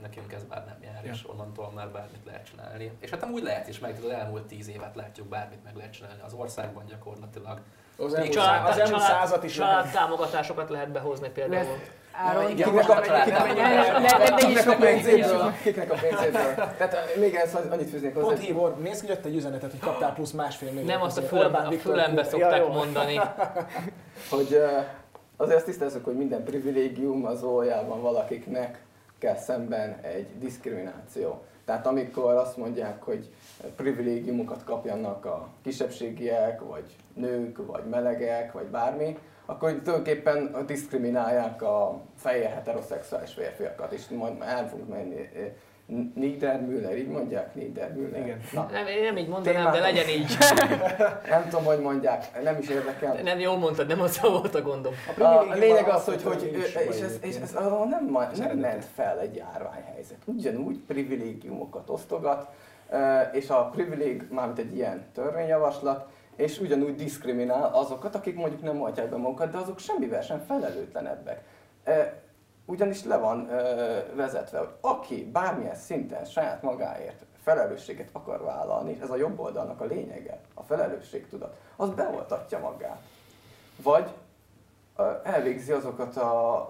nekünk 0.02 0.32
ez 0.32 0.42
már 0.48 0.64
nem 0.64 0.82
jár, 0.82 1.04
ja. 1.04 1.12
és 1.12 1.28
onnantól 1.28 1.70
már 1.74 1.88
bármit 1.88 2.24
lehet 2.24 2.46
csinálni. 2.46 2.96
És 2.98 3.10
hát 3.10 3.22
amúgy 3.22 3.42
lehet 3.42 3.68
is, 3.68 3.78
meg 3.78 3.98
az 4.04 4.10
elmúlt 4.10 4.46
tíz 4.46 4.68
évet 4.68 4.94
látjuk, 4.94 5.28
bármit 5.28 5.64
meg 5.64 5.76
lehet 5.76 5.92
csinálni 5.92 6.20
az 6.24 6.32
országban 6.32 6.86
gyakorlatilag. 6.86 7.60
Az 7.98 8.14
elmúlt, 8.14 8.32
család, 8.32 8.68
az 8.68 8.78
elmúlt 8.78 9.02
százat 9.02 9.44
is 9.44 9.52
család 9.52 9.90
támogatásokat 9.90 10.70
lehet 10.70 10.92
behozni 10.92 11.28
például. 11.28 11.78
Áron, 12.16 12.54
kiknek 12.54 12.88
a 14.68 14.76
pénzéből? 14.80 15.52
Kiknek 15.62 15.92
a 15.92 15.96
pénzéből? 16.00 16.54
Tehát 16.54 17.16
még 17.16 17.34
ezt 17.34 17.54
annyit 17.54 17.90
fűznék 17.90 18.14
hozzá. 18.14 18.26
Pont 18.26 18.38
hívor, 18.38 18.78
nézd 18.78 19.04
ki 19.04 19.08
jött 19.08 19.24
egy 19.24 19.36
üzenetet, 19.36 19.70
hogy 19.70 19.80
kaptál 19.80 20.12
plusz 20.12 20.30
másfél 20.30 20.70
millió. 20.70 20.86
Nem 20.86 21.02
azt 21.02 21.18
a, 21.18 21.22
fülem, 21.22 21.54
a 21.54 21.70
fülembe 21.70 22.24
szokták 22.24 22.68
mondani. 22.68 23.20
Hogy 24.30 24.62
azért 25.36 25.56
azt 25.56 25.64
tisztázzuk, 25.64 26.04
hogy 26.04 26.16
minden 26.16 26.44
privilégium 26.44 27.24
az 27.24 27.42
valójában 27.42 28.00
valakiknek 28.00 28.82
kell 29.18 29.36
szemben 29.36 29.98
egy 30.02 30.26
diszkrimináció. 30.38 31.42
Tehát 31.64 31.86
amikor 31.86 32.34
azt 32.34 32.56
mondják, 32.56 33.02
hogy 33.02 33.30
privilégiumokat 33.76 34.64
kapjanak 34.64 35.24
a 35.24 35.48
kisebbségiek, 35.62 36.60
vagy 36.60 36.84
nők, 37.14 37.66
vagy 37.66 37.84
melegek, 37.84 38.52
vagy 38.52 38.66
bármi, 38.66 39.18
akkor 39.46 39.70
tulajdonképpen 39.70 40.64
diszkriminálják 40.66 41.62
a 41.62 42.00
fehér 42.16 42.48
heteroszexuális 42.48 43.32
férfiakat, 43.32 43.92
és 43.92 44.08
majd 44.08 44.32
el 44.40 44.68
fogunk 44.68 44.88
menni 44.88 45.28
Niedermüller, 46.14 46.96
így 46.96 47.08
mondják? 47.08 47.54
Niedermüller. 47.54 48.20
Igen. 48.20 48.40
Na. 48.52 48.68
Nem, 48.72 48.86
én 48.86 49.02
nem 49.02 49.16
így 49.16 49.28
mondanám, 49.28 49.58
Témát, 49.58 49.74
de 49.74 49.80
legyen 49.80 50.08
így. 50.08 50.36
nem 51.34 51.48
tudom, 51.48 51.64
hogy 51.64 51.78
mondják, 51.78 52.42
nem 52.42 52.58
is 52.58 52.68
érdekel. 52.68 53.22
Nem, 53.22 53.38
jól 53.38 53.56
mondtad, 53.56 53.86
nem 53.86 54.00
az 54.00 54.20
volt 54.20 54.54
a 54.54 54.62
gondom. 54.62 54.92
A, 55.18 55.22
a 55.22 55.54
lényeg 55.54 55.88
az, 55.88 56.04
hogy, 56.04 56.22
hogy 56.22 56.42
és 56.90 57.00
ez, 57.00 57.18
és 57.20 57.36
ez 57.36 57.52
nem, 57.90 58.18
nem 58.36 58.58
ment 58.58 58.84
fel 58.94 59.20
egy 59.20 59.34
járványhelyzet. 59.34 60.18
Ugyanúgy 60.24 60.78
privilégiumokat 60.86 61.90
osztogat, 61.90 62.46
és 63.32 63.50
a 63.50 63.68
privilég, 63.68 64.26
mármint 64.30 64.58
egy 64.58 64.76
ilyen 64.76 65.04
törvényjavaslat, 65.14 66.06
és 66.36 66.60
ugyanúgy 66.60 66.94
diszkriminál 66.94 67.74
azokat, 67.74 68.14
akik 68.14 68.36
mondjuk 68.36 68.62
nem 68.62 68.76
mondják 68.76 69.10
be 69.10 69.16
magukat, 69.16 69.50
de 69.50 69.58
azok 69.58 69.78
semmivel 69.78 70.22
sem 70.22 70.40
felelőtlenebbek. 70.40 71.44
Ugyanis 72.66 73.04
le 73.04 73.16
van 73.16 73.46
vezetve, 74.14 74.58
hogy 74.58 74.68
aki 74.80 75.30
bármilyen 75.32 75.74
szinten 75.74 76.24
saját 76.24 76.62
magáért 76.62 77.24
felelősséget 77.42 78.08
akar 78.12 78.42
vállalni, 78.42 78.98
ez 79.02 79.10
a 79.10 79.16
jobb 79.16 79.38
oldalnak 79.38 79.80
a 79.80 79.84
lényege, 79.84 80.40
a 80.54 80.62
felelősségtudat, 80.62 81.56
az 81.76 81.90
beoltatja 81.90 82.58
magát. 82.58 83.00
Vagy 83.82 84.10
elvégzi 85.22 85.72
azokat 85.72 86.16
a 86.16 86.68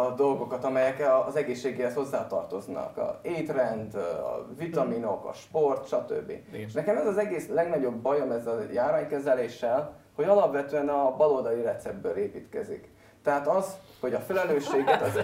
a 0.00 0.14
dolgokat, 0.14 0.64
amelyek 0.64 1.02
az 1.26 1.36
egészségéhez 1.36 1.94
hozzátartoznak. 1.94 2.96
A 2.96 3.20
étrend, 3.22 3.94
a 3.94 4.46
vitaminok, 4.58 5.24
a 5.24 5.32
sport, 5.32 5.86
stb. 5.86 6.32
És 6.50 6.72
nekem 6.72 6.96
ez 6.96 7.06
az 7.06 7.18
egész 7.18 7.48
legnagyobb 7.48 7.94
bajom 7.94 8.30
ez 8.30 8.46
a 8.46 8.58
járványkezeléssel, 8.72 9.92
hogy 10.14 10.24
alapvetően 10.24 10.88
a 10.88 11.16
baloldali 11.16 11.62
receptből 11.62 12.16
építkezik. 12.16 12.88
Tehát 13.22 13.48
az, 13.48 13.76
hogy 14.00 14.14
a 14.14 14.18
felelősséget 14.18 15.02
az, 15.02 15.20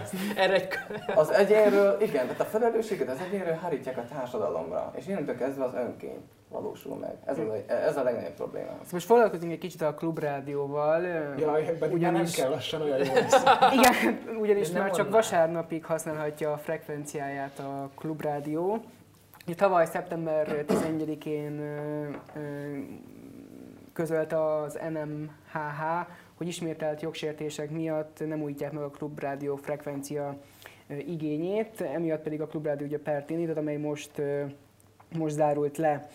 az 1.22 1.30
egyénről, 1.30 2.00
igen, 2.00 2.26
tehát 2.26 2.40
a 2.40 2.44
felelősséget 2.44 3.10
az 3.10 3.18
egyénről 3.26 3.54
hárítják 3.54 3.98
a 3.98 4.04
társadalomra, 4.14 4.92
és 4.96 5.06
innentől 5.06 5.36
kezdve 5.36 5.64
az 5.64 5.74
önkény. 5.74 6.28
Valósul 6.60 6.96
meg. 6.96 7.14
Ez, 7.24 7.38
az, 7.38 7.46
ez 7.68 7.96
a 7.96 8.02
legnagyobb 8.02 8.34
probléma. 8.34 8.66
Szóval 8.66 8.88
most 8.90 9.06
foglalkozunk 9.06 9.52
egy 9.52 9.58
kicsit 9.58 9.82
a 9.82 9.94
klubrádióval. 9.94 11.02
Jaj, 11.38 11.78
ugyanis... 11.90 12.34
nem 12.34 12.44
kell 12.44 12.54
lassan 12.54 12.82
olyan 12.82 12.98
jó 12.98 13.12
Igen, 13.78 14.20
ugyanis 14.40 14.70
már 14.70 14.90
csak 14.90 15.10
vasárnapig 15.10 15.84
használhatja 15.84 16.52
a 16.52 16.56
frekvenciáját 16.56 17.58
a 17.58 17.90
klubrádió. 17.94 18.80
Tavaly 19.56 19.86
szeptember 19.86 20.64
11-én 20.68 21.60
közölte 23.92 24.44
az 24.44 24.78
NMHH, 24.92 26.08
hogy 26.34 26.46
ismételt 26.46 27.02
jogsértések 27.02 27.70
miatt 27.70 28.26
nem 28.26 28.42
újítják 28.42 28.72
meg 28.72 28.82
a 28.82 28.90
klubrádió 28.90 29.56
frekvencia 29.56 30.36
igényét, 30.88 31.80
emiatt 31.80 32.22
pedig 32.22 32.40
a 32.40 32.46
klubrádió 32.46 32.86
ugye 32.86 32.98
pert 32.98 33.30
indított, 33.30 33.56
amely 33.56 33.76
most, 33.76 34.22
most 35.18 35.34
zárult 35.34 35.76
le. 35.76 36.08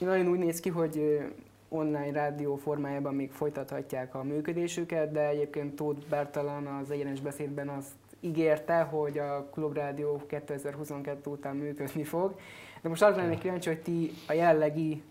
Nagyon 0.00 0.28
úgy 0.28 0.38
néz 0.38 0.60
ki, 0.60 0.68
hogy 0.68 1.20
online 1.68 2.10
rádió 2.12 2.56
formájában 2.56 3.14
még 3.14 3.30
folytathatják 3.32 4.14
a 4.14 4.22
működésüket, 4.22 5.12
de 5.12 5.28
egyébként 5.28 5.76
Tóth 5.76 6.06
Bertalan 6.08 6.66
az 6.66 6.90
egyenes 6.90 7.20
beszédben 7.20 7.68
azt 7.68 7.92
ígérte, 8.20 8.80
hogy 8.80 9.18
a 9.18 9.48
Klubrádió 9.52 10.22
2022 10.26 11.30
után 11.30 11.56
működni 11.56 12.04
fog. 12.04 12.34
De 12.82 12.88
most 12.88 13.02
arra 13.02 13.16
lennék 13.16 13.38
kíváncsi, 13.38 13.68
hogy 13.68 13.82
ti 13.82 14.10
a 14.28 14.32
jelenlegi 14.32 15.02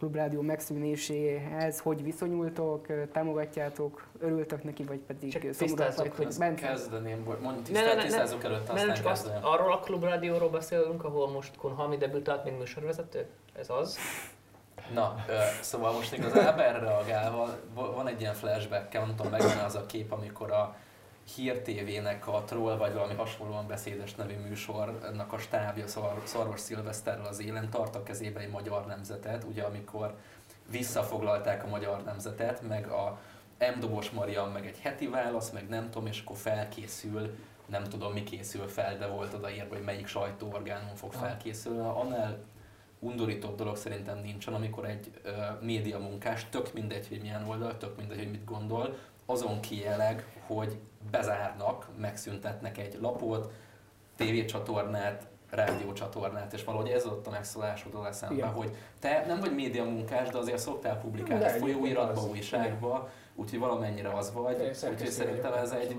klubrádió 0.00 0.40
megszűnéséhez 0.40 1.80
hogy 1.80 2.02
viszonyultok, 2.02 2.86
támogatjátok, 3.12 4.06
örültök 4.18 4.64
neki, 4.64 4.82
vagy 4.82 4.98
pedig 4.98 5.52
szomorúak 5.52 5.96
vagytok? 5.96 6.36
Hogy 6.36 6.54
kezdeném, 6.54 7.24
mondj, 7.42 7.62
tisztelt, 7.62 7.86
ne, 7.86 7.94
ne, 7.94 8.02
tisztázzuk 8.02 8.44
előtt, 8.44 8.68
aztán 8.68 8.86
nem 8.86 8.94
csak 8.94 9.06
azt, 9.06 9.30
arról 9.42 9.72
a 9.72 9.78
klubrádióról 9.78 10.50
beszélünk, 10.50 11.04
ahol 11.04 11.30
most 11.30 11.56
Kunhalmi 11.56 11.96
debütált, 11.96 12.44
mint 12.44 12.58
műsorvezető? 12.58 13.26
Ez 13.58 13.70
az? 13.70 13.98
Na, 14.94 15.14
ö, 15.28 15.32
szóval 15.60 15.92
most 15.92 16.12
igazából 16.12 16.62
erre 16.62 16.78
reagálva, 16.78 17.48
van 17.74 18.06
egy 18.06 18.20
ilyen 18.20 18.34
flashback 18.34 18.92
nem 18.92 19.14
tudom, 19.16 19.30
megvan 19.30 19.64
az 19.64 19.74
a 19.74 19.86
kép, 19.86 20.12
amikor 20.12 20.50
a 20.50 20.76
Hír 21.34 21.62
TV-nek 21.62 22.28
a 22.28 22.42
Troll 22.44 22.76
vagy 22.76 22.92
valami 22.92 23.14
hasonlóan 23.14 23.66
beszédes 23.66 24.14
nevű 24.14 24.36
műsornak 24.36 25.32
a 25.32 25.38
stábja 25.38 25.86
Szarvas 26.24 26.60
Szilveszterrel 26.60 27.26
az 27.26 27.40
élen 27.40 27.70
tart 27.70 27.96
a 27.96 28.02
kezébe 28.02 28.40
egy 28.40 28.50
magyar 28.50 28.86
nemzetet, 28.86 29.44
ugye 29.44 29.62
amikor 29.62 30.16
visszafoglalták 30.70 31.64
a 31.64 31.68
magyar 31.68 32.02
nemzetet, 32.02 32.68
meg 32.68 32.86
a 32.86 33.18
M. 33.58 33.80
Dobos 33.80 34.10
Marian 34.10 34.50
meg 34.50 34.66
egy 34.66 34.78
heti 34.78 35.06
válasz, 35.06 35.50
meg 35.50 35.68
nem 35.68 35.90
tudom, 35.90 36.06
és 36.06 36.20
akkor 36.20 36.36
felkészül, 36.36 37.34
nem 37.66 37.84
tudom 37.84 38.12
mi 38.12 38.22
készül 38.22 38.68
fel, 38.68 38.98
de 38.98 39.06
volt 39.06 39.34
odaírva, 39.34 39.74
hogy 39.74 39.84
melyik 39.84 40.06
sajtóorgánum 40.06 40.94
fog 40.94 41.12
felkészülni. 41.12 41.78
Annál 41.78 42.38
undorítóbb 42.98 43.56
dolog 43.56 43.76
szerintem 43.76 44.18
nincsen, 44.18 44.54
amikor 44.54 44.84
egy 44.84 45.10
ö, 45.22 45.30
média 45.60 45.98
munkás, 45.98 46.48
tök 46.48 46.72
mindegy, 46.72 47.08
hogy 47.08 47.20
milyen 47.20 47.48
oldal, 47.48 47.76
tök 47.76 47.96
mindegy, 47.96 48.18
hogy 48.18 48.30
mit 48.30 48.44
gondol, 48.44 48.96
azon 49.30 49.60
kijeleg, 49.60 50.26
hogy 50.46 50.78
bezárnak, 51.10 51.88
megszüntetnek 51.96 52.78
egy 52.78 52.98
lapot, 53.00 53.52
tévécsatornát, 54.16 55.26
rádiócsatornát, 55.50 56.52
és 56.52 56.64
valahogy 56.64 56.88
ez 56.88 57.06
ott 57.06 57.26
a 57.26 57.30
megszólásod 57.30 57.94
a 57.94 58.06
eszembe, 58.06 58.46
hogy 58.46 58.76
te 58.98 59.24
nem 59.26 59.40
vagy 59.40 59.54
média 59.54 59.84
munkás, 59.84 60.28
de 60.28 60.38
azért 60.38 60.58
szoktál 60.58 61.00
publikálni 61.00 61.58
folyóiratba, 61.58 62.22
újságba, 62.22 63.08
úgyhogy 63.34 63.58
valamennyire 63.58 64.12
az 64.12 64.32
vagy, 64.32 64.60
úgyhogy 64.90 65.10
szerintem 65.10 65.52
ez 65.52 65.70
egy 65.70 65.96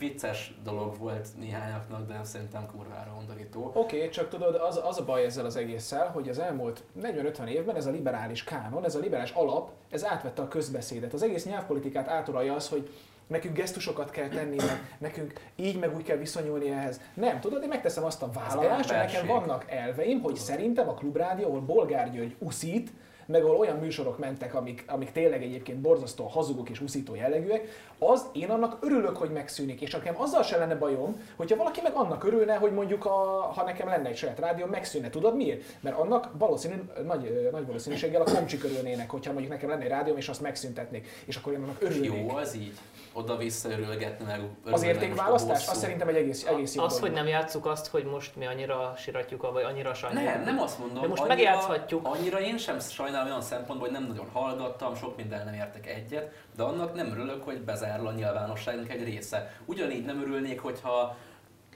vicces 0.00 0.54
dolog 0.64 0.98
volt 0.98 1.28
néhányaknak, 1.38 2.06
de 2.06 2.20
szerintem 2.22 2.66
kurvára 2.66 3.14
undorító. 3.18 3.70
Oké, 3.74 3.96
okay, 3.96 4.08
csak 4.08 4.28
tudod, 4.28 4.54
az, 4.54 4.80
az 4.84 4.98
a 4.98 5.04
baj 5.04 5.24
ezzel 5.24 5.44
az 5.44 5.56
egésszel, 5.56 6.06
hogy 6.08 6.28
az 6.28 6.38
elmúlt 6.38 6.82
40-50 7.02 7.46
évben 7.46 7.76
ez 7.76 7.86
a 7.86 7.90
liberális 7.90 8.44
kánon, 8.44 8.84
ez 8.84 8.94
a 8.94 8.98
liberális 8.98 9.30
alap, 9.30 9.70
ez 9.90 10.04
átvette 10.04 10.42
a 10.42 10.48
közbeszédet. 10.48 11.12
Az 11.12 11.22
egész 11.22 11.44
nyelvpolitikát 11.44 12.08
áturalja 12.08 12.54
az, 12.54 12.68
hogy 12.68 12.90
nekünk 13.26 13.56
gesztusokat 13.56 14.10
kell 14.10 14.28
tenni, 14.28 14.56
meg 14.56 14.96
nekünk 14.98 15.32
így 15.56 15.78
meg 15.78 15.96
úgy 15.96 16.02
kell 16.02 16.16
viszonyulni 16.16 16.70
ehhez. 16.70 17.00
Nem, 17.14 17.40
tudod, 17.40 17.62
én 17.62 17.68
megteszem 17.68 18.04
azt 18.04 18.22
a 18.22 18.30
vállalást, 18.30 18.90
hogy 18.90 18.98
nekem 18.98 19.26
vannak 19.26 19.64
elveim, 19.68 20.20
hogy 20.20 20.36
szerintem 20.36 20.88
a 20.88 20.94
klubrádió, 20.94 21.46
ahol 21.46 21.60
Bolgár 21.60 22.12
György 22.12 22.36
uszít, 22.38 22.92
meg 23.30 23.44
ahol 23.44 23.56
olyan 23.56 23.76
műsorok 23.76 24.18
mentek, 24.18 24.54
amik, 24.54 24.84
amik 24.86 25.12
tényleg 25.12 25.42
egyébként 25.42 25.78
borzasztó 25.78 26.24
hazugok 26.26 26.68
és 26.68 26.80
uszító 26.80 27.14
jellegűek, 27.14 27.68
az 27.98 28.26
én 28.32 28.50
annak 28.50 28.78
örülök, 28.80 29.16
hogy 29.16 29.30
megszűnik. 29.30 29.80
És 29.80 29.90
nekem 29.90 30.14
azzal 30.20 30.42
se 30.42 30.56
lenne 30.56 30.74
bajom, 30.74 31.20
hogyha 31.36 31.56
valaki 31.56 31.80
meg 31.82 31.92
annak 31.94 32.24
örülne, 32.24 32.54
hogy 32.54 32.72
mondjuk 32.72 33.04
a, 33.04 33.10
ha 33.54 33.64
nekem 33.64 33.88
lenne 33.88 34.08
egy 34.08 34.16
saját 34.16 34.38
rádió, 34.38 34.66
megszűnne. 34.66 35.10
Tudod 35.10 35.36
miért? 35.36 35.62
Mert 35.80 35.98
annak 35.98 36.30
valószínű, 36.38 36.74
nagy, 37.06 37.48
nagy 37.52 37.66
valószínűséggel 37.66 38.22
a 38.22 38.30
komcsik 38.34 38.64
örülnének, 38.64 39.10
hogyha 39.10 39.32
mondjuk 39.32 39.52
nekem 39.52 39.68
lenne 39.68 39.82
egy 39.82 39.88
rádióm, 39.88 40.16
és 40.16 40.28
azt 40.28 40.40
megszüntetnék. 40.40 41.08
És 41.24 41.36
akkor 41.36 41.52
én 41.52 41.62
annak 41.62 41.82
örülnék. 41.82 42.28
Jó, 42.28 42.36
az 42.36 42.54
így 42.54 42.78
oda-vissza 43.12 43.70
örülgetni 43.70 44.24
meg. 44.24 44.40
Az 44.64 44.82
értékválasztás? 44.82 45.68
Azt 45.68 45.80
szerintem 45.80 46.08
egy 46.08 46.16
egész, 46.16 46.44
egész 46.46 46.74
jó 46.74 46.82
Az, 46.82 46.88
dolog. 46.92 47.06
hogy 47.06 47.16
nem 47.16 47.26
játsszuk 47.26 47.66
azt, 47.66 47.86
hogy 47.86 48.04
most 48.04 48.36
mi 48.36 48.46
annyira 48.46 48.94
siratjuk, 48.96 49.52
vagy 49.52 49.62
annyira 49.62 49.94
sajnáljuk. 49.94 50.34
Nem, 50.34 50.42
nem 50.42 50.58
azt 50.58 50.78
mondom. 50.78 51.02
De 51.02 51.08
most 51.08 51.22
annyira, 51.22 51.34
megjátszhatjuk. 51.34 52.06
Annyira 52.06 52.40
én 52.40 52.58
sem 52.58 52.80
sajnálom 52.80 53.26
olyan 53.26 53.42
szempontból, 53.42 53.88
hogy 53.88 53.98
nem 53.98 54.06
nagyon 54.08 54.28
hallgattam, 54.32 54.94
sok 54.94 55.16
minden 55.16 55.44
nem 55.44 55.54
értek 55.54 55.86
egyet, 55.86 56.32
de 56.56 56.62
annak 56.62 56.94
nem 56.94 57.10
örülök, 57.10 57.44
hogy 57.44 57.60
bezárul 57.60 58.06
a 58.06 58.12
nyilvánosságnak 58.12 58.90
egy 58.90 59.04
része. 59.04 59.52
Ugyanígy 59.64 60.04
nem 60.04 60.20
örülnék, 60.20 60.60
hogyha 60.60 61.16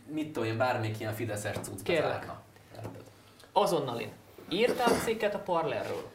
mit 0.07 0.33
tudom 0.33 0.49
én, 0.49 0.57
bármelyik 0.57 1.01
ilyen 1.01 1.15
fideszes 1.15 1.57
cucc 1.63 1.87
bezárna. 1.87 2.41
Azonnal 3.53 4.01
én. 4.01 4.13
Írtál 4.49 4.89
cikket 5.05 5.35
a 5.35 5.39
Parlerről? 5.39 6.13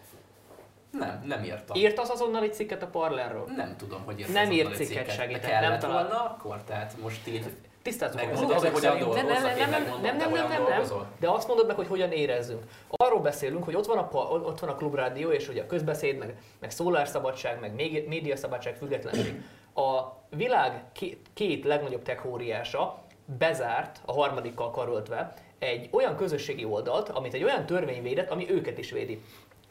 Nem, 0.92 1.24
nem 1.26 1.44
írtam. 1.44 1.78
Írt 1.78 2.00
az 2.00 2.10
azonnali 2.10 2.48
cikket 2.48 2.84
a 2.84 2.88
Parlerről? 2.88 3.46
Nem 3.56 3.76
tudom, 3.78 4.02
hogy 4.06 4.20
írt 4.20 4.34
Nem 4.34 4.52
írt 4.52 4.76
cikket, 4.76 5.12
segített. 5.12 5.62
Nem 5.62 5.80
talán. 5.80 6.08
volna 6.08 6.24
akkor, 6.24 6.64
tehát 6.64 6.96
most 7.02 7.28
így 7.28 7.46
Tisztázzuk 7.82 8.16
meg, 8.16 8.36
hogy 8.36 8.70
hogyan 8.70 8.98
nem, 8.98 9.26
nem, 9.26 9.26
nem, 9.26 9.44
nem, 9.44 9.70
nem, 9.70 9.82
nem, 10.02 10.18
nem, 10.18 10.48
nem, 10.48 10.64
nem, 10.64 11.08
de 11.20 11.30
azt 11.30 11.48
mondod 11.48 11.68
meg, 11.68 11.76
hogy 11.76 11.88
hogyan 11.88 12.12
érezzünk. 12.12 12.64
Arról 12.90 13.20
beszélünk, 13.20 13.64
hogy 13.64 13.76
ott 13.76 13.86
van 13.86 13.98
a, 13.98 14.18
ott 14.18 14.60
van 14.60 14.70
a 14.70 14.76
klubrádió, 14.76 15.30
és 15.30 15.48
ugye 15.50 15.62
a 15.62 15.66
közbeszéd, 15.66 16.18
meg, 16.18 16.38
meg 16.60 16.72
szólásszabadság, 16.72 17.60
meg 17.60 17.74
médiaszabadság, 18.08 18.76
függetlenség. 18.76 19.44
A 19.74 20.02
világ 20.30 20.84
két, 20.92 21.28
két 21.34 21.64
legnagyobb 21.64 22.02
tech 22.02 22.26
óriása 22.26 23.04
bezárt, 23.38 24.02
a 24.06 24.14
harmadikkal 24.14 24.72
karöltve, 24.72 25.34
egy 25.60 25.90
olyan 25.92 26.16
közösségi 26.16 26.66
oldalt, 26.66 27.10
amit 27.10 27.34
egy 27.34 27.44
olyan 27.44 27.66
törvény 27.66 28.02
védett, 28.02 28.30
ami 28.30 28.52
őket 28.52 28.78
is 28.78 28.92
védi. 28.92 29.22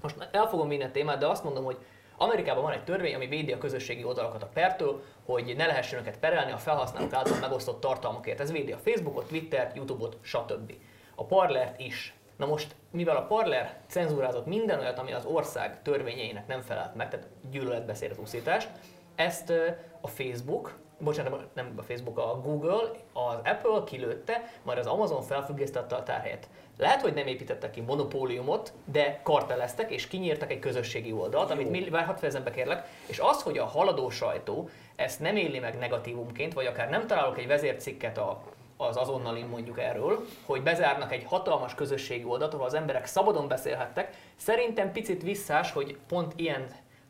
Most 0.01 0.29
el 0.33 0.47
fogom 0.47 0.69
vinni 0.69 0.83
a 0.83 0.91
témát, 0.91 1.19
de 1.19 1.27
azt 1.27 1.45
mondom, 1.45 1.65
hogy 1.65 1.79
Amerikában 2.17 2.63
van 2.63 2.73
egy 2.73 2.85
törvény, 2.85 3.15
ami 3.15 3.27
védi 3.27 3.53
a 3.53 3.59
közösségi 3.59 4.05
oldalakat 4.05 4.43
a 4.43 4.51
pertől, 4.53 5.03
hogy 5.25 5.55
ne 5.57 5.67
lehessen 5.67 6.01
őket 6.01 6.19
perelni 6.19 6.53
a 6.53 6.57
felhasználók 6.57 7.13
által 7.13 7.39
megosztott 7.41 7.81
tartalmakért. 7.81 8.41
Ez 8.41 8.53
védi 8.53 8.73
a 8.73 8.79
Facebookot, 8.79 9.29
Twittert, 9.29 9.77
YouTube-ot, 9.77 10.17
stb. 10.21 10.73
A 11.15 11.25
Parlert 11.25 11.81
is. 11.81 12.15
Na 12.37 12.47
most, 12.47 12.75
mivel 12.91 13.17
a 13.17 13.27
Parler 13.27 13.81
cenzúrázott 13.87 14.47
minden 14.47 14.79
olyat, 14.79 14.99
ami 14.99 15.13
az 15.13 15.25
ország 15.25 15.83
törvényeinek 15.83 16.47
nem 16.47 16.61
felelt 16.61 16.95
meg, 16.95 17.09
tehát 17.09 17.27
gyűlöletbeszédet, 17.51 18.19
úszítást, 18.19 18.69
ezt 19.15 19.53
a 20.01 20.07
Facebook, 20.07 20.79
bocsánat, 20.99 21.55
nem 21.55 21.73
a 21.77 21.83
Facebook, 21.83 22.19
a 22.19 22.41
Google, 22.41 22.91
az 23.13 23.35
Apple 23.45 23.83
kilőtte, 23.85 24.51
majd 24.63 24.79
az 24.79 24.87
Amazon 24.87 25.23
felfüggesztette 25.23 25.95
a 25.97 26.03
tárhelyet. 26.03 26.49
Lehet, 26.79 27.03
hogy 27.03 27.15
nem 27.15 27.27
építettek 27.27 27.71
ki 27.71 27.81
monopóliumot, 27.81 28.73
de 28.85 29.21
karteleztek 29.23 29.91
és 29.91 30.07
kinyírtak 30.07 30.51
egy 30.51 30.59
közösségi 30.59 31.13
oldalt, 31.13 31.49
Jó. 31.49 31.55
amit 31.55 31.71
mi, 31.71 31.89
várhat 31.89 32.19
fejezem 32.19 32.45
be 32.45 32.51
kérlek, 32.51 32.87
és 33.07 33.19
az, 33.19 33.43
hogy 33.43 33.59
a 33.59 33.65
haladó 33.65 34.11
sajtó 34.11 34.69
ezt 34.97 35.21
nem 35.21 35.37
éli 35.37 35.59
meg 35.59 35.79
negatívumként, 35.79 36.53
vagy 36.53 36.67
akár 36.67 36.91
nem 36.91 37.07
találok 37.07 37.39
egy 37.39 37.47
vezércikket 37.47 38.19
a, 38.19 38.43
az 38.77 38.97
azonnalin 38.97 39.47
mondjuk 39.47 39.79
erről, 39.79 40.27
hogy 40.47 40.63
bezárnak 40.63 41.13
egy 41.13 41.25
hatalmas 41.25 41.75
közösségi 41.75 42.25
oldalt, 42.25 42.55
ahol 42.55 42.67
az 42.67 42.75
emberek 42.75 43.07
szabadon 43.07 43.49
beszélhettek, 43.49 44.17
szerintem 44.37 44.93
picit 44.93 45.23
visszás, 45.23 45.73
hogy 45.73 45.99
pont 46.09 46.33
ilyen 46.37 46.67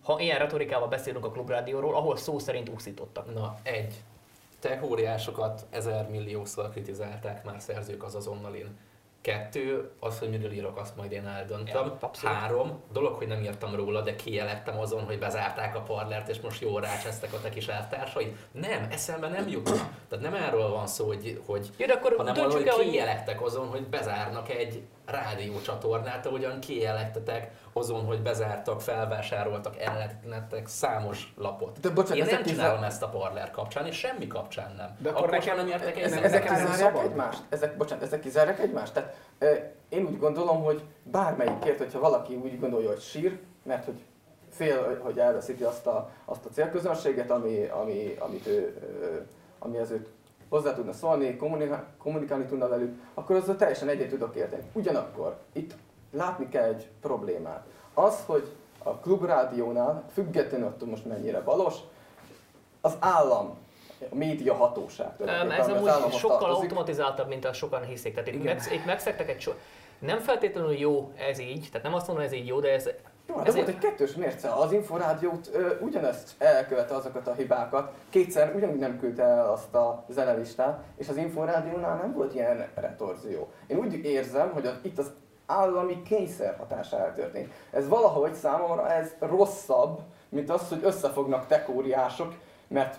ha 0.09 0.21
ilyen 0.21 0.39
retorikával 0.39 0.89
beszélünk 0.89 1.25
a 1.25 1.31
klubrádióról, 1.31 1.95
ahol 1.95 2.17
szó 2.17 2.39
szerint 2.39 2.69
úszítottak. 2.69 3.35
Na, 3.35 3.59
egy. 3.63 3.95
Te 4.61 4.81
óriásokat 4.85 5.67
ezer 5.71 6.09
milliószor 6.11 6.71
kritizálták 6.71 7.45
már 7.45 7.61
szerzők 7.61 8.03
az 8.03 8.15
azonnalin. 8.15 8.79
Kettő, 9.29 9.91
az, 10.01 10.19
hogy 10.19 10.31
miről 10.31 10.53
írok, 10.53 10.79
azt 10.79 10.97
majd 10.97 11.13
én 11.13 11.27
eldöntöm. 11.27 11.99
Ja, 12.01 12.11
Három, 12.23 12.83
dolog, 12.93 13.15
hogy 13.15 13.27
nem 13.27 13.43
írtam 13.43 13.75
róla, 13.75 14.01
de 14.01 14.17
kijelettem 14.17 14.79
azon, 14.79 15.05
hogy 15.05 15.19
bezárták 15.19 15.77
a 15.77 15.81
parlert, 15.81 16.29
és 16.29 16.41
most 16.41 16.61
jól 16.61 16.81
rácsesztek 16.81 17.33
a 17.33 17.41
te 17.41 17.49
kis 17.49 17.67
elvtársai. 17.67 18.37
Nem, 18.53 18.87
eszembe 18.91 19.29
nem 19.29 19.49
jutna. 19.49 19.91
Tehát 20.09 20.25
nem 20.25 20.35
erről 20.35 20.71
van 20.71 20.87
szó, 20.87 21.07
hogy, 21.07 21.43
hogy 21.47 21.71
ja, 21.77 21.95
akkor 21.95 22.15
hanem 22.17 22.35
arról, 22.39 22.63
hogy 22.63 22.91
kijelettek 22.91 23.43
azon, 23.43 23.69
hogy 23.69 23.87
bezárnak 23.87 24.49
egy 24.51 24.83
rádiócsatornát, 25.11 26.27
ahogyan 26.27 26.61
kijelentetek 26.61 27.51
azon, 27.73 28.05
hogy 28.05 28.21
bezártak, 28.23 28.81
felvásároltak, 28.81 29.77
ellentettek 29.79 30.67
számos 30.67 31.33
lapot. 31.37 31.81
De 31.81 31.91
bocsánat, 31.91 32.27
Én 32.27 32.35
nem 32.35 32.45
csinálom 32.45 32.83
ezt 32.83 33.03
a 33.03 33.09
parler 33.09 33.51
kapcsán, 33.51 33.87
és 33.87 33.97
semmi 33.97 34.27
kapcsán 34.27 34.75
nem. 34.77 34.97
De 34.99 35.09
akkor, 35.09 35.21
akkor 35.21 35.39
nekem 35.39 35.57
nem 35.57 35.67
értek 35.67 36.01
ezek, 36.01 36.25
ezek 36.25 36.43
kizárják 36.43 37.05
egymást? 37.05 37.43
Ezek, 37.49 37.77
bocsánat, 37.77 38.05
ezek 38.05 38.21
kizárják 38.21 38.59
egymást? 38.59 38.93
Tehát 38.93 39.15
én 39.89 40.07
úgy 40.07 40.19
gondolom, 40.19 40.63
hogy 40.63 40.83
bármelyikért, 41.03 41.79
hogyha 41.79 42.01
valaki 42.01 42.35
úgy 42.35 42.61
gondolja, 42.61 42.89
hogy 42.89 43.01
sír, 43.01 43.39
mert 43.63 43.85
hogy 43.85 44.01
fél, 44.51 45.01
hogy 45.03 45.19
elveszíti 45.19 45.63
azt 45.63 45.87
a, 45.87 46.11
azt 46.25 46.45
a 46.45 46.49
célközönséget, 46.49 47.31
ami, 47.31 47.65
ami, 47.65 48.17
amit 48.19 48.47
ő, 48.47 48.77
ami 49.59 49.79
az 49.79 49.91
őt 49.91 50.09
hozzá 50.49 50.75
tudna 50.75 50.93
szólni, 50.93 51.37
kommunikálni, 51.37 51.85
kommunikálni 51.99 52.45
tudna 52.45 52.69
velük, 52.69 53.01
akkor 53.15 53.37
azzal 53.37 53.57
teljesen 53.57 53.89
egyet 53.89 54.09
tudok 54.09 54.35
érteni. 54.35 54.63
Ugyanakkor 54.73 55.37
itt 55.53 55.75
látni 56.13 56.49
kell 56.49 56.65
egy 56.65 56.89
problémát. 57.01 57.67
Az, 57.95 58.23
hogy 58.27 58.49
a 58.83 58.91
klubrádiónál, 58.91 60.05
függetlenül 60.13 60.67
attól 60.67 60.89
most 60.89 61.05
mennyire 61.05 61.41
valós, 61.41 61.75
az 62.81 62.97
állam 62.99 63.57
a 64.11 64.15
média 64.15 64.55
hatóság. 64.55 65.13
Um, 65.19 65.29
ez 65.29 65.69
amúgy 65.69 66.13
sokkal 66.13 66.39
tartozik. 66.39 66.63
automatizáltabb, 66.63 67.29
mint 67.29 67.45
a 67.45 67.53
sokan 67.53 67.85
hiszik. 67.85 68.15
Tehát 68.15 68.29
itt, 68.29 68.45
meg, 68.45 68.61
itt 68.73 68.85
megszektek 68.85 69.29
egy 69.29 69.41
so... 69.41 69.53
Nem 69.99 70.19
feltétlenül 70.19 70.73
jó 70.73 71.13
ez 71.17 71.39
így, 71.39 71.69
tehát 71.73 71.83
nem 71.83 71.95
azt 71.95 72.07
mondom, 72.07 72.25
hogy 72.25 72.35
ez 72.35 72.41
így 72.41 72.49
jó, 72.49 72.61
de 72.61 72.73
ez 72.73 72.91
jó, 73.29 73.37
hát 73.37 73.53
volt 73.53 73.69
egy 73.69 73.79
kettős 73.79 74.15
mérce. 74.15 74.49
Az 74.51 74.73
Inforádiót 74.73 75.51
ö, 75.53 75.79
ugyanezt 75.81 76.35
elkövette 76.39 76.95
azokat 76.95 77.27
a 77.27 77.33
hibákat. 77.33 77.93
Kétszer 78.11 78.55
ugyanúgy 78.55 78.79
nem 78.79 78.99
küldte 78.99 79.23
el 79.23 79.51
azt 79.53 79.75
a 79.75 80.05
zenelistát, 80.09 80.83
és 80.97 81.09
az 81.09 81.17
Inforádiónál 81.17 81.97
nem 81.97 82.13
volt 82.13 82.35
ilyen 82.35 82.69
retorzió. 82.75 83.49
Én 83.67 83.79
úgy 83.79 83.95
érzem, 83.95 84.51
hogy 84.53 84.67
az, 84.67 84.75
itt 84.83 84.99
az 84.99 85.11
állami 85.47 86.03
kényszer 86.03 86.57
hatására 86.59 87.13
történt. 87.13 87.53
Ez 87.71 87.89
valahogy 87.89 88.35
számomra 88.35 88.91
ez 88.91 89.15
rosszabb, 89.19 90.01
mint 90.29 90.51
az, 90.51 90.69
hogy 90.69 90.81
összefognak 90.83 91.47
tekóriások, 91.47 92.35
mert 92.69 92.99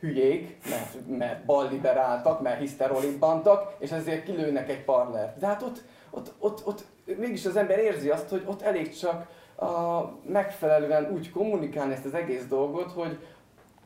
hülyék, 0.00 0.58
mert, 0.70 1.18
mert 1.18 1.44
balliberáltak, 1.44 2.40
mert 2.40 2.58
hiszterolibbantak, 2.58 3.74
és 3.78 3.90
ezért 3.90 4.24
kilőnek 4.24 4.68
egy 4.68 4.84
parlert. 4.84 5.38
De 5.38 5.46
hát 5.46 5.62
ott, 5.62 5.82
ott, 6.10 6.32
ott, 6.38 6.66
ott 6.66 6.84
mégis 7.04 7.46
az 7.46 7.56
ember 7.56 7.78
érzi 7.78 8.10
azt, 8.10 8.28
hogy 8.28 8.42
ott 8.46 8.62
elég 8.62 8.96
csak 8.96 9.26
a, 9.56 10.02
megfelelően 10.26 11.10
úgy 11.12 11.30
kommunikálni 11.30 11.92
ezt 11.92 12.04
az 12.04 12.14
egész 12.14 12.46
dolgot, 12.46 12.92
hogy, 12.92 13.18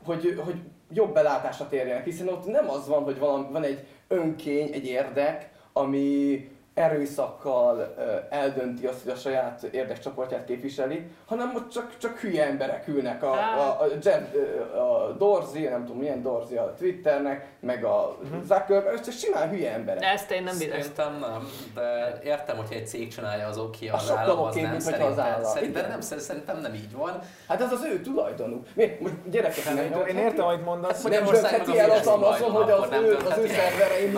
hogy, 0.04 0.40
hogy 0.44 0.60
jobb 0.92 1.12
belátásra 1.12 1.68
térjenek, 1.68 2.04
hiszen 2.04 2.28
ott 2.28 2.46
nem 2.46 2.70
az 2.70 2.88
van, 2.88 3.02
hogy 3.02 3.18
valami, 3.18 3.46
van 3.50 3.62
egy 3.62 3.86
önkény, 4.08 4.72
egy 4.72 4.86
érdek, 4.86 5.50
ami 5.72 6.49
erőszakkal 6.74 7.94
eldönti 8.30 8.86
azt, 8.86 9.02
hogy 9.02 9.12
a 9.12 9.16
saját 9.16 9.62
érdekcsoportját 9.62 10.44
képviseli, 10.44 11.10
hanem 11.26 11.54
ott 11.54 11.70
csak, 11.70 11.96
csak 11.98 12.18
hülye 12.18 12.46
emberek 12.46 12.88
ülnek. 12.88 13.22
A, 13.22 13.32
a, 13.32 13.80
a, 13.80 13.86
Jeff, 14.02 14.34
a 14.74 15.12
Dorzi, 15.18 15.62
nem 15.62 15.84
tudom 15.84 16.00
milyen 16.00 16.22
Dorzi 16.22 16.56
a 16.56 16.74
Twitternek, 16.78 17.46
meg 17.60 17.84
a 17.84 18.16
uh-huh. 18.22 18.42
Zuckerberg, 18.42 18.94
ez 18.94 19.04
csak 19.04 19.14
simán 19.14 19.48
hülye 19.48 19.72
emberek. 19.72 20.04
Ezt 20.04 20.30
én 20.30 20.42
nem 20.42 20.58
bírom. 20.58 20.80
Szerintem 20.80 21.18
nem, 21.18 21.48
de 21.74 22.18
értem, 22.24 22.56
hogy 22.56 22.76
egy 22.76 22.86
cég 22.86 23.14
csinálja 23.14 23.46
az 23.46 23.58
oké, 23.58 23.88
az 23.88 24.10
állam 24.10 24.40
az 24.40 24.54
nem, 24.54 24.78
szerintem, 24.78 25.10
az 25.10 25.18
állam. 25.18 25.52
Szerintem, 25.52 25.88
nem, 25.88 26.00
szerintem 26.00 26.60
nem 26.60 26.74
így 26.74 26.92
van. 26.92 27.18
Hát 27.48 27.62
az 27.62 27.72
az 27.72 27.84
ő 27.84 28.00
tulajdonuk. 28.00 28.66
Mi? 28.74 28.96
Most 29.00 29.14
gyerekek, 29.30 29.64
nem, 29.64 29.74
nem 29.74 30.06
Én 30.06 30.16
értem, 30.16 30.44
hogy 30.44 30.60
mondasz. 30.60 31.02
Hát 31.02 31.12
nem 31.12 31.24
döntheti 31.24 31.78
el 31.78 31.90
az 31.90 32.06
Amazon, 32.06 32.50
hogy 32.50 32.70
az 32.70 32.88
ő, 32.92 33.16
az 33.16 33.38
ő 33.38 33.46
szervereim 33.46 34.12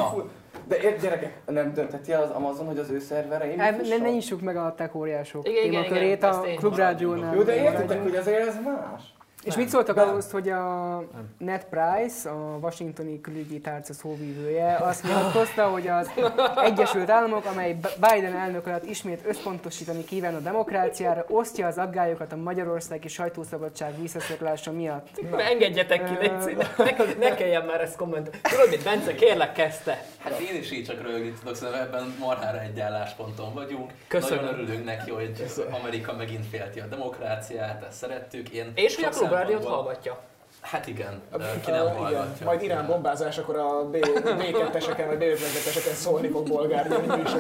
de 0.65 0.77
ér, 0.77 0.99
gyerekek, 1.01 1.33
nem 1.47 1.73
döntheti 1.75 2.13
el 2.13 2.23
az 2.23 2.31
Amazon, 2.31 2.67
hogy 2.67 2.79
az 2.79 2.91
ő 2.91 2.99
szerverein 2.99 3.59
hát, 3.59 3.89
ne, 3.89 3.97
ne 3.97 4.11
nyissuk 4.11 4.41
meg 4.41 4.57
a 4.57 4.75
tech 4.77 4.97
óriások 4.97 5.43
témakörét 5.43 6.23
a 6.23 6.45
klubrádiónál. 6.57 7.35
Jó, 7.35 7.43
de 7.43 7.63
értitek, 7.63 8.03
hogy 8.03 8.17
azért 8.17 8.47
ez 8.47 8.57
más. 8.65 9.03
És 9.45 9.57
mit 9.57 9.69
szóltak 9.69 9.97
nem. 9.97 10.09
ahhoz, 10.09 10.31
hogy 10.31 10.49
a 10.49 11.05
Ned 11.39 11.65
Price, 11.65 12.31
a 12.31 12.59
washingtoni 12.61 13.21
külügyi 13.21 13.61
tárca 13.61 13.93
szóvívője 13.93 14.77
azt 14.89 15.03
nyilatkozta, 15.03 15.69
hogy 15.69 15.89
az 15.89 16.11
Egyesült 16.57 17.11
Államok, 17.11 17.45
amely 17.45 17.77
Biden 18.01 18.35
elnök 18.35 18.67
alatt 18.67 18.85
ismét 18.85 19.21
összpontosítani 19.27 20.05
kíván 20.05 20.35
a 20.35 20.39
demokráciára, 20.39 21.25
osztja 21.29 21.67
az 21.67 21.79
aggályokat 21.79 22.33
a 22.33 22.37
magyarországi 22.37 23.09
sajtószabadság 23.09 24.01
visszaszoklása 24.01 24.73
miatt. 24.73 25.31
Na, 25.31 25.41
engedjetek 25.41 26.05
ki, 26.05 26.17
légy 26.21 26.57
ne, 26.77 27.29
ne 27.29 27.35
kelljen 27.35 27.65
már 27.65 27.81
ezt 27.81 27.97
kommentálni. 27.97 28.41
Tudod 28.43 28.69
mit, 28.71 28.83
Bence, 28.83 29.15
kérlek, 29.15 29.53
kezdte. 29.53 30.05
Hát 30.19 30.39
én 30.39 30.61
is 30.61 30.71
így 30.71 30.87
csak 30.87 31.03
rögni 31.03 31.33
tudok, 31.33 31.57
szerintem 31.57 31.83
ebben 31.83 32.15
marhára 32.21 32.61
egy 32.61 32.81
állásponton 32.81 33.55
vagyunk. 33.55 33.91
Köszönöm. 34.09 34.45
Nagyon 34.45 34.61
örülünk 34.61 34.85
neki, 34.85 35.11
hogy 35.11 35.33
Köszönöm. 35.43 35.75
Amerika 35.75 36.13
megint 36.13 36.47
félti 36.47 36.81
a 36.81 36.87
demokráciát, 36.87 37.85
ezt 37.89 37.99
szerettük. 37.99 38.49
Én 38.49 38.73
és 38.75 38.95
hogy 38.97 39.05
a 39.05 39.32
rádiót 39.33 39.65
hallgatja. 39.65 40.19
Hát 40.61 40.87
igen, 40.87 41.23
de 41.37 41.61
ki 41.65 41.71
nem 41.71 41.81
hallgatja. 41.81 42.33
Igen. 42.35 42.45
Majd 42.45 42.63
Irán 42.63 42.87
bombázás, 42.87 43.39
akkor 43.39 43.57
a 43.57 43.89
B2-eseken 43.93 45.05
vagy 45.07 45.19
B52-eseken 45.21 45.95
szólni 45.95 46.29
fog 46.29 46.49
bolgárni, 46.49 47.23
is 47.25 47.31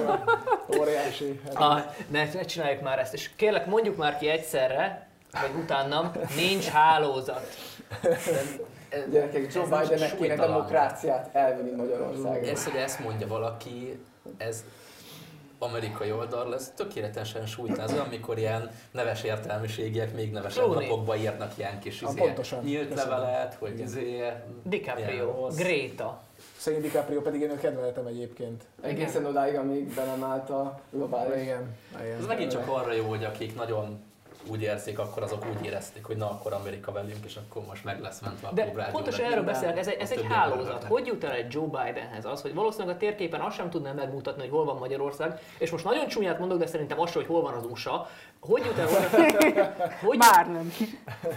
óriási. 0.78 1.40
Hát. 1.44 1.55
Ah, 1.57 1.81
ne, 2.09 2.24
ne 2.33 2.42
csináljuk 2.42 2.83
már 2.83 2.98
ezt, 2.98 3.14
és 3.14 3.31
kérlek 3.37 3.66
mondjuk 3.66 3.96
már 3.96 4.18
ki 4.18 4.28
egyszerre, 4.28 5.07
vagy 5.33 5.62
utánam, 5.62 6.12
nincs 6.37 6.66
hálózat. 6.68 7.46
Gyerekek, 9.11 9.55
Joe 9.55 9.64
Bidennek 9.64 10.16
kéne 10.16 10.35
demokráciát 10.35 11.28
elvinni 11.33 11.70
Magyarországon. 11.70 12.48
Ez, 12.48 12.64
hogy 12.64 12.81
ezt 12.81 12.98
mondja 12.98 13.26
valaki, 13.26 14.00
ez 14.37 14.64
amerikai 15.62 16.12
oldal 16.12 16.48
lesz 16.48 16.72
tökéletesen 16.77 17.46
sújtázó, 17.46 17.98
amikor 17.98 18.38
ilyen 18.38 18.70
neves 18.90 19.22
értelmiségiek 19.22 20.14
még 20.14 20.33
nevesebb 20.33 20.64
Clooney. 20.64 20.87
napokba 20.88 21.16
írnak 21.16 21.53
ilyen 21.59 21.79
kis 21.81 22.03
izé, 22.03 22.20
pontosan, 22.20 22.64
nyílt 22.64 22.88
köszönöm. 22.88 23.18
levelet, 23.18 23.55
hogy 23.55 23.81
izé, 23.81 24.33
DiCaprio, 24.62 25.48
Greta. 25.57 26.22
Szegény 26.57 26.81
DiCaprio 26.81 27.20
pedig 27.20 27.40
én 27.40 27.59
kedveltem 27.59 28.07
egyébként. 28.07 28.64
Egészen 28.83 29.25
odáig, 29.25 29.57
amíg 29.57 29.94
belemállt 29.94 30.51
a 30.51 30.81
globális. 30.90 31.42
Igen. 31.42 31.77
igen. 32.01 32.18
Ez 32.18 32.27
megint 32.27 32.51
csak 32.51 32.68
arra 32.68 32.92
jó, 32.92 33.05
hogy 33.09 33.25
akik 33.25 33.55
nagyon 33.55 34.03
úgy 34.50 34.62
érzik, 34.62 34.98
akkor 34.98 35.22
azok 35.22 35.46
úgy 35.57 35.64
érezték, 35.64 36.05
hogy 36.05 36.16
na 36.16 36.31
akkor 36.31 36.52
Amerika 36.52 36.92
velünk, 36.92 37.24
és 37.24 37.37
akkor 37.37 37.62
most 37.66 37.85
meg 37.85 38.00
lesz 38.00 38.20
mentve 38.20 38.48
a 38.48 38.52
De 38.52 38.64
pontosan 38.92 39.24
erről 39.24 39.44
beszélek, 39.44 39.78
ez 39.78 39.88
egy, 39.88 40.00
ez 40.00 40.11
egy 40.11 40.26
hálózat. 40.28 40.85
Hogy 40.85 41.07
jut 41.07 41.24
el 41.24 41.33
egy 41.33 41.52
Joe 41.55 41.66
Bidenhez 41.66 42.24
az, 42.24 42.42
hogy 42.42 42.55
valószínűleg 42.55 42.94
a 42.94 42.98
térképen 42.98 43.40
azt 43.40 43.57
sem 43.57 43.70
tudná 43.70 43.92
megmutatni, 43.92 44.40
hogy 44.40 44.50
hol 44.50 44.64
van 44.64 44.76
Magyarország, 44.76 45.40
és 45.59 45.70
most 45.70 45.85
nagyon 45.85 46.07
csúnyát 46.07 46.38
mondok, 46.38 46.59
de 46.59 46.66
szerintem 46.66 47.00
az 47.00 47.12
hogy 47.12 47.26
hol 47.26 47.42
van 47.42 47.55
az 47.55 47.64
USA. 47.64 48.09
Hogy 48.40 48.64
jut 48.64 48.78
el 48.78 48.88
hogy 50.07 50.18
Már 50.18 50.50
nem. 50.50 50.72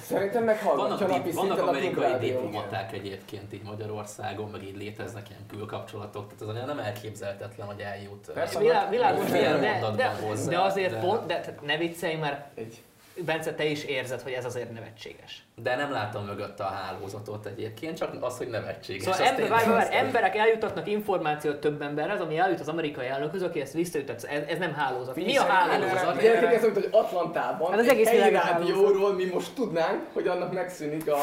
Szerintem 0.02 0.44
meg 0.44 0.64
vannak, 0.64 1.24
dip, 1.24 1.34
vannak 1.34 1.68
amerikai 1.68 2.14
diplomaták 2.20 2.94
egyébként 2.94 3.54
így 3.54 3.64
Magyarországon, 3.64 4.50
meg 4.50 4.64
így 4.64 4.78
léteznek 4.78 5.30
ilyen 5.30 5.46
külkapcsolatok, 5.48 6.34
tehát 6.38 6.56
ez 6.56 6.66
nem 6.66 6.80
elképzelhetetlen, 6.80 7.68
hogy 7.68 7.80
eljut. 7.80 8.32
Persze, 8.34 8.60
világos, 8.90 9.30
de, 9.30 9.58
de, 9.58 9.80
de, 9.96 10.16
de, 10.48 10.60
azért 10.60 10.92
de... 10.92 11.00
pont, 11.00 11.26
de 11.26 11.56
ne 11.62 11.78
viccelj, 11.78 12.16
mert 12.16 12.58
egy 12.58 12.84
Bence, 13.18 13.54
te 13.54 13.66
is 13.66 13.84
érzed, 13.84 14.22
hogy 14.22 14.32
ez 14.32 14.46
azért 14.46 14.74
nevetséges. 14.74 15.46
De 15.64 15.76
nem 15.76 15.92
látom 15.92 16.26
mögött 16.26 16.60
a 16.60 16.64
hálózatot 16.64 17.46
egyébként, 17.46 17.98
csak 17.98 18.24
az, 18.24 18.38
hogy 18.38 18.48
nevetséges. 18.48 19.04
Szóval 19.04 19.28
ember, 19.28 19.50
várj, 19.50 19.70
várj, 19.70 19.96
emberek 19.96 20.36
eljutatnak 20.36 20.88
információt 20.88 21.60
több 21.60 21.82
emberhez, 21.82 22.22
ami 22.22 22.38
eljut 22.38 22.60
az 22.60 22.68
amerikai 22.68 23.08
elnökhöz, 23.08 23.42
aki 23.42 23.62
ezt 23.62 23.74
visszajutat. 23.74 24.24
Ez, 24.24 24.44
ez 24.48 24.58
nem 24.58 24.74
hálózat. 24.74 25.16
Mi 25.16 25.38
a 25.38 25.44
hálózat? 25.44 26.22
Gyerekek, 26.22 26.54
ez 26.54 26.62
hogy 26.62 26.88
Atlantában 26.92 27.72
hát 27.72 27.80
az 27.80 27.88
egész 27.88 28.08
egy 28.08 28.32
rádióról 28.32 29.14
mi 29.14 29.26
most 29.26 29.56
tudnánk, 29.56 30.02
hogy 30.14 30.28
annak 30.28 30.54
megszűnik 30.54 31.12
a, 31.12 31.18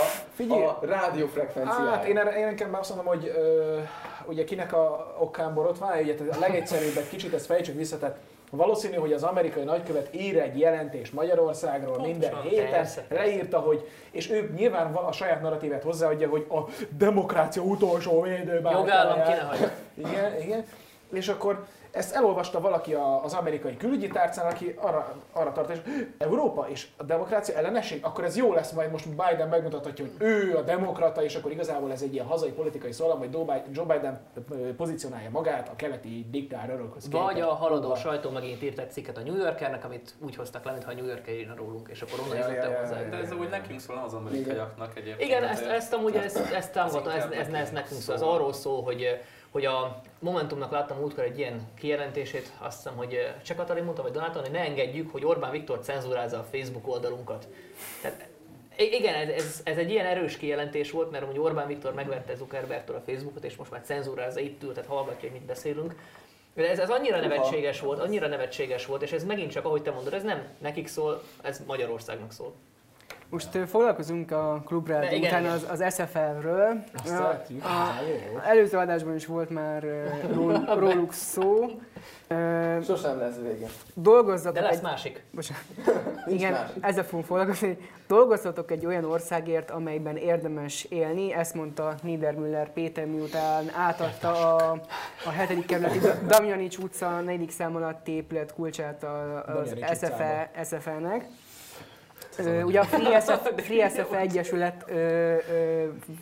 a 0.54 0.78
rádiófrekvenciája. 0.82 1.90
Hát 1.90 2.04
én, 2.04 2.18
erre, 2.18 2.30
én 2.30 2.48
inkább 2.48 2.74
azt 2.74 2.94
mondom, 2.94 3.06
hogy 3.06 3.32
ö, 3.36 3.78
ugye 4.26 4.44
kinek 4.44 4.72
a 4.72 5.14
okán 5.18 5.54
borotválja, 5.54 6.14
ugye 6.20 6.32
a 6.32 6.38
legegyszerűbbet 6.38 7.08
kicsit 7.08 7.34
ezt 7.34 7.46
fejtsük 7.46 7.76
vissza, 7.76 7.98
tehát 7.98 8.18
Valószínű, 8.56 8.96
hogy 8.96 9.12
az 9.12 9.22
amerikai 9.22 9.64
nagykövet 9.64 10.08
ír 10.14 10.38
egy 10.38 10.58
jelentés 10.58 11.10
Magyarországról 11.10 11.96
Pontosan, 11.96 12.20
minden 12.20 12.42
héten, 12.42 12.70
persze, 12.70 13.04
leírta, 13.08 13.58
hogy, 13.58 13.88
és 14.10 14.30
ő 14.30 14.52
nyilván 14.56 14.94
a 14.94 15.12
saját 15.12 15.42
narratívet 15.42 15.82
hozzáadja, 15.82 16.28
hogy 16.28 16.46
a 16.48 16.60
demokrácia 16.96 17.62
utolsó 17.62 18.20
védőbár. 18.20 18.72
Jogállam 18.72 19.22
ki 19.22 19.32
Igen, 19.94 20.40
igen. 20.40 20.64
És 21.12 21.28
akkor 21.28 21.66
ezt 21.92 22.14
elolvasta 22.14 22.60
valaki 22.60 22.94
az 23.22 23.34
amerikai 23.34 23.76
külügyi 23.76 24.08
tárcán, 24.08 24.52
aki 24.52 24.74
arra, 24.78 25.14
arra 25.32 25.52
tart, 25.52 25.66
hogy 25.66 25.82
Európa 26.18 26.66
és 26.68 26.86
a 26.96 27.02
demokrácia 27.02 27.56
ellenesség, 27.56 28.04
akkor 28.04 28.24
ez 28.24 28.36
jó 28.36 28.52
lesz, 28.52 28.72
majd 28.72 28.90
most 28.90 29.08
Biden 29.08 29.48
megmutathatja, 29.48 30.04
hogy 30.04 30.26
ő 30.26 30.56
a 30.56 30.62
demokrata, 30.62 31.24
és 31.24 31.34
akkor 31.34 31.50
igazából 31.50 31.92
ez 31.92 32.02
egy 32.02 32.12
ilyen 32.12 32.26
hazai 32.26 32.50
politikai 32.50 32.92
szólam, 32.92 33.18
hogy 33.18 33.30
Joe 33.72 33.84
Biden 33.84 34.20
pozícionálja 34.76 35.30
magát 35.30 35.68
a 35.68 35.76
keleti 35.76 36.26
diktár 36.30 36.70
örökhöz. 36.70 37.10
Vagy 37.10 37.40
a 37.40 37.54
haladó 37.54 37.94
sajtó 37.94 38.30
megint 38.30 38.62
írt 38.62 38.78
egy 38.78 38.90
cikket 38.90 39.16
a 39.16 39.20
New 39.20 39.36
Yorkernek, 39.36 39.84
amit 39.84 40.14
úgy 40.18 40.36
hoztak 40.36 40.64
le, 40.64 40.72
mintha 40.72 40.90
a 40.90 40.94
New 40.94 41.06
Yorker 41.06 41.34
írna 41.34 41.54
rólunk, 41.56 41.88
és 41.88 42.02
akkor 42.02 42.20
onnan 42.20 42.36
ja, 42.36 42.52
ja, 42.52 42.78
hozzá. 42.80 43.02
De 43.02 43.16
ez 43.16 43.32
úgy 43.32 43.48
nekünk 43.48 43.80
szól, 43.80 44.02
az 44.04 44.14
amerikaiaknak 44.14 44.96
egyébként. 44.96 45.30
Igen, 45.30 45.44
ezt, 45.44 45.64
ezt 45.64 45.92
amúgy 45.92 46.14
ezt, 46.14 46.52
ezt 46.52 46.72
támogatom, 46.72 47.12
ez, 47.12 47.24
ez, 47.30 47.48
ez, 47.52 47.70
nekünk 47.70 48.00
szól. 48.00 48.14
Ez 48.14 48.22
arról 48.22 48.52
szól, 48.52 48.82
hogy 48.82 49.20
hogy 49.52 49.64
a 49.64 50.00
Momentumnak 50.18 50.70
láttam 50.70 50.98
múltkor 50.98 51.24
egy 51.24 51.38
ilyen 51.38 51.68
kijelentését, 51.78 52.52
azt 52.58 52.76
hiszem, 52.76 52.96
hogy 52.96 53.32
Cseh 53.42 53.56
Katalin 53.56 53.84
mondta, 53.84 54.02
vagy 54.02 54.12
Donáton, 54.12 54.42
hogy 54.42 54.50
ne 54.50 54.60
engedjük, 54.60 55.12
hogy 55.12 55.24
Orbán 55.24 55.50
Viktor 55.50 55.78
cenzúrázza 55.78 56.38
a 56.38 56.46
Facebook 56.50 56.88
oldalunkat. 56.88 57.48
Tehát 58.00 58.28
igen, 58.76 59.14
ez, 59.14 59.60
ez, 59.64 59.76
egy 59.76 59.90
ilyen 59.90 60.06
erős 60.06 60.36
kijelentés 60.36 60.90
volt, 60.90 61.10
mert 61.10 61.24
hogy 61.24 61.38
Orbán 61.38 61.66
Viktor 61.66 61.94
megvette 61.94 62.34
Zuckerbergtől 62.34 62.96
a 62.96 63.02
Facebookot, 63.06 63.44
és 63.44 63.56
most 63.56 63.70
már 63.70 63.80
cenzúrázza, 63.80 64.40
itt 64.40 64.62
ül, 64.62 64.72
tehát 64.72 64.88
hallgatja, 64.88 65.28
hogy 65.28 65.38
mit 65.38 65.46
beszélünk. 65.46 65.94
De 66.54 66.70
ez, 66.70 66.78
ez 66.78 66.90
annyira 66.90 67.20
nevetséges 67.20 67.80
volt, 67.80 68.00
annyira 68.00 68.26
nevetséges 68.26 68.86
volt, 68.86 69.02
és 69.02 69.12
ez 69.12 69.24
megint 69.24 69.50
csak, 69.50 69.64
ahogy 69.64 69.82
te 69.82 69.90
mondod, 69.90 70.12
ez 70.12 70.22
nem 70.22 70.48
nekik 70.58 70.86
szól, 70.86 71.22
ez 71.42 71.62
Magyarországnak 71.66 72.32
szól. 72.32 72.54
Most 73.32 73.58
foglalkozunk 73.66 74.30
a 74.30 74.62
klubrádió 74.66 75.18
után 75.18 75.44
az, 75.44 75.66
az 75.70 75.94
SFL-ről. 75.94 76.84
A, 77.62 78.46
előző 78.46 78.78
adásban 78.78 79.14
is 79.14 79.26
volt 79.26 79.50
már 79.50 79.84
róluk 80.78 81.12
szó. 81.12 81.66
Sosem 82.84 83.18
lesz 83.18 83.36
vége. 83.42 83.66
Dolgozzatok 83.94 84.54
De 84.54 84.60
lesz 84.60 84.76
egy... 84.76 84.82
másik. 84.82 85.24
Bocsánat. 85.30 85.64
Igen, 86.26 86.52
másik. 86.52 86.76
ezzel 86.80 87.04
fogunk 87.04 87.24
foglalkozni. 87.24 87.78
Dolgozzatok 88.06 88.70
egy 88.70 88.86
olyan 88.86 89.04
országért, 89.04 89.70
amelyben 89.70 90.16
érdemes 90.16 90.84
élni. 90.84 91.32
Ezt 91.32 91.54
mondta 91.54 91.94
Niedermüller 92.02 92.72
Péter, 92.72 93.06
miután 93.06 93.70
átadta 93.76 94.56
a, 94.56 94.80
a 95.24 95.30
7. 95.30 95.66
kerületi 95.66 95.98
Damjanics 96.26 96.76
utca 96.76 97.20
4. 97.20 97.50
szám 97.50 97.76
alatt 97.76 98.08
épület 98.08 98.54
kulcsát 98.54 99.04
az 99.46 99.74
SFL-nek. 100.64 101.26
Ö, 102.38 102.62
ugye 102.62 102.80
a 102.80 102.84
Free 102.84 103.20
SF, 103.20 103.50
Free 103.66 103.88
SF 103.88 104.12
Egyesület 104.12 104.84
ö, 104.86 104.94
ö, 104.94 105.36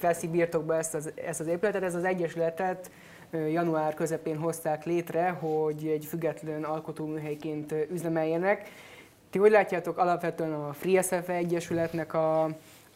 veszi 0.01 0.29
birtokba 0.29 0.77
ezt 0.77 0.95
az, 0.95 1.13
ezt 1.27 1.41
az 1.41 1.47
épületet. 1.47 1.83
Ez 1.83 1.95
az 1.95 2.05
egyesületet 2.05 2.91
január 3.33 3.95
közepén 3.95 4.37
hozták 4.37 4.85
létre, 4.85 5.29
hogy 5.29 5.87
egy 5.87 6.05
független 6.05 6.65
alkotóműhelyként 6.65 7.75
üzemeljenek. 7.93 8.69
Ti 9.31 9.39
hogy 9.39 9.51
látjátok 9.51 9.99
alapvetően 9.99 10.53
a 10.53 10.73
Free 10.73 11.03
SF 11.03 11.29
Egyesületnek 11.29 12.15
a, 12.15 12.49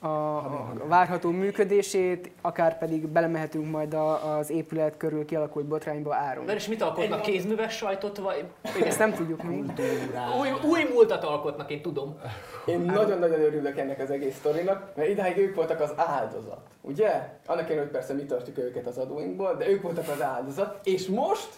a, 0.05 0.37
a 0.37 0.87
várható 0.87 1.31
működését, 1.31 2.31
akár 2.41 2.79
pedig 2.79 3.07
belemehetünk 3.07 3.71
majd 3.71 3.95
a, 3.95 4.37
az 4.37 4.51
épület 4.51 4.97
körül 4.97 5.25
kialakult 5.25 5.67
botrányba 5.67 6.15
áron. 6.15 6.45
Mert 6.45 6.59
és 6.59 6.67
mit 6.67 6.83
alkotnak? 6.83 7.19
Egy... 7.19 7.25
Kézműves 7.25 7.77
sajtot? 7.77 8.19
Vagy... 8.19 8.45
Ezt 8.85 8.99
nem 8.99 9.13
tudjuk 9.13 9.43
még. 9.43 9.65
Új, 10.41 10.49
új 10.71 10.83
múltat 10.93 11.25
alkotnak, 11.25 11.71
én 11.71 11.83
tudom. 11.83 12.19
Én 12.67 12.81
nagyon-nagyon 12.81 13.41
örülök 13.41 13.79
ennek 13.79 14.01
az 14.01 14.11
egész 14.11 14.37
sztorinak, 14.37 14.93
mert 14.97 15.09
idáig 15.09 15.37
ők 15.37 15.55
voltak 15.55 15.81
az 15.81 15.93
áldozat. 15.97 16.61
Ugye? 16.81 17.09
Annak 17.47 17.65
ellenére, 17.65 17.81
hogy 17.81 17.91
persze 17.91 18.15
mi 18.15 18.25
tartjuk 18.25 18.59
őket 18.59 18.87
az 18.87 18.99
adóinkból, 18.99 19.55
de 19.55 19.69
ők 19.69 19.83
voltak 19.83 20.09
az 20.09 20.23
áldozat, 20.23 20.81
és 20.83 21.07
most 21.07 21.49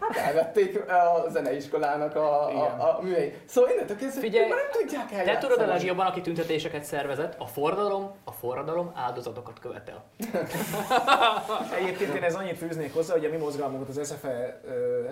Hát 0.00 0.16
elvették 0.16 0.90
a 0.90 1.26
zeneiskolának 1.30 2.16
a, 2.16 2.48
a, 2.48 2.64
a 2.64 3.02
műhely. 3.02 3.34
Szóval 3.44 3.70
innentől 3.70 3.96
kezdve 3.96 4.20
Figyelj, 4.20 4.48
már 4.48 4.58
nem 4.58 4.82
tudják 4.82 5.12
eljátszani. 5.12 5.38
Te 5.38 5.46
tudod 5.46 5.68
a 5.68 5.72
legjobban, 5.72 6.06
aki 6.06 6.20
tüntetéseket 6.20 6.84
szervezett, 6.84 7.34
a 7.38 7.46
forradalom, 7.46 8.10
a 8.24 8.32
forradalom 8.32 8.92
áldozatokat 8.94 9.58
követel. 9.58 10.04
Egyébként 11.80 12.14
én 12.14 12.22
ez 12.22 12.34
annyit 12.34 12.58
fűznék 12.58 12.94
hozzá, 12.94 13.12
hogy 13.12 13.24
a 13.24 13.30
mi 13.30 13.36
mozgalmunkat 13.36 13.96
az 13.96 14.14
SFE, 14.14 14.60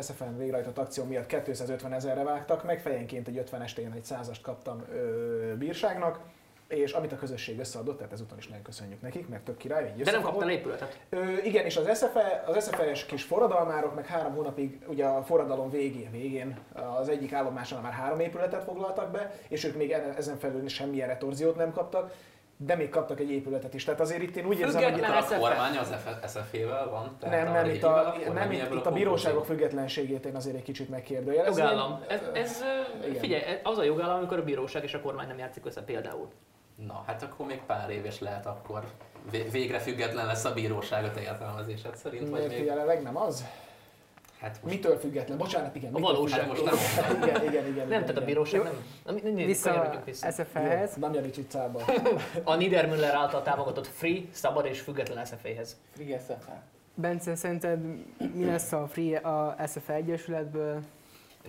SFN 0.02 0.36
végrehajtott 0.38 0.78
akció 0.78 1.04
miatt 1.04 1.26
250 1.26 1.92
ezerre 1.92 2.22
vágtak 2.22 2.64
meg, 2.64 2.80
fejenként 2.80 3.28
egy 3.28 3.38
50 3.38 3.62
estén 3.62 3.92
egy 3.96 4.04
százast 4.04 4.42
kaptam 4.42 4.84
bírságnak 5.58 6.18
és 6.68 6.92
amit 6.92 7.12
a 7.12 7.16
közösség 7.16 7.58
összeadott, 7.58 7.96
tehát 7.96 8.12
ezúton 8.12 8.38
is 8.38 8.48
nagyon 8.48 8.62
köszönjük 8.62 9.00
nekik, 9.00 9.28
mert 9.28 9.42
tök 9.42 9.56
király, 9.56 9.92
így 9.96 10.04
De 10.04 10.10
nem 10.10 10.22
kaptál 10.22 10.50
épületet? 10.50 10.98
Ö, 11.08 11.32
igen, 11.44 11.64
és 11.64 11.76
az 11.76 11.98
SFE, 11.98 12.44
az 12.46 12.64
SFE-es 12.64 13.06
kis 13.06 13.22
forradalmárok 13.22 13.94
meg 13.94 14.06
három 14.06 14.34
hónapig, 14.34 14.78
ugye 14.86 15.04
a 15.04 15.22
forradalom 15.22 15.70
végén, 15.70 16.10
végén 16.10 16.58
az 16.98 17.08
egyik 17.08 17.32
állomásnál 17.32 17.80
már 17.80 17.92
három 17.92 18.20
épületet 18.20 18.64
foglaltak 18.64 19.10
be, 19.10 19.34
és 19.48 19.64
ők 19.64 19.76
még 19.76 19.90
ezen 20.16 20.38
felül 20.38 20.68
semmilyen 20.68 21.08
retorziót 21.08 21.56
nem 21.56 21.72
kaptak, 21.72 22.12
de 22.56 22.74
még 22.74 22.88
kaptak 22.88 23.20
egy 23.20 23.30
épületet 23.30 23.74
is. 23.74 23.84
Tehát 23.84 24.00
azért 24.00 24.22
itt 24.22 24.36
én 24.36 24.46
úgy 24.46 24.58
érzem, 24.58 24.82
hogy 24.82 24.96
itt 24.96 25.04
a, 25.04 25.18
a 25.18 25.38
kormány 25.38 25.76
az 25.76 25.94
SFE-vel 26.26 26.88
van? 26.88 27.16
Nem, 27.20 27.52
nem, 27.52 27.66
itt 27.66 27.82
a, 27.82 28.16
nem, 28.32 28.50
itt, 28.50 28.74
itt 28.74 28.86
a 28.86 28.92
bíróságok 28.92 29.44
függetlenségét 29.44 30.26
én 30.26 30.34
azért 30.34 30.56
egy 30.56 30.62
kicsit 30.62 30.88
megkérdőjelezem. 30.88 31.64
Jogállam. 31.64 32.04
Ez, 32.08 32.20
ez, 32.34 32.62
figyelj, 33.18 33.42
az 33.62 33.78
a 33.78 33.82
jogállam, 33.82 34.16
amikor 34.16 34.38
a 34.38 34.42
bíróság 34.42 34.82
és 34.82 34.94
a 34.94 35.00
kormány 35.00 35.26
nem 35.26 35.38
játszik 35.38 35.66
össze 35.66 35.82
például. 35.82 36.28
Na, 36.76 37.02
hát 37.06 37.22
akkor 37.22 37.46
még 37.46 37.60
pár 37.66 37.90
éves 37.90 38.20
lehet, 38.20 38.46
akkor 38.46 38.84
végre 39.50 39.78
független 39.78 40.26
lesz 40.26 40.44
a 40.44 40.52
bíróság 40.52 41.04
a 41.04 41.10
te 41.10 41.20
értelmezésed 41.20 41.96
szerint. 41.96 42.30
Miért 42.30 42.46
vagy 42.46 42.56
még... 42.56 42.64
jelenleg 42.64 43.02
nem 43.02 43.16
az? 43.16 43.44
Hát 44.40 44.62
most... 44.62 44.74
Mitől 44.74 44.98
független? 44.98 45.38
Bocsánat, 45.38 45.74
igen. 45.74 45.94
A 45.94 45.98
valóság 45.98 46.46
most 46.46 46.64
nem. 46.64 46.74
igen, 47.22 47.44
igen, 47.44 47.66
igen. 47.66 47.88
Nem, 47.88 48.00
tehát 48.00 48.16
a 48.16 48.24
bíróság 48.24 48.62
nem. 48.62 48.84
nem, 49.04 49.20
nem 49.22 49.34
vissza, 49.34 50.02
vissza. 50.04 50.30
SFE-hez. 50.30 50.94
Damjanics 50.98 51.36
utcában. 51.36 51.82
a 52.44 52.54
Niedermüller 52.54 53.14
által 53.14 53.42
támogatott 53.42 53.86
Free, 53.86 54.20
szabad 54.30 54.66
és 54.66 54.80
független 54.80 55.24
SFE-hez. 55.24 55.76
Free 55.94 56.18
SFE. 56.18 56.62
Bence, 56.94 57.34
szerinted 57.34 57.80
mi 58.34 58.44
lesz 58.44 58.72
a 58.72 58.86
Free 58.88 59.16
a 59.18 59.56
SFE 59.66 59.92
Egyesületből? 59.92 60.80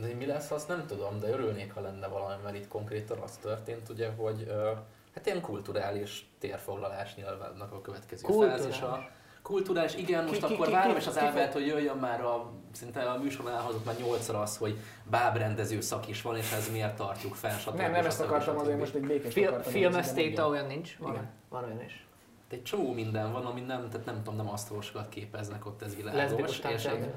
Én, 0.09 0.15
mi 0.15 0.25
lesz, 0.25 0.51
azt 0.51 0.67
nem 0.67 0.85
tudom, 0.87 1.19
de 1.19 1.27
örülnék, 1.27 1.73
ha 1.73 1.81
lenne 1.81 2.07
valami, 2.07 2.33
mert 2.43 2.55
itt 2.55 2.67
konkrétan 2.67 3.19
az 3.19 3.37
történt, 3.41 3.89
ugye, 3.89 4.09
hogy 4.17 4.47
uh, 4.47 4.77
hát 5.17 5.25
ilyen 5.25 5.41
kulturális 5.41 6.29
térfoglalás 6.39 7.15
nyilvánnak 7.15 7.71
a 7.71 7.81
következő 7.81 8.21
kulturális. 8.21 8.61
fázisa. 8.61 9.09
Kulturális, 9.41 9.95
igen, 9.95 10.23
most 10.23 10.45
ki, 10.45 10.53
akkor 10.53 10.65
ki, 10.65 10.71
várom 10.71 10.95
és 10.95 11.07
az 11.07 11.17
Ábelt, 11.17 11.53
hogy 11.53 11.65
jöjjön 11.67 11.97
már 11.97 12.21
a, 12.21 12.51
szinte 12.71 13.01
a 13.01 13.17
műsorban 13.17 13.53
elhozott 13.53 13.85
már 13.85 13.95
nyolcszor 13.97 14.35
az, 14.35 14.57
hogy 14.57 14.77
bábrendező 15.09 15.81
szak 15.81 16.07
is 16.07 16.21
van, 16.21 16.37
és 16.37 16.51
ez 16.51 16.71
miért 16.71 16.95
tartjuk 16.95 17.35
fel, 17.35 17.57
stb. 17.57 17.75
Nem, 17.75 17.91
nem 17.91 18.05
ezt 18.05 18.21
akartam, 18.21 18.57
azért 18.57 18.79
most 18.79 18.95
egy 18.95 19.05
békés 19.05 19.33
Fil- 19.33 19.65
Filmesztéta 19.65 20.47
olyan 20.47 20.65
nincs? 20.65 20.97
Van, 20.97 21.11
igen. 21.11 21.29
van 21.49 21.63
olyan 21.63 21.83
is. 21.83 22.05
egy 22.49 22.63
csomó 22.63 22.93
minden 22.93 23.31
van, 23.31 23.45
ami 23.45 23.61
nem, 23.61 23.89
tehát 23.89 24.05
nem 24.05 24.15
tudom, 24.15 24.35
nem 24.35 24.49
asztalosokat 24.49 25.09
képeznek 25.09 25.65
ott, 25.65 25.81
ez 25.81 25.95
világos. 25.95 26.59
És 26.59 26.85
egy, 26.85 27.11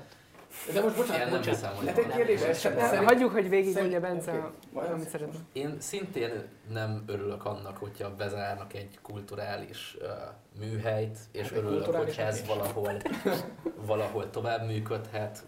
de 0.73 0.81
most 0.81 0.97
bocsánat, 0.97 1.21
Én 1.21 1.29
nem 1.29 1.37
bocsánat. 1.37 1.61
hiszem, 1.61 1.75
hogy 1.75 1.87
hát 1.87 1.99
egy 1.99 2.07
kérdés, 2.07 2.41
ez 2.41 2.61
sem, 2.61 3.05
hagyjuk, 3.05 3.33
hogy 3.33 3.49
végig 3.49 3.75
mondja 3.75 4.01
Bence, 4.01 4.53
okay. 4.73 4.89
amit 4.91 5.09
szeretne. 5.09 5.39
Én 5.53 5.77
szintén 5.81 6.49
nem 6.73 7.05
örülök 7.07 7.45
annak, 7.45 7.77
hogyha 7.77 8.15
bezárnak 8.17 8.75
egy 8.75 8.99
kulturális 9.03 9.97
uh, 10.01 10.09
műhelyt, 10.59 11.19
és 11.33 11.43
hát 11.43 11.53
örülök, 11.53 11.95
hogy 11.95 12.15
ez 12.19 12.47
valahol, 12.47 12.93
valahol 13.87 14.31
tovább 14.31 14.67
működhet, 14.67 15.43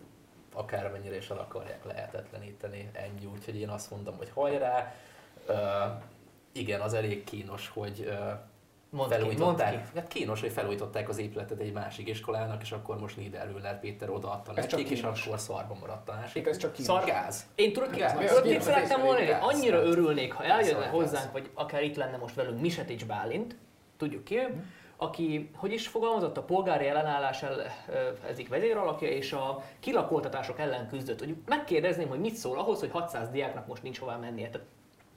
akármennyire 0.54 1.16
is 1.16 1.30
el 1.30 1.38
akarják 1.38 1.84
lehetetleníteni 1.84 2.90
ennyi, 2.92 3.26
úgyhogy 3.32 3.56
én 3.60 3.68
azt 3.68 3.90
mondom, 3.90 4.16
hogy 4.16 4.30
hajrá. 4.34 4.94
Uh, 5.48 5.56
igen, 6.52 6.80
az 6.80 6.94
elég 6.94 7.24
kínos, 7.24 7.68
hogy 7.68 8.06
uh, 8.08 8.32
Felújították. 8.98 9.70
Ki, 9.70 9.90
ki. 9.92 9.98
Hát 9.98 10.08
kínos, 10.08 10.40
hogy 10.40 10.52
felújították 10.52 11.08
az 11.08 11.18
épületet 11.18 11.60
egy 11.60 11.72
másik 11.72 12.08
iskolának, 12.08 12.62
és 12.62 12.72
akkor 12.72 12.98
most 12.98 13.16
Niedermüller 13.16 13.80
Péter 13.80 14.10
odaadta 14.10 14.52
nekik, 14.52 14.90
és 14.90 15.02
akkor 15.02 15.38
szarba 15.38 15.76
maradt 15.80 16.08
a 16.08 16.12
másik. 16.20 16.46
Ez 16.46 16.56
csak 16.56 16.72
kínos. 16.72 16.90
Szargáz. 16.90 17.46
Én 17.54 17.72
tudod, 17.72 17.90
tudod 17.90 18.46
mit 18.46 18.62
szerettem 18.62 19.00
volna? 19.00 19.38
Annyira 19.40 19.82
örülnék, 19.82 20.32
ha 20.32 20.44
eljönne 20.44 20.86
hozzánk, 20.86 21.32
vagy 21.32 21.50
akár 21.54 21.82
itt 21.82 21.96
lenne 21.96 22.16
most 22.16 22.34
velünk 22.34 22.60
Misetics 22.60 23.06
Bálint, 23.06 23.56
tudjuk 23.96 24.24
ki, 24.24 24.38
hm. 24.38 24.58
aki, 24.96 25.50
hogy 25.56 25.72
is 25.72 25.88
fogalmazott, 25.88 26.36
a 26.36 26.42
polgári 26.42 26.86
ellenállás 26.86 27.42
el, 27.42 27.60
ezik 28.28 28.48
vezéralakja, 28.48 29.08
és 29.08 29.32
a 29.32 29.62
kilakoltatások 29.80 30.58
ellen 30.58 30.88
küzdött. 30.88 31.18
Hogy 31.18 31.36
megkérdezném, 31.46 32.08
hogy 32.08 32.20
mit 32.20 32.34
szól 32.34 32.58
ahhoz, 32.58 32.80
hogy 32.80 32.90
600 32.90 33.28
diáknak 33.28 33.66
most 33.66 33.82
nincs 33.82 33.98
hová 33.98 34.16
mennie. 34.16 34.48
Tehát 34.48 34.66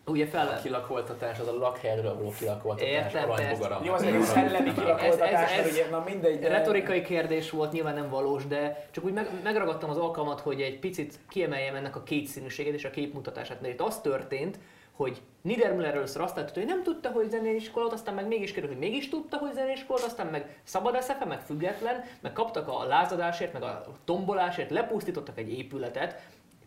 Ugye 0.07 0.27
fel... 0.27 0.47
A 0.47 0.61
kilakoltatás, 0.61 1.39
az 1.39 1.47
a 1.47 1.57
lakhelyről 1.57 2.15
való 2.15 2.33
kilakoltatás, 2.39 3.13
aranybogaram. 3.13 3.83
Jó, 3.83 3.93
az 3.93 4.03
egy 4.03 4.21
szellemi 4.21 4.73
kilakoltatás, 4.73 5.51
ez, 5.51 5.59
ez, 5.59 5.65
ez 5.65 5.71
ugye, 5.71 5.89
na 5.89 6.03
mindegy. 6.05 6.39
De... 6.39 6.47
Retorikai 6.47 7.01
kérdés 7.01 7.49
volt, 7.49 7.71
nyilván 7.71 7.93
nem 7.93 8.09
valós, 8.09 8.47
de 8.47 8.87
csak 8.91 9.05
úgy 9.05 9.13
meg, 9.13 9.29
megragadtam 9.43 9.89
az 9.89 9.97
alkalmat, 9.97 10.39
hogy 10.39 10.61
egy 10.61 10.79
picit 10.79 11.19
kiemeljem 11.29 11.75
ennek 11.75 11.95
a 11.95 12.03
kétszínűséget 12.03 12.73
és 12.73 12.85
a 12.85 12.89
képmutatását, 12.89 13.61
mert 13.61 13.73
itt 13.73 13.81
az 13.81 14.01
történt, 14.01 14.59
hogy 14.91 15.21
Niedermüller 15.41 15.95
először 15.95 16.21
azt 16.21 16.35
látta, 16.35 16.51
hogy 16.53 16.65
nem 16.65 16.83
tudta, 16.83 17.09
hogy 17.09 17.29
zenéiskolát, 17.29 17.93
aztán 17.93 18.13
meg 18.13 18.27
mégis 18.27 18.51
került, 18.51 18.71
hogy 18.71 18.81
mégis 18.81 19.09
tudta, 19.09 19.37
hogy 19.37 19.53
zenéiskolát, 19.53 20.03
aztán 20.03 20.27
meg 20.27 20.59
szabad 20.63 20.95
eszefe, 20.95 21.25
meg 21.25 21.39
független, 21.39 22.03
meg 22.21 22.33
kaptak 22.33 22.67
a 22.67 22.83
lázadásért, 22.83 23.53
meg 23.53 23.63
a 23.63 23.85
tombolásért, 24.05 24.69
lepusztítottak 24.69 25.37
egy 25.37 25.57
épületet, 25.57 26.21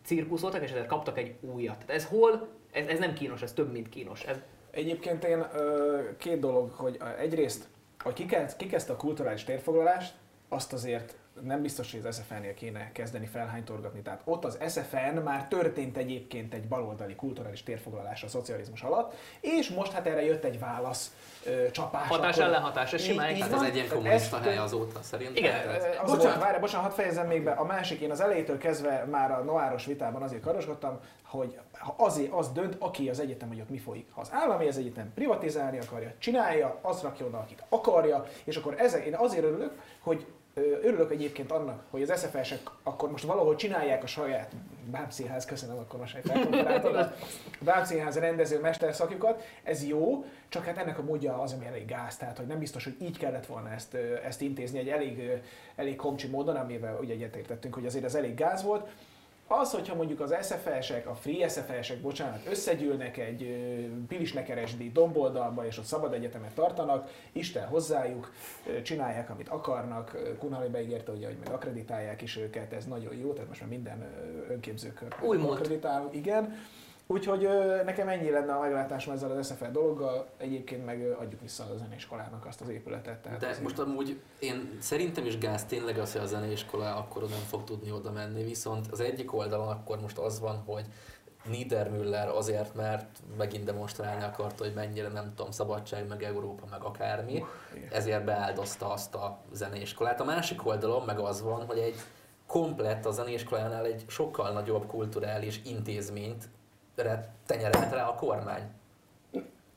cirkuszoltak, 0.04 0.62
és 0.62 0.70
ezért 0.70 0.86
kaptak 0.86 1.18
egy 1.18 1.34
újat. 1.40 1.78
Tehát 1.78 1.90
ez 1.90 2.04
hol 2.04 2.48
ez, 2.72 2.86
ez 2.88 2.98
nem 2.98 3.12
kínos, 3.14 3.42
ez 3.42 3.52
több, 3.52 3.72
mint 3.72 3.88
kínos. 3.88 4.24
Ez... 4.24 4.36
Egyébként 4.70 5.24
én 5.24 5.46
ö, 5.54 5.98
két 6.18 6.40
dolog, 6.40 6.70
hogy 6.72 6.98
egyrészt, 7.18 7.68
hogy 8.02 8.12
kikezdte 8.56 8.92
a 8.92 8.96
kulturális 8.96 9.44
térfoglalást, 9.44 10.14
azt 10.48 10.72
azért 10.72 11.16
nem 11.42 11.62
biztos, 11.62 11.92
hogy 11.92 12.06
az 12.06 12.16
SFN-nél 12.24 12.54
kéne 12.54 12.92
kezdeni 12.92 13.26
felhánytorgatni. 13.26 14.00
Tehát 14.02 14.20
ott 14.24 14.44
az 14.44 14.58
SFN 14.68 15.16
már 15.24 15.48
történt 15.48 15.96
egyébként 15.96 16.54
egy 16.54 16.68
baloldali 16.68 17.14
kulturális 17.14 17.62
térfoglalás 17.62 18.22
a 18.22 18.28
szocializmus 18.28 18.82
alatt, 18.82 19.14
és 19.40 19.68
most 19.68 19.92
hát 19.92 20.06
erre 20.06 20.24
jött 20.24 20.44
egy 20.44 20.58
válasz 20.58 21.12
ö, 21.44 21.70
csapás. 21.70 22.06
Hatás 22.08 22.34
akkor- 22.36 22.48
ellenhatás, 22.48 22.92
ez 22.92 23.02
simán 23.02 23.34
Hát 23.36 23.52
ez 23.52 23.62
egy 23.62 23.74
ilyen 23.74 23.88
kommunista 23.88 24.36
ezt- 24.36 24.46
hely 24.46 24.56
azóta 24.56 25.02
szerintem. 25.02 25.36
Igen. 25.36 25.52
Tehát- 25.62 25.76
az 25.76 25.82
Bocsánat. 25.84 26.16
bocsánat, 26.16 26.42
várj, 26.42 26.58
bocsánat, 26.60 26.86
hadd 26.86 26.96
fejezem 26.96 27.26
még 27.26 27.42
be. 27.44 27.50
A 27.50 27.64
másik, 27.64 28.00
én 28.00 28.10
az 28.10 28.20
elejétől 28.20 28.58
kezdve 28.58 29.04
már 29.10 29.30
a 29.30 29.42
noáros 29.42 29.84
vitában 29.86 30.22
azért 30.22 30.42
karoskodtam, 30.42 31.00
hogy 31.28 31.58
azért 31.96 32.32
az 32.32 32.52
dönt, 32.52 32.76
aki 32.78 33.08
az 33.08 33.20
egyetem, 33.20 33.48
hogy 33.48 33.60
ott 33.60 33.70
mi 33.70 33.78
folyik. 33.78 34.06
Ha 34.12 34.20
az 34.20 34.28
állami 34.32 34.68
az 34.68 34.78
egyetem 34.78 35.12
privatizálni 35.14 35.78
akarja, 35.78 36.12
csinálja, 36.18 36.78
azt 36.80 37.02
rakja 37.02 37.26
oda, 37.26 37.38
akit 37.38 37.62
akarja, 37.68 38.26
és 38.44 38.56
akkor 38.56 38.74
ezek, 38.78 39.04
én 39.04 39.14
azért 39.14 39.44
örülök, 39.44 39.80
hogy 40.00 40.26
örülök 40.82 41.12
egyébként 41.12 41.52
annak, 41.52 41.82
hogy 41.90 42.02
az 42.02 42.20
SFS-ek 42.20 42.70
akkor 42.82 43.10
most 43.10 43.24
valahol 43.24 43.54
csinálják 43.54 44.02
a 44.02 44.06
saját 44.06 44.52
bábszínház, 44.90 45.44
köszönöm, 45.44 45.78
akkor 45.78 46.00
most 46.00 46.18
a 46.84 47.12
bábszínház 47.60 48.18
rendező 48.18 48.60
mesterszakjukat, 48.60 49.42
ez 49.62 49.86
jó, 49.86 50.24
csak 50.48 50.64
hát 50.64 50.78
ennek 50.78 50.98
a 50.98 51.02
módja 51.02 51.40
az, 51.40 51.52
ami 51.52 51.66
elég 51.66 51.86
gáz, 51.86 52.16
tehát 52.16 52.38
hogy 52.38 52.46
nem 52.46 52.58
biztos, 52.58 52.84
hogy 52.84 52.96
így 53.02 53.18
kellett 53.18 53.46
volna 53.46 53.70
ezt, 53.70 53.94
ezt 54.24 54.40
intézni 54.40 54.78
egy 54.78 54.88
elég, 54.88 55.42
elég 55.76 55.96
komcsi 55.96 56.26
módon, 56.26 56.56
amivel 56.56 56.98
ugye 57.00 57.12
egyetértettünk, 57.12 57.74
hogy 57.74 57.86
azért 57.86 58.04
ez 58.04 58.14
elég 58.14 58.34
gáz 58.34 58.62
volt. 58.62 58.88
Az, 59.50 59.70
hogyha 59.70 59.94
mondjuk 59.94 60.20
az 60.20 60.34
SFS-ek, 60.42 61.06
a 61.06 61.14
Free 61.14 61.48
SFS-ek, 61.48 62.00
bocsánat, 62.00 62.46
összegyűlnek 62.50 63.16
egy 63.16 63.56
pilisnekeresdi 64.08 64.90
domboldalba, 64.92 65.66
és 65.66 65.78
ott 65.78 65.84
szabad 65.84 66.12
egyetemet 66.12 66.54
tartanak, 66.54 67.10
Isten 67.32 67.66
hozzájuk, 67.66 68.32
csinálják, 68.82 69.30
amit 69.30 69.48
akarnak, 69.48 70.16
Kunhali 70.38 70.68
beígérte, 70.68 71.12
ugye, 71.12 71.26
hogy 71.26 71.36
meg 71.44 71.52
akreditálják 71.52 72.22
is 72.22 72.36
őket, 72.36 72.72
ez 72.72 72.84
nagyon 72.84 73.14
jó, 73.14 73.32
tehát 73.32 73.48
most 73.48 73.60
már 73.60 73.70
minden 73.70 74.06
önképzőkör 74.48 75.16
Úgymond. 75.22 75.52
akreditál, 75.52 76.08
igen. 76.12 76.58
Úgyhogy 77.10 77.44
ö, 77.44 77.82
nekem 77.84 78.08
ennyi 78.08 78.30
lenne 78.30 78.52
a 78.52 78.60
meglátásom 78.60 79.14
ezzel 79.14 79.30
az 79.30 79.46
SFL 79.46 79.70
dologgal, 79.70 80.26
egyébként 80.36 80.84
meg 80.84 81.00
ö, 81.02 81.16
adjuk 81.16 81.40
vissza 81.40 81.64
a 81.64 81.76
zeneiskolának 81.76 82.46
azt 82.46 82.60
az 82.60 82.68
épületet. 82.68 83.18
Tehát 83.18 83.40
De 83.40 83.46
azért- 83.46 83.62
most 83.62 83.78
amúgy 83.78 84.20
én 84.38 84.76
szerintem 84.80 85.24
is 85.26 85.38
gáz 85.38 85.64
tényleg 85.64 85.98
az, 85.98 86.12
hogy 86.12 86.20
a 86.20 86.26
zeneiskola 86.26 86.96
akkor 86.96 87.22
nem 87.22 87.38
fog 87.48 87.64
tudni 87.64 87.90
oda 87.92 88.10
menni, 88.12 88.44
viszont 88.44 88.86
az 88.90 89.00
egyik 89.00 89.34
oldalon 89.34 89.68
akkor 89.68 90.00
most 90.00 90.18
az 90.18 90.40
van, 90.40 90.62
hogy 90.66 90.84
Niedermüller 91.44 92.28
azért, 92.28 92.74
mert 92.74 93.06
megint 93.36 93.64
demonstrálni 93.64 94.22
akarta, 94.24 94.64
hogy 94.64 94.74
mennyire 94.74 95.08
nem 95.08 95.32
tudom, 95.34 95.50
szabadság, 95.50 96.08
meg 96.08 96.22
Európa, 96.22 96.66
meg 96.70 96.82
akármi, 96.82 97.44
ezért 97.90 98.24
beáldozta 98.24 98.92
azt 98.92 99.14
a 99.14 99.38
zeneiskolát. 99.52 100.20
A 100.20 100.24
másik 100.24 100.66
oldalon 100.66 101.02
meg 101.04 101.18
az 101.18 101.42
van, 101.42 101.66
hogy 101.66 101.78
egy 101.78 101.94
komplett 102.46 103.04
a 103.06 103.10
zeneiskolánál 103.10 103.84
egy 103.84 104.04
sokkal 104.06 104.52
nagyobb 104.52 104.86
kulturális 104.86 105.60
intézményt 105.64 106.48
tenyerelt 107.46 107.92
rá 107.92 108.08
a 108.08 108.14
kormány. 108.14 108.62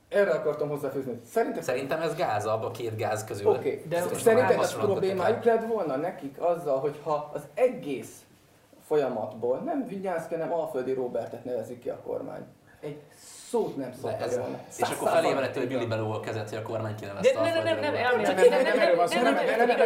Erre 0.09 0.32
akartam 0.32 0.69
hozzáfűzni. 0.69 1.22
Szerintem 1.26 1.61
Szerintem 1.61 2.01
ez 2.01 2.15
gázabb 2.15 2.63
a 2.63 2.72
két 2.72 2.97
gáz 2.97 3.24
közül. 3.24 3.47
Oké, 3.47 3.57
okay. 3.57 3.84
De 3.88 3.97
az 3.97 4.24
hasonlóak 4.55 4.74
problémájuk 4.76 5.43
lett 5.43 5.65
volna 5.65 5.95
nekik 5.95 6.36
azzal, 6.39 6.80
hogyha 6.80 7.32
az 7.34 7.41
egész 7.53 8.22
folyamatból 8.86 9.57
nem 9.57 9.88
Vinyánszki, 9.88 10.34
hanem 10.34 10.53
Alföldi 10.53 10.93
Robertet 10.93 11.45
nevezik 11.45 11.80
ki 11.80 11.89
a 11.89 11.97
kormány. 12.05 12.45
Egy 12.80 13.01
szót 13.52 13.76
nem 13.78 13.89
De 13.89 13.95
szólt 14.02 14.22
ez, 14.22 14.39
és 14.78 14.89
akkor 14.89 15.10
felébredt, 15.10 15.58
hogy 15.58 15.68
Billy 15.68 15.86
Beló 15.86 16.20
kezdett, 16.20 16.49
hogy 16.49 16.58
a 16.58 16.62
kormány 16.62 16.93
De 16.93 16.99
kinevezte 16.99 17.41
nem, 17.41 17.54
nem, 17.54 17.64
nem, 17.64 17.80
nem, 17.80 17.95
elmélet, 17.95 18.36
Nem, 18.36 18.49
nem, 18.49 18.64
nem, 18.64 18.78
nem, 18.78 18.88
nem, 19.10 19.24
nem, 19.24 19.78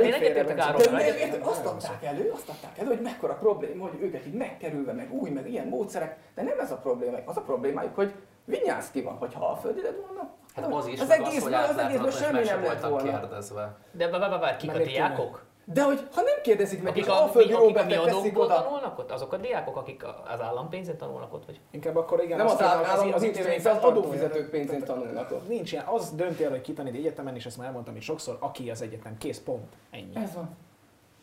De, 0.82 0.98
de, 0.98 1.38
de 1.38 1.46
azt 1.46 1.66
adták 1.66 2.04
elő, 2.04 2.32
azt 2.36 2.50
adták 2.50 2.78
elő, 2.78 2.88
hogy 2.88 3.02
mekkora 3.02 3.34
probléma, 3.34 3.88
hogy 3.88 4.02
őket 4.02 4.26
így 4.26 4.34
megkerülve, 4.34 4.94
meg 4.94 5.14
új, 5.14 5.30
meg 5.30 5.50
ilyen 5.50 5.68
módszerek, 5.68 6.18
de 6.36 6.42
nem 6.44 6.60
ez 6.60 6.72
a 6.72 6.78
probléma, 6.78 7.18
az 7.26 7.38
a 7.38 7.42
problémájuk, 7.42 7.96
hogy 7.96 8.14
Vinyánszki 8.46 9.02
van, 9.02 9.16
hogyha 9.16 9.46
Alföldi 9.46 9.82
lett 9.82 9.98
volna, 10.08 10.30
Hát 10.56 10.74
az 10.74 10.88
is, 10.88 11.00
az 11.00 11.10
az, 11.10 11.10
egészből, 11.10 11.54
hogy 11.54 11.70
az 11.70 11.78
egészből 11.78 12.12
semmi 12.12 12.44
nem 12.44 12.64
lett 12.64 12.82
volna. 12.82 13.20
kérdezve. 13.20 13.76
De 13.92 14.10
várj, 14.10 14.22
várj, 14.22 14.42
várj, 14.42 14.58
kik 14.58 14.74
a 14.74 14.78
diákok? 14.78 15.45
De 15.74 15.84
hogy 15.84 16.08
ha 16.14 16.22
nem 16.22 16.42
kérdezik 16.44 16.84
meg, 16.84 16.98
és 16.98 17.02
Akik 17.04 17.14
a, 17.14 17.22
Alföldi 17.22 17.54
akik 17.54 17.58
a 17.58 17.60
mi 17.60 17.68
Robertet 17.68 18.04
teszik 18.04 18.18
adókból 18.18 18.44
oda, 18.46 18.64
tanulnak 18.64 19.00
ott? 19.00 19.12
Azok 19.12 19.34
a 19.34 19.38
diákok, 19.38 19.76
akik 19.78 20.04
a- 20.04 20.24
az 20.34 20.42
állampénzén 20.42 20.98
tanulnak 20.98 21.34
ott? 21.34 21.46
Vagy? 21.46 21.60
Inkább 21.72 21.96
akkor 21.96 22.24
igen, 22.24 22.38
nem 22.38 22.46
az 22.46 22.54
hogy 22.54 22.64
állam, 22.66 23.14
az 23.14 23.24
intézmény 23.24 23.58
az 23.58 23.66
adófizetők 23.66 24.50
pénzén 24.50 24.84
tanulnak 24.84 25.32
ott. 25.32 25.48
Nincs 25.48 25.72
ilyen, 25.72 25.86
az 25.86 26.12
dönti 26.12 26.44
el, 26.44 26.50
hogy 26.50 26.62
kitanít 26.62 26.94
egy 26.94 27.00
egyetemen, 27.00 27.36
és 27.36 27.46
ezt 27.46 27.58
már 27.58 27.68
elmondtam 27.68 27.96
itt 27.96 28.02
sokszor, 28.02 28.38
aki 28.40 28.70
az 28.70 28.82
egyetem, 28.82 29.18
kész, 29.18 29.40
pont, 29.40 29.74
ennyi. 29.92 30.16
Ez 30.16 30.34
van. 30.34 30.50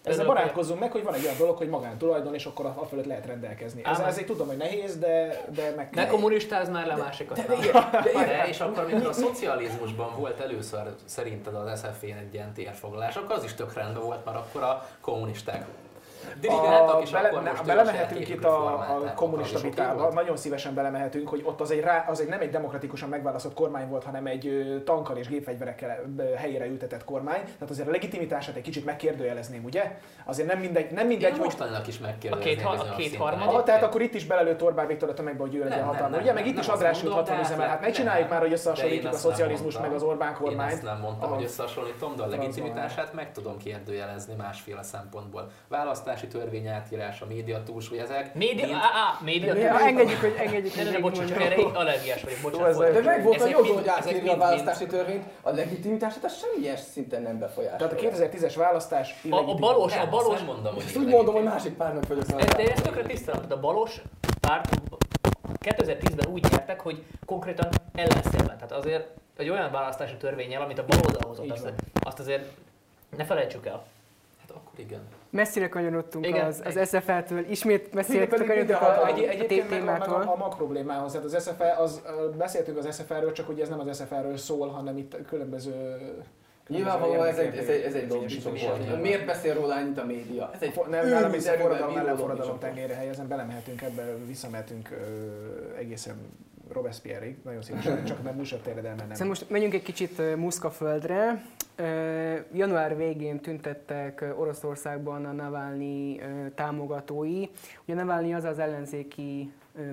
Ezzel 0.03 0.27
barátkozzunk 0.27 0.81
meg, 0.81 0.93
hogy 0.93 1.03
van 1.03 1.15
egy 1.15 1.25
olyan 1.25 1.37
dolog, 1.39 1.57
hogy 1.57 1.69
magántulajdon, 1.69 2.35
és 2.35 2.47
akkor 2.47 2.67
a 2.67 2.87
fölött 2.89 3.05
lehet 3.07 3.27
rendelkezni. 3.27 3.85
Ez, 3.85 3.99
ezért 3.99 4.27
tudom, 4.27 4.47
hogy 4.47 4.57
nehéz, 4.57 4.99
de, 4.99 5.45
de 5.55 5.73
meg 5.77 5.89
Ne 5.93 6.07
kommunistáz 6.07 6.69
már 6.69 6.87
le 6.87 6.97
másikat. 6.97 7.37
De, 7.37 7.47
de, 7.47 7.57
de. 8.13 8.25
De 8.25 8.47
és 8.49 8.61
akkor, 8.61 8.79
amikor 8.79 9.07
a 9.07 9.13
szocializmusban 9.13 10.15
volt 10.17 10.41
először 10.41 10.95
szerinted 11.05 11.55
az 11.55 11.79
SZF-én 11.79 12.17
egy 12.17 12.35
ilyen 12.35 12.53
térfoglalás, 12.53 13.17
akkor 13.17 13.37
az 13.37 13.45
is 13.45 13.55
tök 13.55 13.75
rendben 13.75 14.03
volt, 14.03 14.25
mert 14.25 14.37
akkor 14.37 14.63
a 14.63 14.89
kommunisták 15.01 15.67
dirigáltak, 16.41 17.03
és 17.03 17.11
bele, 17.11 17.29
akkor 17.29 17.43
ne, 17.43 17.51
most 17.51 17.65
belemehetünk 17.65 18.29
itt 18.29 18.45
a, 18.45 18.73
a 18.75 19.13
kommunista 19.15 19.57
az 19.57 19.63
vitába, 19.63 20.13
nagyon 20.13 20.37
szívesen 20.37 20.75
belemehetünk, 20.75 21.29
hogy 21.29 21.43
ott 21.45 21.61
az 21.61 21.71
egy, 21.71 21.81
rá, 21.81 22.05
az 22.09 22.21
egy 22.21 22.29
nem 22.29 22.41
egy 22.41 22.51
demokratikusan 22.51 23.09
megválasztott 23.09 23.55
kormány 23.55 23.89
volt, 23.89 24.05
hanem 24.05 24.27
egy 24.27 24.83
tankkal 24.85 25.17
és 25.17 25.29
gépfegyverekkel 25.29 25.99
helyére 26.37 26.67
ültetett 26.67 27.05
kormány. 27.05 27.43
Tehát 27.43 27.71
azért 27.71 27.89
a 27.89 27.91
legitimitását 27.91 28.57
egy 28.57 28.63
kicsit 28.63 28.85
megkérdőjelezném, 28.85 29.65
ugye? 29.65 29.99
Azért 30.25 30.49
nem 30.49 30.59
mindegy, 30.59 30.91
nem 30.91 31.07
mindegy 31.07 31.31
Én 31.31 31.37
hogy 31.37 31.45
mostanilag 31.45 31.87
is 31.87 31.99
A 31.99 32.03
megkérdezném 32.03 32.55
két 32.55 32.63
ha- 32.63 32.71
a 32.73 32.95
két 32.95 33.17
harmad? 33.17 33.65
Tehát 33.65 33.83
akkor 33.83 34.01
itt 34.01 34.15
is 34.15 34.27
belelőtt 34.27 34.63
Orbán 34.63 34.87
Viktor 34.87 35.09
a 35.09 35.15
tömegbe, 35.15 35.43
hogy 35.43 35.55
ő 35.55 35.65
legyen 35.65 35.85
hatalma. 35.85 36.17
Ugye, 36.19 36.33
meg 36.33 36.47
itt 36.47 36.59
is 36.59 36.59
azt 36.59 36.69
András 36.69 37.03
ült 37.03 37.15
mondom, 37.15 37.19
60 37.19 37.37
de 37.37 37.43
üzemel. 37.43 37.67
Hát 37.67 37.75
nem, 37.75 37.85
megcsináljuk 37.85 38.29
már, 38.29 38.41
hogy 38.41 38.49
én 38.49 38.53
összehasonlítjuk 38.53 39.13
a 39.13 39.17
szocializmus 39.17 39.79
meg 39.79 39.93
az 39.93 40.03
Orbán 40.03 40.29
Én 40.31 40.35
kormányt. 40.35 40.73
ezt 40.73 40.83
nem 40.83 40.99
mondtam, 41.01 41.31
hogy 41.31 41.43
összehasonlítom, 41.43 42.17
de 42.17 42.23
a 42.23 42.27
legitimitását 42.27 43.13
meg 43.13 43.33
tudom 43.33 43.59
kérdőjelezni 43.59 44.35
másféle 44.35 44.83
szempontból. 44.83 45.51
Választási 46.13 46.39
törvény 46.39 46.67
átírás, 46.67 47.21
a 47.21 47.27
média 47.27 47.63
túlsúly, 47.63 47.99
ezek 47.99 48.35
Média, 48.35 48.67
mind- 48.67 48.79
á, 48.79 48.85
á, 48.85 49.19
média. 49.25 49.55
Ja, 49.55 49.81
engedjük, 49.81 50.21
hogy 50.21 50.35
engedjük, 50.39 50.75
Ne, 50.75 50.91
ne, 50.91 50.99
bocsánat, 50.99 51.29
csak 51.29 51.41
erre 51.43 51.63
allergiás 51.63 52.23
vagyok, 52.23 52.39
bocsánat. 52.43 52.69
ez 52.69 52.77
bocsánat. 52.77 53.03
De 53.03 53.11
meg 53.11 53.23
volt 53.23 53.41
a 53.41 53.45
mind- 53.45 53.57
hogy 53.57 53.89
átírja 53.89 54.33
a 54.33 54.37
választási 54.37 54.87
törvényt, 54.87 55.25
a 55.43 55.51
legitimitását 55.51 56.25
az 56.25 56.37
semmilyen 56.39 56.77
szinten 56.77 57.23
nem 57.23 57.39
befolyásolja. 57.39 57.97
Tehát 57.97 58.21
a 58.21 58.27
2010-es 58.27 58.55
választás 58.57 59.15
A, 59.31 59.37
a 59.37 59.55
balos, 59.55 59.97
a 59.97 60.09
balos, 60.09 60.41
mondom, 60.41 60.75
hogy 60.75 60.85
úgy 60.97 61.07
mondom, 61.07 61.35
hogy 61.35 61.45
másik 61.45 61.73
párnak 61.73 62.07
vagyok 62.07 62.25
de, 62.25 62.45
de 62.45 62.73
ezt 62.73 62.83
tökre 62.83 63.03
tisztelem, 63.03 63.41
a 63.49 63.57
balos 63.61 64.01
párt 64.41 64.69
2010-ben 65.61 66.33
úgy 66.33 66.43
nyertek, 66.51 66.81
hogy 66.81 67.03
konkrétan 67.27 67.69
ellenszélben. 67.95 68.55
Tehát 68.59 68.73
azért 68.73 69.09
egy 69.37 69.49
olyan 69.49 69.71
választási 69.71 70.17
törvényel, 70.17 70.63
amit 70.63 70.79
a 70.79 70.85
baloldal 70.87 71.29
hozott, 71.29 71.51
azt, 71.51 71.73
azt 72.01 72.19
azért 72.19 72.45
ne 73.17 73.25
felejtsük 73.25 73.67
el. 73.67 73.85
Igen. 74.77 75.01
Messzire 75.31 75.69
kanyarodtunk 75.69 76.27
Igen. 76.27 76.47
az, 76.47 76.63
az 76.65 76.89
SFL-től, 76.89 77.51
ismét 77.51 77.95
messzire 77.95 78.27
kanyarodtunk 78.27 78.71
a, 78.71 78.85
hatalom. 78.85 79.17
Egy, 79.17 79.25
a 79.25 79.29
egyébként 79.29 79.71
meg 79.71 79.81
a, 79.81 79.85
meg 79.85 80.01
a, 80.01 80.05
témától. 80.05 80.33
a 80.33 80.37
makproblémához, 80.37 81.13
tehát 81.13 81.27
az 81.27 81.43
SFL, 81.43 81.83
az, 81.83 82.03
beszéltünk 82.39 82.79
az 82.79 82.95
SFL-ről, 82.95 83.33
csak 83.33 83.49
ugye 83.49 83.63
ez 83.63 83.69
nem 83.69 83.81
az 83.81 83.97
SFL-ről 83.97 84.37
szól, 84.37 84.69
hanem 84.69 84.97
itt 84.97 85.17
különböző... 85.27 85.99
Nyilvánvalóan 86.69 87.27
ez 87.27 87.39
egy, 87.39 87.57
ez 87.57 87.69
egy, 87.69 87.83
ez 87.83 87.95
egy 87.95 88.09
volt. 88.09 88.89
van. 88.89 88.99
Miért 89.01 89.27
beszél 89.27 89.55
róla 89.55 89.79
ennyit 89.79 89.99
a 89.99 90.05
média? 90.05 90.51
Ez 90.55 90.63
egy 90.63 90.81
Nem, 90.91 91.09
nálam 91.09 91.23
őrült 91.23 91.35
is 91.35 91.47
a 91.47 91.51
erővel 91.51 91.69
forradalom 91.69 91.97
ellen 91.97 92.17
forradalom 92.17 92.59
tengére 92.59 92.95
helyezen, 92.95 93.29
belemehetünk 93.29 93.83
ebbe, 93.83 94.17
visszamehetünk 94.27 94.91
ö, 94.91 95.77
egészen 95.79 96.17
Robespierre-ig, 96.73 97.37
nagyon 97.45 97.63
szívesen, 97.63 98.05
csak 98.05 98.23
nem 98.23 98.35
Musat 98.35 98.63
terjedelmen 98.63 99.07
nem. 99.07 99.13
Szóval 99.13 99.29
most 99.29 99.51
menjünk 99.51 99.75
egy 99.75 99.83
kicsit 99.83 100.19
ö, 100.19 100.37
Muszkaföldre. 100.37 101.43
Január 102.53 102.97
végén 102.97 103.41
tüntettek 103.41 104.25
Oroszországban 104.37 105.25
a 105.25 105.33
Navalnyi 105.33 106.21
támogatói. 106.55 107.45
Ugye 107.85 107.95
Navalnyi 107.95 108.35
az 108.35 108.45
az 108.45 108.59
ellenzéki 108.59 109.53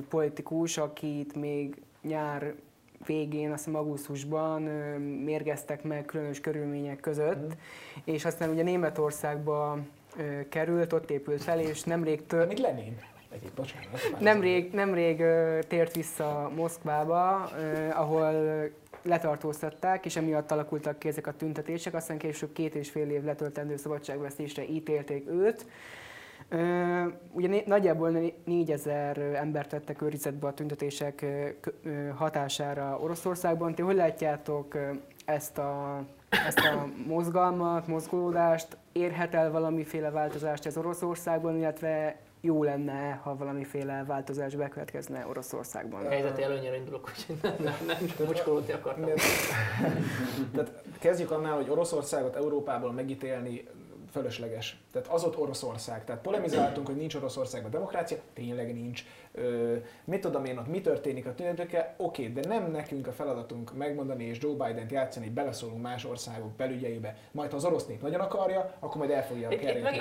politikus, 0.09 0.77
akit 0.77 1.35
még 1.35 1.81
nyár 2.01 2.53
végén, 3.05 3.51
azt 3.51 3.65
hiszem 3.65 3.79
augusztusban 3.79 4.61
mérgeztek 5.23 5.83
meg 5.83 6.05
különös 6.05 6.39
körülmények 6.41 6.99
között, 6.99 7.41
Mhm. 7.47 7.51
és 8.03 8.25
aztán 8.25 8.49
ugye 8.49 8.63
Németországba 8.63 9.77
került, 10.49 10.93
ott 10.93 11.09
épült 11.09 11.43
fel, 11.43 11.59
és 11.59 11.83
nemrég 11.83 12.25
tör, 12.25 12.47
Mint 12.47 12.59
Lenin. 12.59 12.97
Egyéb, 13.33 13.51
bocsánat. 13.55 14.19
Nemrég, 14.19 14.71
nemrég 14.73 15.17
tért 15.67 15.95
vissza 15.95 16.51
Moszkvába, 16.55 17.49
ahol 17.93 18.31
letartóztatták, 19.01 20.05
és 20.05 20.15
emiatt 20.15 20.51
alakultak 20.51 20.99
ki 20.99 21.07
ezek 21.07 21.27
a 21.27 21.33
tüntetések, 21.33 21.93
aztán 21.93 22.17
később 22.17 22.53
két 22.53 22.75
és 22.75 22.89
fél 22.89 23.09
év 23.09 23.23
letöltendő 23.23 23.77
szabadságvesztésre 23.77 24.63
ítélték 24.67 25.27
őt. 25.29 25.65
Ö, 26.49 27.05
ugye 27.31 27.63
nagyjából 27.65 28.33
4000 28.45 29.17
embert 29.17 29.69
tettek 29.69 30.01
őrizetbe 30.01 30.47
a 30.47 30.53
tüntetések 30.53 31.25
hatására 32.15 32.99
Oroszországban. 33.01 33.75
Ti 33.75 33.81
hogy 33.81 33.95
látjátok 33.95 34.77
ezt 35.25 35.57
a, 35.57 36.03
ezt 36.29 36.59
a 36.59 36.87
mozgalmat, 37.07 37.87
mozgolódást? 37.87 38.77
Érhet 38.91 39.33
el 39.33 39.51
valamiféle 39.51 40.09
változást 40.09 40.65
ez 40.65 40.77
Oroszországban, 40.77 41.57
illetve 41.57 42.17
jó 42.41 42.63
lenne, 42.63 43.19
ha 43.23 43.35
valamiféle 43.35 44.03
változás 44.07 44.55
bekövetkezne 44.55 45.27
Oroszországban. 45.27 46.05
A 46.05 46.09
helyzeti 46.09 46.41
előnyére 46.41 46.75
indulok, 46.75 47.09
hogy 47.09 47.35
nem, 47.41 47.55
nem, 47.59 47.75
nem 47.87 48.27
mocskolódni 48.27 48.73
akartam. 48.73 49.09
Tehát 50.53 50.83
kezdjük 50.99 51.31
annál, 51.31 51.55
hogy 51.55 51.69
Oroszországot 51.69 52.35
Európából 52.35 52.91
megítélni 52.91 53.67
fölösleges. 54.11 54.77
Tehát 54.91 55.07
az 55.07 55.23
ott 55.23 55.37
Oroszország. 55.37 56.03
Tehát 56.03 56.21
polemizáltunk, 56.21 56.87
hogy 56.87 56.95
nincs 56.95 57.15
Oroszországban 57.15 57.71
demokrácia, 57.71 58.17
tényleg 58.33 58.73
nincs. 58.73 59.03
Ö, 59.31 59.75
mit 60.03 60.21
tudom 60.21 60.45
én 60.45 60.57
ott, 60.57 60.67
mi 60.67 60.81
történik 60.81 61.25
a 61.25 61.33
tüntetőkkel, 61.33 61.93
oké, 61.97 62.27
de 62.27 62.47
nem 62.47 62.71
nekünk 62.71 63.07
a 63.07 63.11
feladatunk 63.11 63.73
megmondani 63.77 64.23
és 64.23 64.37
Joe 64.41 64.65
Biden-t 64.65 64.91
játszani, 64.91 65.25
hogy 65.25 65.33
beleszólunk 65.33 65.81
más 65.81 66.05
országok 66.05 66.51
belügyeibe. 66.51 67.15
Majd 67.31 67.49
ha 67.51 67.55
az 67.55 67.65
orosz 67.65 67.85
nép 67.85 68.01
nagyon 68.01 68.19
akarja, 68.19 68.73
akkor 68.79 68.97
majd 68.97 69.11
el 69.11 69.25
fogja 69.25 69.47
kerülni. 69.47 69.97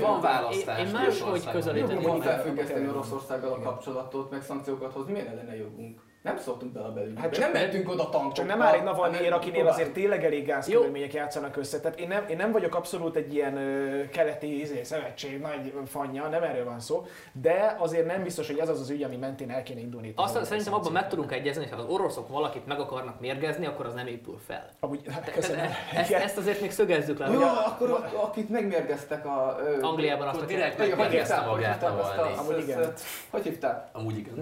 Van 0.00 0.20
választás. 0.20 0.86
Én 0.86 0.92
máshogy 0.92 1.50
közelíteném. 1.50 2.20
Felfüggeszteni 2.20 2.88
Oroszországgal 2.88 3.52
a 3.52 3.58
kapcsolatot, 3.58 4.30
meg 4.30 4.42
szankciókat 4.42 4.92
hoz, 4.92 5.06
miért 5.06 5.34
lenne 5.34 5.56
jogunk? 5.56 6.00
Nem 6.24 6.38
szóltunk 6.38 6.72
bele 6.72 6.86
a 6.86 6.92
belül. 6.92 7.16
Hát 7.16 7.38
nem 7.38 7.50
mentünk 7.50 7.90
oda 7.90 8.02
tankokkal. 8.02 8.32
Csak 8.32 8.46
nem 8.46 8.62
áll 8.62 8.74
egy 8.74 8.82
Navalnyiért, 8.82 9.32
akinél 9.32 9.66
azért 9.66 9.92
tényleg 9.92 10.24
elég 10.24 10.46
gázkörülmények 10.46 11.12
játszanak 11.12 11.56
össze. 11.56 11.80
Tehát 11.80 12.00
én 12.00 12.08
nem, 12.08 12.24
én 12.28 12.36
nem 12.36 12.52
vagyok 12.52 12.74
abszolút 12.74 13.16
egy 13.16 13.34
ilyen 13.34 13.56
ö, 13.56 14.08
keleti 14.08 14.60
izé, 14.60 14.82
szövetség 14.82 15.40
nagy 15.40 15.72
fanya, 15.86 16.28
nem 16.28 16.42
erről 16.42 16.64
van 16.64 16.80
szó, 16.80 17.06
de 17.32 17.76
azért 17.78 18.06
nem 18.06 18.22
biztos, 18.22 18.46
hogy 18.46 18.58
ez 18.58 18.68
az 18.68 18.80
az 18.80 18.90
ügy, 18.90 19.02
ami 19.02 19.16
mentén 19.16 19.50
el 19.50 19.62
kéne 19.62 19.80
indulni. 19.80 20.12
Azt 20.16 20.44
szerintem 20.44 20.74
abban 20.74 20.92
meg 20.92 21.08
tudunk 21.08 21.32
egyezni, 21.32 21.62
hogy 21.62 21.72
ha 21.72 21.78
az 21.78 21.88
oroszok 21.88 22.28
valakit 22.28 22.66
meg 22.66 22.80
akarnak 22.80 23.20
mérgezni, 23.20 23.66
akkor 23.66 23.86
az 23.86 23.94
nem 23.94 24.06
épül 24.06 24.38
fel. 24.46 24.68
Amúgy, 24.80 25.00
hát, 25.12 25.32
köszönöm. 25.32 25.66
Ezt, 25.94 26.12
ezt, 26.12 26.36
azért 26.36 26.60
még 26.60 26.70
szögezzük 26.70 27.18
le. 27.18 27.30
Jó, 27.30 27.40
akkor 27.66 28.10
akit 28.22 28.48
megmérgeztek 28.48 29.26
a... 29.26 29.56
Angliában 29.80 30.28
azt 30.28 30.40
a 30.40 30.44
direkt 30.44 30.78
megmérgezte 30.78 31.40
magát. 31.40 31.82
Amúgy 32.38 32.58
igen. 32.58 32.92
Hogy 33.30 33.42
hívták? 33.42 33.88
Amúgy 33.92 34.18
igen. 34.18 34.34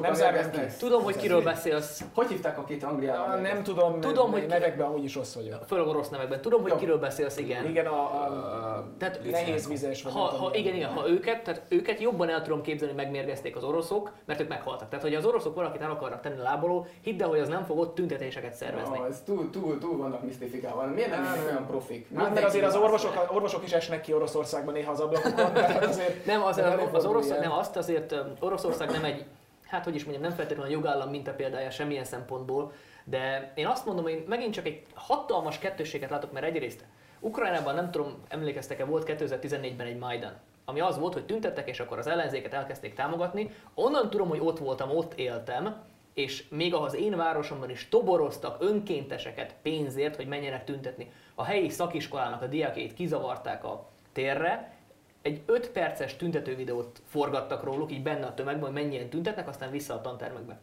Nem 0.00 0.14
zárják 0.14 0.50
ki. 0.50 0.60
Tudom, 0.78 1.06
hogy 1.12 1.22
kiről 1.22 1.42
beszélsz. 1.42 2.04
Hogy 2.14 2.26
hívták 2.26 2.58
akit 2.58 2.82
Angliában? 2.84 3.40
Nem 3.40 3.62
tudom, 3.62 4.00
tudom 4.00 4.30
hogy 4.30 4.46
nevekben 4.46 4.86
amúgy 4.86 5.04
is 5.04 5.14
rossz 5.14 5.34
vagyok. 5.34 5.64
Főleg 5.66 5.86
orosz 5.86 6.08
nevekben. 6.08 6.40
Tudom, 6.40 6.62
hogy 6.62 6.76
kiről 6.76 6.98
beszélsz, 6.98 7.36
igen. 7.36 7.66
Igen, 7.66 7.86
a, 7.86 8.00
a 8.00 8.84
tehát 8.98 9.20
nehéz 9.30 9.68
vizes 9.68 10.02
vagy. 10.02 10.12
Ha, 10.12 10.20
ha, 10.20 10.50
igen, 10.54 10.74
igen, 10.74 10.90
ha 10.90 11.08
őket, 11.08 11.44
tehát 11.44 11.62
őket 11.68 12.00
jobban 12.00 12.28
el 12.28 12.42
tudom 12.42 12.62
képzelni, 12.62 12.94
hogy 12.94 13.02
megmérgezték 13.02 13.56
az 13.56 13.64
oroszok, 13.64 14.12
mert 14.24 14.40
ők 14.40 14.48
meghaltak. 14.48 14.88
Tehát, 14.88 15.04
hogy 15.04 15.14
az 15.14 15.24
oroszok 15.24 15.54
valakit 15.54 15.80
el 15.80 15.90
akarnak 15.90 16.20
tenni 16.20 16.40
láboló, 16.42 16.86
hidd 17.00 17.22
el, 17.22 17.28
hogy 17.28 17.38
az 17.38 17.48
nem 17.48 17.64
fog 17.64 17.78
ott 17.78 17.94
tüntetéseket 17.94 18.54
szervezni. 18.54 18.98
Ja, 18.98 19.06
ez 19.06 19.22
túl, 19.24 19.50
túl, 19.50 19.78
túl 19.78 19.96
vannak 19.96 20.24
misztifikálva. 20.24 20.86
Miért 20.86 21.10
nem 21.10 21.26
olyan 21.46 21.66
profik? 21.66 22.06
Hát, 22.16 22.34
mert 22.34 22.46
azért 22.46 22.64
az 22.64 22.76
orvosok, 22.76 23.28
orvosok 23.34 23.64
is 23.64 23.72
esnek 23.72 24.00
ki 24.00 24.12
Oroszországban 24.12 24.74
néha 24.74 24.92
az 24.92 25.00
ablakokon. 25.00 25.56
azért 25.88 26.26
nem, 26.26 26.42
az, 26.42 26.56
az, 26.56 26.88
az 26.92 27.04
orosz, 27.04 27.28
nem, 27.28 27.52
azt 27.52 27.76
azért 27.76 28.14
Oroszország 28.40 28.90
nem 28.90 29.04
egy 29.04 29.24
hát 29.68 29.84
hogy 29.84 29.94
is 29.94 30.04
mondjam, 30.04 30.26
nem 30.26 30.36
feltétlenül 30.36 30.72
a 30.72 30.76
jogállam 30.76 31.10
minta 31.10 31.32
példája 31.32 31.70
semmilyen 31.70 32.04
szempontból, 32.04 32.72
de 33.04 33.52
én 33.54 33.66
azt 33.66 33.86
mondom, 33.86 34.04
hogy 34.04 34.24
megint 34.28 34.54
csak 34.54 34.66
egy 34.66 34.82
hatalmas 34.94 35.58
kettőséget 35.58 36.10
látok, 36.10 36.32
mert 36.32 36.46
egyrészt 36.46 36.84
Ukrajnában 37.20 37.74
nem 37.74 37.90
tudom, 37.90 38.22
emlékeztek-e, 38.28 38.84
volt 38.84 39.04
2014-ben 39.06 39.86
egy 39.86 39.98
Majdan, 39.98 40.32
ami 40.64 40.80
az 40.80 40.98
volt, 40.98 41.12
hogy 41.12 41.26
tüntettek, 41.26 41.68
és 41.68 41.80
akkor 41.80 41.98
az 41.98 42.06
ellenzéket 42.06 42.54
elkezdték 42.54 42.94
támogatni. 42.94 43.50
Onnan 43.74 44.10
tudom, 44.10 44.28
hogy 44.28 44.40
ott 44.42 44.58
voltam, 44.58 44.90
ott 44.90 45.14
éltem, 45.14 45.82
és 46.14 46.48
még 46.48 46.74
az 46.74 46.94
én 46.94 47.16
városomban 47.16 47.70
is 47.70 47.88
toboroztak 47.88 48.62
önkénteseket 48.62 49.54
pénzért, 49.62 50.16
hogy 50.16 50.26
menjenek 50.26 50.64
tüntetni. 50.64 51.12
A 51.34 51.44
helyi 51.44 51.68
szakiskolának 51.68 52.42
a 52.42 52.46
diákjait 52.46 52.94
kizavarták 52.94 53.64
a 53.64 53.88
térre, 54.12 54.77
egy 55.22 55.42
5 55.46 55.70
perces 55.70 56.16
tüntető 56.16 56.56
videót 56.56 57.02
forgattak 57.06 57.64
róluk, 57.64 57.92
így 57.92 58.02
benne 58.02 58.26
a 58.26 58.34
tömegben, 58.34 58.64
hogy 58.64 58.82
mennyien 58.82 59.08
tüntetnek, 59.08 59.48
aztán 59.48 59.70
vissza 59.70 59.94
a 59.94 60.00
tantermekbe. 60.00 60.58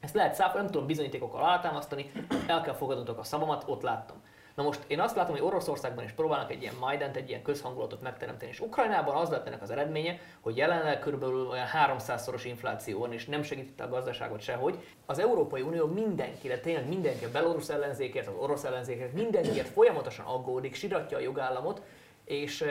Ezt 0.00 0.14
lehet 0.14 0.34
száfolni, 0.34 0.62
nem 0.62 0.70
tudom 0.70 0.86
bizonyítékokkal 0.86 1.42
alátámasztani, 1.42 2.12
el 2.46 2.60
kell 2.60 2.74
fogadnotok 2.74 3.18
a 3.18 3.24
szavamat, 3.24 3.64
ott 3.66 3.82
láttam. 3.82 4.16
Na 4.54 4.62
most 4.62 4.84
én 4.86 5.00
azt 5.00 5.16
látom, 5.16 5.32
hogy 5.32 5.44
Oroszországban 5.44 6.04
is 6.04 6.12
próbálnak 6.12 6.50
egy 6.50 6.62
ilyen 6.62 6.74
Majdant, 6.80 7.16
egy 7.16 7.28
ilyen 7.28 7.42
közhangulatot 7.42 8.02
megteremteni, 8.02 8.50
és 8.50 8.60
Ukrajnában 8.60 9.16
az 9.16 9.28
lett 9.28 9.46
ennek 9.46 9.62
az 9.62 9.70
eredménye, 9.70 10.18
hogy 10.40 10.56
jelenleg 10.56 10.98
körülbelül 10.98 11.46
olyan 11.46 11.66
300-szoros 11.86 12.42
infláció 12.44 12.98
van, 12.98 13.12
és 13.12 13.26
nem 13.26 13.42
segítette 13.42 13.84
a 13.84 13.88
gazdaságot 13.88 14.40
sehogy. 14.40 14.78
Az 15.06 15.18
Európai 15.18 15.60
Unió 15.60 15.86
mindenkire, 15.86 16.58
tényleg 16.60 16.88
mindenki, 16.88 17.24
a 17.24 17.30
belorusz 17.30 17.68
ellenzékért, 17.68 18.26
az 18.26 18.34
orosz 18.38 18.64
ellenzékért, 18.64 19.12
mindenkiért 19.12 19.68
folyamatosan 19.68 20.26
aggódik, 20.26 20.74
siratja 20.74 21.16
a 21.16 21.20
jogállamot, 21.20 21.82
és 22.24 22.64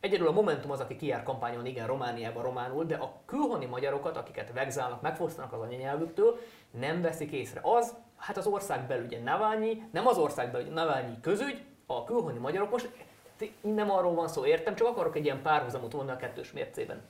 Egyedül 0.00 0.26
a 0.26 0.32
Momentum 0.32 0.70
az, 0.70 0.80
aki 0.80 0.96
kijár 0.96 1.22
kampányolni, 1.22 1.68
igen, 1.68 1.86
Romániában 1.86 2.42
románul, 2.42 2.84
de 2.84 2.94
a 2.94 3.12
külhoni 3.26 3.66
magyarokat, 3.66 4.16
akiket 4.16 4.52
vegzálnak, 4.52 5.00
megfosztanak 5.00 5.52
az 5.52 5.60
anyanyelvüktől, 5.60 6.38
nem 6.70 7.00
veszik 7.00 7.32
észre. 7.32 7.60
Az, 7.62 7.94
hát 8.16 8.36
az 8.36 8.46
ország 8.46 8.86
belügye 8.86 9.22
Naványi, 9.22 9.88
nem 9.92 10.06
az 10.06 10.18
ország 10.18 10.50
belügye 10.50 10.72
Naványi 10.72 11.20
közügy, 11.20 11.64
a 11.86 12.04
külhoni 12.04 12.38
magyarok 12.38 12.70
most 12.70 12.90
nem 13.60 13.90
arról 13.90 14.14
van 14.14 14.28
szó, 14.28 14.44
értem, 14.44 14.74
csak 14.74 14.86
akarok 14.86 15.16
egy 15.16 15.24
ilyen 15.24 15.42
párhuzamot 15.42 15.92
vonni 15.92 16.10
a 16.10 16.16
kettős 16.16 16.52
mércében. 16.52 17.02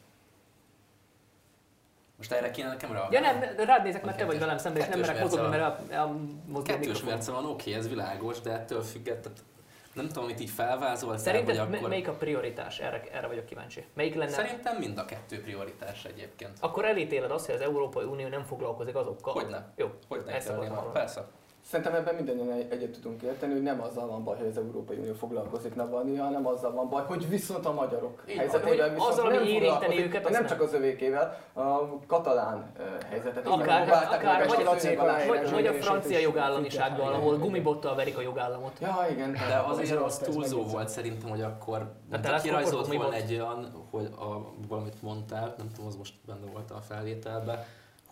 Most 2.17 2.33
erre 2.33 2.51
kéne 2.51 2.69
nekem 2.69 2.93
reagálni? 2.93 3.15
Ja 3.15 3.21
nem, 3.21 3.67
rád 3.67 3.85
nézek, 3.85 4.05
mert 4.05 4.17
te 4.17 4.25
vagy 4.25 4.39
velem 4.39 4.59
szemben, 4.59 4.83
és 4.83 4.89
nem 4.89 5.01
merek 5.01 5.21
mozogni, 5.21 5.49
mert 5.49 5.63
el, 5.63 5.87
el 5.91 6.63
Kettős 6.63 7.03
mérce 7.03 7.33
van, 7.33 7.47
oké, 7.47 7.75
ez 7.75 7.89
világos, 7.89 8.41
de 8.41 8.53
ettől 8.53 8.83
függetlenül 8.83 9.39
nem 9.99 10.07
tudom, 10.09 10.25
amit 10.25 10.41
így 10.41 10.51
felvázol. 10.51 11.17
Szerinted 11.17 11.57
vagy 11.57 11.75
akkor... 11.75 11.89
melyik 11.89 12.09
a 12.09 12.13
prioritás? 12.13 12.79
Erre, 12.79 13.03
erre 13.13 13.27
vagyok 13.27 13.45
kíváncsi. 13.45 13.85
Melyik 13.95 14.15
lenne? 14.15 14.31
Szerintem 14.31 14.77
mind 14.77 14.99
a 14.99 15.05
kettő 15.05 15.41
prioritás 15.41 16.05
egyébként. 16.05 16.53
Akkor 16.61 16.85
elítéled 16.85 17.31
azt, 17.31 17.47
hogy 17.47 17.55
az 17.55 17.61
Európai 17.61 18.05
Unió 18.05 18.29
nem 18.29 18.43
foglalkozik 18.43 18.95
azokkal? 18.95 19.33
Hogyne. 19.33 19.73
Jó, 19.77 19.91
Hogyne 20.09 20.33
ezt 20.33 20.53
Persze. 20.93 21.29
Szerintem 21.69 21.95
ebben 21.95 22.15
mindannyian 22.15 22.67
egyet 22.71 22.91
tudunk 22.91 23.23
érteni, 23.23 23.53
hogy 23.53 23.63
nem 23.63 23.83
azzal 23.83 24.07
van 24.07 24.25
baj, 24.25 24.37
hogy 24.37 24.47
az 24.47 24.57
Európai 24.57 24.97
Unió 24.97 25.13
foglalkozik 25.13 25.75
Navalnyi, 25.75 26.17
hanem 26.17 26.47
azzal 26.47 26.73
van 26.73 26.89
baj, 26.89 27.03
hogy 27.07 27.29
viszont 27.29 27.67
a 27.67 27.73
magyarok 27.73 28.23
Így 28.29 28.37
helyzetével 28.37 28.91
viszont 28.91 29.13
azzal, 29.13 29.31
nem 29.31 29.45
érinteni 29.45 30.03
őket, 30.03 30.23
nem, 30.23 30.33
nem 30.33 30.47
csak 30.47 30.61
az 30.61 30.75
övékével, 30.75 31.39
a 31.53 31.99
katalán 32.07 32.73
helyzetet. 33.09 33.47
Akár, 33.47 33.89
akár 34.13 34.49
vagy, 34.49 34.65
vagy, 34.65 35.51
vagy 35.51 35.67
a 35.67 35.73
francia 35.73 36.19
jogállamisággal, 36.19 37.13
ahol 37.13 37.37
gumibottal 37.37 37.95
verik 37.95 38.17
a 38.17 38.21
jogállamot. 38.21 38.73
Ja, 38.81 39.07
igen. 39.11 39.33
De 39.33 39.63
azért 39.67 40.01
az 40.01 40.19
túlzó 40.19 40.63
volt 40.63 40.89
szerintem, 40.89 41.31
hogy 41.31 41.43
akkor 41.43 41.93
kirajzolt 42.43 42.87
volna 42.87 43.15
egy 43.15 43.33
olyan, 43.33 43.87
hogy 43.91 44.09
a, 44.19 44.53
valamit 44.69 45.03
mondtál, 45.03 45.55
nem 45.59 45.71
tudom, 45.75 45.87
az 45.87 45.97
most 45.97 46.15
benne 46.27 46.51
volt 46.53 46.71
a 46.71 46.81
felvételben, 46.81 47.65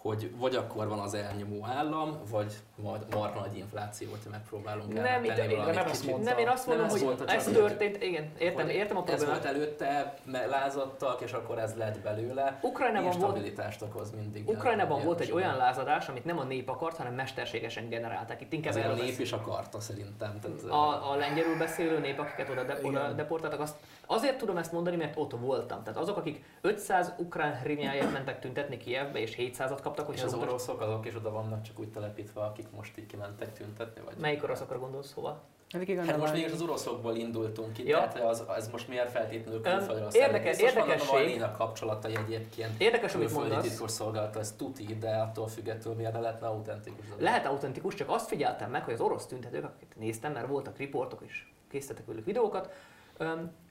hogy 0.07 0.31
vagy 0.37 0.55
akkor 0.55 0.89
van 0.89 0.99
az 0.99 1.15
elnyomó 1.15 1.65
állam, 1.65 2.19
vagy 2.31 2.53
majd 2.83 3.03
marha 3.11 3.41
nagy 3.41 3.57
infláció, 3.57 4.11
hogyha 4.11 4.31
megpróbálunk 4.31 4.93
nem, 4.93 5.25
itt, 5.25 5.33
valamit 5.35 5.75
nem, 5.75 5.85
kicsit. 5.85 6.23
Nem, 6.23 6.39
én 6.39 6.49
azt 6.49 6.67
mondom, 6.67 6.89
hogy 6.89 7.15
ez 7.27 7.45
történt, 7.45 8.03
igen, 8.03 8.33
értem, 8.39 8.69
értem 8.69 8.97
a 8.97 9.03
problémát. 9.03 9.37
Ez 9.37 9.43
volt 9.43 9.55
előtte, 9.55 10.15
lázadtak, 10.49 11.21
és 11.21 11.33
akkor 11.33 11.59
ez 11.59 11.75
lett 11.77 12.01
belőle. 12.01 12.59
Ukrajnában 12.63 13.13
stabilitást 13.13 13.81
volt, 13.81 13.95
okoz 13.95 14.11
mindig. 14.11 14.49
Ukrajnában 14.49 15.05
volt 15.05 15.21
egy 15.21 15.33
olyan 15.33 15.57
lázadás, 15.57 16.09
amit 16.09 16.25
nem 16.25 16.39
a 16.39 16.45
nép 16.45 16.69
akart, 16.69 16.97
hanem 16.97 17.15
mesterségesen 17.15 17.89
generálták. 17.89 18.41
Itt 18.41 18.53
inkább 18.53 18.75
a 18.75 18.95
nép 18.95 19.19
is 19.19 19.33
akarta 19.33 19.81
szerintem. 19.81 20.39
Tehát, 20.41 20.63
a, 20.63 21.13
a 21.13 21.17
lengyelül 21.17 21.59
beszélő 21.59 21.99
nép, 21.99 22.19
akiket 22.19 22.49
oda, 22.49 22.65
oda 22.83 23.13
deportáltak, 23.13 23.61
azt 23.61 23.77
azért 24.07 24.39
tudom 24.39 24.57
ezt 24.57 24.73
mondani, 24.73 24.97
mert 24.97 25.17
ott 25.17 25.33
voltam. 25.33 25.83
Tehát 25.83 26.01
azok, 26.01 26.17
akik 26.17 26.45
500 26.61 27.15
ukrán 27.19 27.59
hrivnyáért 27.59 28.13
mentek 28.13 28.41
tüntetni 28.41 28.77
Kievbe, 28.77 29.19
és 29.19 29.37
700-at 29.39 29.79
kaptak, 29.83 29.96
hogy 30.05 30.21
az 30.25 30.35
oroszok 30.35 30.81
azok 30.81 31.07
is 31.07 31.15
oda 31.15 31.31
vannak 31.31 31.63
csak 31.63 31.79
úgy 31.79 31.89
telepítve, 31.89 32.41
akik 32.41 32.67
most 32.71 32.99
így 32.99 33.07
kimentek 33.07 33.53
tüntetni? 33.53 34.03
Vagy 34.05 34.15
Melyik 34.17 34.43
oroszokra 34.43 34.79
gondolsz, 34.79 35.13
hova? 35.13 35.43
Hát, 35.71 36.07
hát 36.07 36.19
most 36.19 36.33
mégis 36.33 36.53
az 36.53 36.63
oroszokból 36.63 37.17
indultunk 37.17 37.73
ki, 37.73 37.89
ja. 37.89 37.97
tehát 37.97 38.21
az, 38.21 38.45
az 38.47 38.69
most 38.69 38.89
miért 38.89 39.11
feltétlenül 39.11 39.61
külföldről 39.61 40.09
Érdekes, 40.13 40.59
érdekesség. 40.59 41.43
a 41.43 41.51
kapcsolatai 41.51 42.17
egyébként. 42.17 42.81
Érdekes, 42.81 43.15
amit 43.15 43.33
mondasz. 43.33 43.69
titkos 43.69 43.91
szolgálat, 43.91 44.37
ez 44.37 44.55
tuti, 44.57 44.97
de 45.01 45.17
attól 45.17 45.49
függetlenül 45.49 45.99
miért 45.99 46.21
lehetne 46.21 46.47
autentikus. 46.47 47.05
Lehet 47.19 47.47
autentikus, 47.47 47.95
csak 47.95 48.11
azt 48.11 48.29
figyeltem 48.29 48.71
meg, 48.71 48.85
hogy 48.85 48.95
az 48.95 49.01
orosz 49.01 49.27
tüntetők, 49.27 49.65
akiket 49.65 49.97
néztem, 49.97 50.33
mert 50.33 50.47
voltak 50.47 50.77
riportok 50.77 51.23
is, 51.25 51.53
készítettek 51.71 52.07
velük 52.07 52.25
videókat, 52.25 52.71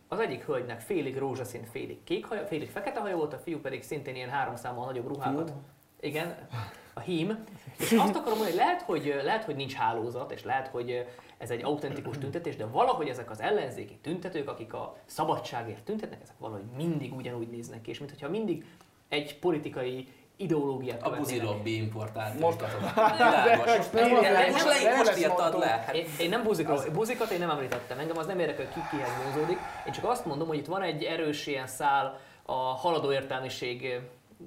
az 0.07 0.19
egyik 0.19 0.45
hölgynek 0.45 0.80
félig 0.80 1.17
rózsaszín, 1.17 1.63
félig 1.63 2.03
kék 2.03 2.26
haja, 2.26 2.45
félig 2.45 2.69
fekete 2.69 2.99
haja 2.99 3.15
volt, 3.15 3.34
a 3.34 3.38
fiú 3.38 3.59
pedig 3.59 3.84
szintén 3.84 4.15
ilyen 4.15 4.30
három 4.30 4.55
számmal 4.55 4.86
nagyobb 4.86 5.07
ruhákat. 5.07 5.49
Fiú? 5.49 5.61
Igen. 6.06 6.36
a 6.93 6.99
hím, 6.99 7.45
és 7.78 7.91
azt 7.91 8.16
akarom 8.16 8.38
mondani, 8.38 8.49
hogy 8.49 8.56
lehet, 8.56 8.82
hogy, 8.82 9.22
lehet, 9.24 9.43
hogy 9.43 9.56
nincs 9.56 9.74
hálózat, 9.74 10.32
és 10.32 10.43
lehet, 10.43 10.68
hogy 10.68 11.06
ez 11.38 11.49
egy 11.49 11.64
autentikus 11.64 12.18
tüntetés, 12.18 12.56
de 12.56 12.66
valahogy 12.66 13.08
ezek 13.08 13.32
az 13.32 13.41
ellenzéki 13.41 13.97
tüntetők, 14.01 14.49
akik 14.49 14.74
a 14.74 14.97
szabadságért 15.06 15.84
tüntetnek, 15.84 16.20
ezek 16.22 16.36
valahogy 16.38 16.64
mindig 16.78 17.14
ugyanúgy 17.14 17.47
néznek 17.47 17.82
ki, 17.82 17.89
és 17.89 17.99
mintha 17.99 18.30
mindig 18.30 18.66
egy 19.10 19.39
politikai 19.39 20.08
ideológiát 20.36 21.03
A 21.03 21.16
buzi 21.16 21.41
lobby 21.41 21.76
importált. 21.76 22.39
Most. 22.39 22.62
Most 24.97 25.18
írtad 25.18 25.60
le. 25.60 25.89
Én, 25.93 26.06
én 26.20 26.30
nem 26.30 26.43
buzikról, 26.43 26.84
buzikat 26.93 27.30
én 27.30 27.39
nem 27.39 27.49
említettem, 27.49 27.99
engem 27.99 28.18
az 28.18 28.26
nem 28.26 28.39
érdekel, 28.39 28.70
ki 28.70 28.80
kihez 28.91 29.10
vonzódik. 29.24 29.58
Én 29.86 29.93
csak 29.93 30.06
azt 30.06 30.26
mondom, 30.26 30.47
hogy 30.47 30.58
itt 30.58 30.66
van 30.66 30.82
egy 30.82 31.03
erős 31.03 31.47
ilyen 31.47 31.68
szál 31.68 32.20
a 32.43 32.53
haladó 32.53 33.12
értelmiség 33.12 33.99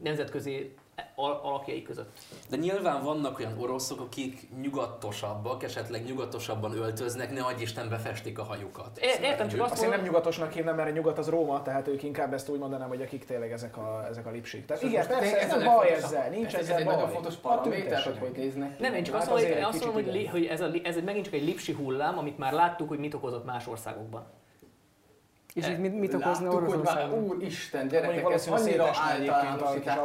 nemzetközi 0.02 0.74
alakjai 1.14 1.82
között. 1.82 2.18
De 2.50 2.56
nyilván 2.56 3.02
vannak 3.02 3.38
olyan 3.38 3.58
oroszok, 3.58 4.00
akik 4.00 4.48
nyugatosabbak, 4.60 5.62
esetleg 5.62 6.04
nyugatosabban 6.04 6.72
öltöznek, 6.72 7.32
ne 7.32 7.42
adj 7.42 7.62
Isten 7.62 7.88
befestik 7.88 8.38
a 8.38 8.42
hajukat. 8.42 8.98
É, 8.98 9.06
értem, 9.22 9.48
csak 9.48 9.60
azt 9.60 9.72
Azt 9.72 9.82
én 9.82 9.88
nem 9.88 10.02
nyugatosnak 10.02 10.52
hívnám, 10.52 10.76
mert 10.76 10.88
a 10.88 10.92
nyugat 10.92 11.18
az 11.18 11.28
Róma, 11.28 11.62
tehát 11.62 11.88
ők 11.88 12.02
inkább 12.02 12.32
ezt 12.32 12.48
úgy 12.48 12.58
mondanám, 12.58 12.88
hogy 12.88 13.02
akik 13.02 13.24
tényleg 13.24 13.52
ezek 13.52 13.76
a, 13.76 14.06
ezek 14.08 14.26
a 14.26 14.30
lipsik. 14.30 14.66
Tehát 14.66 14.82
igen, 14.82 15.06
persze, 15.06 15.40
ez 15.40 15.52
a 15.52 15.64
baj 15.64 15.88
ezzel, 15.88 16.30
nincs 16.30 16.54
ez 16.54 16.60
ezzel 16.60 16.76
egy 16.76 16.84
baj. 16.84 16.94
nagyon 16.94 17.10
fontos 17.10 17.34
paraméter, 17.34 18.02
hogy 18.02 18.18
hogy 18.18 18.32
néznek. 18.36 18.78
Nem, 18.78 18.94
én 18.94 19.02
csak 19.02 19.14
azt 19.14 19.30
mondom, 19.30 19.46
hogy, 19.46 19.62
azt 19.62 19.84
mondom, 19.84 20.04
hogy, 20.04 20.28
hogy 20.30 20.44
ez, 20.44 20.60
a, 20.60 20.70
ez 20.82 20.96
egy, 20.96 21.04
megint 21.04 21.24
csak 21.24 21.34
egy 21.34 21.44
lipsi 21.44 21.72
hullám, 21.72 22.18
amit 22.18 22.38
már 22.38 22.52
láttuk, 22.52 22.88
hogy 22.88 22.98
mit 22.98 23.14
okozott 23.14 23.44
más 23.44 23.66
országokban. 23.66 24.26
És 25.54 25.68
itt 25.68 25.78
mit, 25.78 25.98
mit 25.98 26.14
okozna 26.14 26.50
Oroszországban? 26.52 27.18
Úristen, 27.18 27.88
gyerekek, 27.88 28.30
ez 28.32 28.46
annyira 28.46 28.90
általánosítás. 28.94 29.98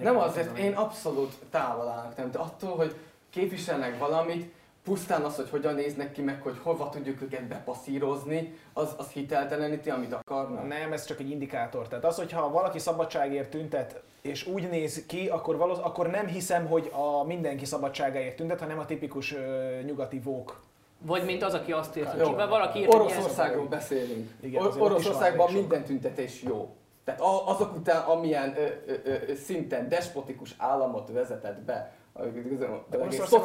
Nem 0.00 0.18
azért, 0.18 0.58
én 0.58 0.72
abszolút 0.72 1.32
távol 1.50 1.88
állok, 1.88 2.16
nem, 2.16 2.30
de 2.30 2.38
attól, 2.38 2.76
hogy 2.76 2.94
képviselnek 3.30 3.98
valamit, 3.98 4.52
pusztán 4.84 5.22
az, 5.22 5.36
hogy 5.36 5.50
hogyan 5.50 5.74
néznek 5.74 6.12
ki, 6.12 6.22
meg 6.22 6.42
hogy 6.42 6.58
hova 6.62 6.88
tudjuk 6.88 7.22
őket 7.22 7.42
bepasszírozni, 7.42 8.58
az, 8.72 8.94
az 8.96 9.08
hitelteleníti, 9.08 9.90
amit 9.90 10.12
akarnak. 10.12 10.68
Nem, 10.68 10.92
ez 10.92 11.04
csak 11.04 11.20
egy 11.20 11.30
indikátor. 11.30 11.88
Tehát 11.88 12.04
az, 12.04 12.16
hogyha 12.16 12.50
valaki 12.50 12.78
szabadságért 12.78 13.50
tüntet, 13.50 14.02
és 14.20 14.46
úgy 14.46 14.68
néz 14.68 15.06
ki, 15.06 15.28
akkor, 15.28 15.56
valósz, 15.56 15.78
akkor 15.82 16.10
nem 16.10 16.26
hiszem, 16.26 16.66
hogy 16.66 16.90
a 16.92 17.24
mindenki 17.24 17.64
szabadságáért 17.64 18.36
tüntet, 18.36 18.60
hanem 18.60 18.78
a 18.78 18.84
tipikus 18.84 19.32
uh, 19.32 19.82
nyugati 19.84 20.18
vók 20.18 20.60
vagy 21.06 21.24
mint 21.24 21.42
az, 21.42 21.54
aki 21.54 21.72
azt 21.72 21.96
írt, 21.96 22.08
hogy 22.22 22.34
valaki 22.48 22.78
írt 22.78 22.94
Oroszországról 22.94 23.66
beszélünk. 23.66 24.30
Igen, 24.40 24.62
Or- 24.62 24.80
Oroszországban 24.80 25.52
minden 25.52 25.84
tüntetés 25.84 26.42
jó. 26.42 26.76
Tehát 27.04 27.20
azok 27.46 27.76
után, 27.76 28.02
amilyen 28.02 28.54
ö, 28.56 28.66
ö, 28.86 29.12
ö, 29.28 29.34
szinten 29.34 29.88
despotikus 29.88 30.54
államot 30.58 31.10
vezetett 31.12 31.60
be, 31.60 31.92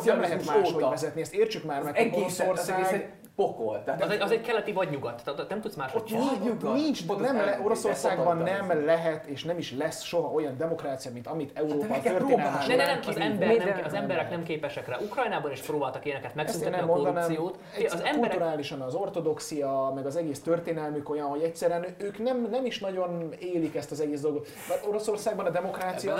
nem 0.05 0.19
lehet 0.19 0.45
máshogy 0.45 0.83
vezetni, 0.89 1.21
ezt 1.21 1.33
értsük 1.33 1.63
már 1.63 1.83
meg, 1.83 1.95
hogy 1.97 2.21
Oroszország 2.21 3.17
pokol. 3.37 3.83
Tehát 3.83 4.03
az, 4.03 4.09
egy, 4.09 4.21
az 4.21 4.31
egy 4.31 4.41
keleti 4.41 4.71
vagy 4.71 4.89
nyugat, 4.89 5.21
tehát 5.23 5.49
nem 5.49 5.61
tudsz 5.61 5.75
máshogy 5.75 6.03
csinálni. 6.03 6.37
Nyugat. 6.43 6.73
Nincs, 6.73 7.07
nem 7.07 7.35
le, 7.35 7.59
Oroszországban 7.63 8.37
nem 8.37 8.85
lehet 8.85 9.25
és 9.25 9.43
nem 9.43 9.57
is 9.57 9.71
lesz 9.71 10.03
soha 10.03 10.27
olyan 10.27 10.57
demokrácia, 10.57 11.11
mint 11.11 11.27
amit 11.27 11.51
Európa 11.57 11.93
hát, 11.93 12.03
történelme 12.03 12.65
Ne, 12.67 12.75
ne, 12.75 12.85
nem, 12.85 12.99
az, 13.07 13.17
ember, 13.17 13.57
nem, 13.57 13.81
az 13.85 13.93
emberek 13.93 14.29
nem 14.29 14.43
képesek 14.43 14.87
rá. 14.87 14.97
Ukrajnában 15.01 15.51
is 15.51 15.59
próbáltak 15.59 16.05
ilyeneket 16.05 16.35
megszüntetni 16.35 16.81
a 16.81 16.85
korrupciót. 16.85 17.59
Az 17.85 18.01
emberek... 18.03 18.29
Kulturálisan 18.29 18.81
az 18.81 18.93
ortodoxia, 18.93 19.91
meg 19.95 20.05
az 20.05 20.15
egész 20.15 20.41
történelmük 20.41 21.09
olyan, 21.09 21.27
hogy 21.27 21.41
egyszerűen 21.41 21.85
ők 21.97 22.23
nem, 22.23 22.47
nem 22.51 22.65
is 22.65 22.79
nagyon 22.79 23.33
élik 23.39 23.75
ezt 23.75 23.91
az 23.91 23.99
egész 23.99 24.21
dolgot. 24.21 24.47
Mert 24.69 24.85
Oroszországban 24.85 25.45
a 25.45 25.49
demokrácia... 25.49 26.15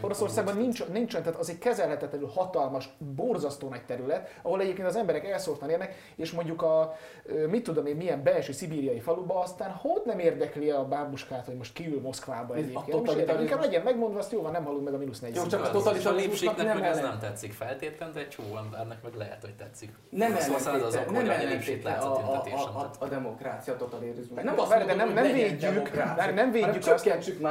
Oroszországban 0.00 0.56
nincs, 0.56 0.86
nincs, 0.86 1.16
tehát 1.16 1.36
az 1.36 1.50
egy 1.50 1.58
kezelhetetlenül 1.78 2.28
hatalmas, 2.28 2.88
borzasztó 2.98 3.68
nagy 3.68 3.84
terület, 3.84 4.38
ahol 4.42 4.60
egyébként 4.60 4.88
az 4.88 4.96
emberek 4.96 5.26
elszórtan 5.26 5.70
élnek, 5.70 5.94
és 6.16 6.30
mondjuk 6.30 6.62
a, 6.62 6.96
mit 7.48 7.62
tudom 7.62 7.86
én, 7.86 7.96
milyen 7.96 8.22
belső 8.22 8.52
szibériai 8.52 9.00
faluba, 9.00 9.40
aztán 9.40 9.70
hogy 9.70 10.02
nem 10.04 10.18
érdekli 10.18 10.70
a 10.70 10.84
bábuskát, 10.84 11.44
hogy 11.44 11.56
most 11.56 11.72
kiül 11.72 12.00
Moszkvába 12.00 12.54
egyébként. 12.54 13.08
A 13.08 13.40
Inkább 13.40 13.60
legyen 13.60 13.82
megmondva, 13.82 14.18
azt 14.18 14.32
jó 14.32 14.42
van, 14.42 14.52
nem 14.52 14.64
halunk 14.64 14.84
meg 14.84 14.94
a 14.94 14.98
mínusz 14.98 15.20
40. 15.20 15.42
Jó, 15.42 15.48
csak 15.50 15.64
a 15.64 15.70
totalitarianusnak 15.70 16.56
nem, 16.56 16.78
meg 16.78 16.90
ez 16.90 17.00
nem 17.00 17.18
tetszik 17.18 17.52
feltétlenül, 17.52 18.14
de 18.14 18.20
egy 18.20 18.28
csomó 18.28 18.56
embernek 18.56 19.02
meg 19.02 19.14
lehet, 19.14 19.40
hogy 19.40 19.54
tetszik. 19.54 19.90
Nem 20.10 20.36
szóval 20.36 20.82
az 20.82 20.94
az 20.94 21.00
nem 21.10 21.30
ellentéte 21.30 21.92
a, 21.92 22.16
a, 22.16 22.42
a, 22.74 22.90
a, 22.98 23.06
demokrácia 23.06 23.76
totalitarianus. 23.76 24.42
Nem, 24.42 24.58
azt 24.58 24.74
mondom, 24.74 24.96
nem, 24.96 25.12
nem 25.12 25.32
védjük, 25.32 25.90
nem 26.34 26.50
védjük 26.50 26.86
azt, 26.86 27.04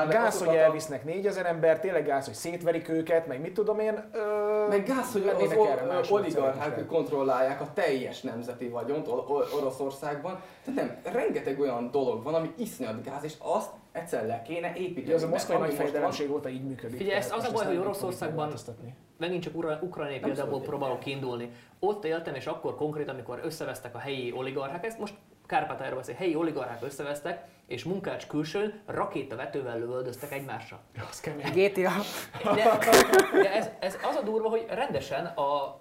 gáz, 0.09 0.43
hogy 0.43 0.55
elvisznek 0.55 1.03
4000 1.03 1.45
ember, 1.45 1.79
tényleg 1.79 2.05
gáz, 2.05 2.25
hogy 2.25 2.33
szétverik 2.33 2.89
őket, 2.89 3.27
meg 3.27 3.41
mit 3.41 3.53
tudom 3.53 3.79
én. 3.79 4.09
Meg 4.69 4.85
gáz, 4.85 5.11
hogy 5.11 5.27
az 5.27 6.11
oligarchák 6.11 6.85
kontrollálják 6.85 7.61
a 7.61 7.69
teljes 7.73 8.21
nemzeti 8.21 8.67
vagyon 8.67 9.03
vagyont 9.03 9.07
Oroszországban. 9.57 10.39
Tehát 10.65 11.01
nem, 11.03 11.13
rengeteg 11.13 11.59
olyan 11.59 11.91
dolog 11.91 12.23
van, 12.23 12.33
ami 12.33 12.53
iszonyat 12.57 13.03
gáz, 13.03 13.23
és 13.23 13.33
azt 13.39 13.69
egyszer 13.91 14.25
le 14.25 14.41
kéne 14.41 14.73
építeni. 14.75 15.13
Ez 15.13 15.23
a 15.23 15.27
moszkvai 15.27 15.57
nagy 15.57 15.73
fejdelemség 15.73 16.31
óta 16.31 16.49
így 16.49 16.63
működik. 16.63 16.97
Figyelj, 16.97 17.17
ezt 17.17 17.33
az 17.33 17.43
a 17.43 17.51
baj, 17.51 17.65
hogy 17.65 17.77
Oroszországban 17.77 18.53
megint 19.17 19.43
csak 19.43 19.81
Ukrajnai 19.81 20.19
példából 20.19 20.61
próbálok 20.61 20.99
kiindulni. 20.99 21.51
Ott 21.79 22.05
éltem, 22.05 22.35
és 22.35 22.45
akkor 22.45 22.75
konkrét, 22.75 23.09
amikor 23.09 23.39
összevesztek 23.43 23.95
a 23.95 23.97
helyi 23.97 24.31
oligarchák, 24.31 24.85
ezt 24.85 24.99
most 24.99 25.13
Kárpátáról 25.47 25.97
beszél, 25.97 26.15
helyi 26.15 26.35
oligarchák 26.35 26.83
összevesztek, 26.83 27.45
és 27.67 27.83
munkács 27.83 28.27
külsőn 28.27 28.81
rakétavetővel 28.85 29.79
lövöldöztek 29.79 30.31
egymásra. 30.31 30.79
Az 31.09 31.19
kemény. 31.19 31.51
GTA. 31.51 31.91
De, 32.43 32.77
de 33.41 33.53
ez, 33.53 33.69
ez, 33.79 33.97
az 34.09 34.15
a 34.15 34.21
durva, 34.21 34.49
hogy 34.49 34.65
rendesen 34.69 35.25
a 35.25 35.79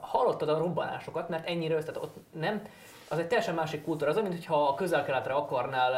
hallottad 0.00 0.48
a 0.48 0.58
robbanásokat, 0.58 1.28
mert 1.28 1.48
ennyire 1.48 1.74
össze, 1.74 1.92
ott 2.00 2.16
nem, 2.32 2.62
az 3.08 3.18
egy 3.18 3.26
teljesen 3.26 3.54
másik 3.54 3.82
kultúra. 3.82 4.10
Az, 4.10 4.16
mintha 4.16 4.68
a 4.68 4.74
közel-keletre 4.74 5.32
akarnál, 5.32 5.92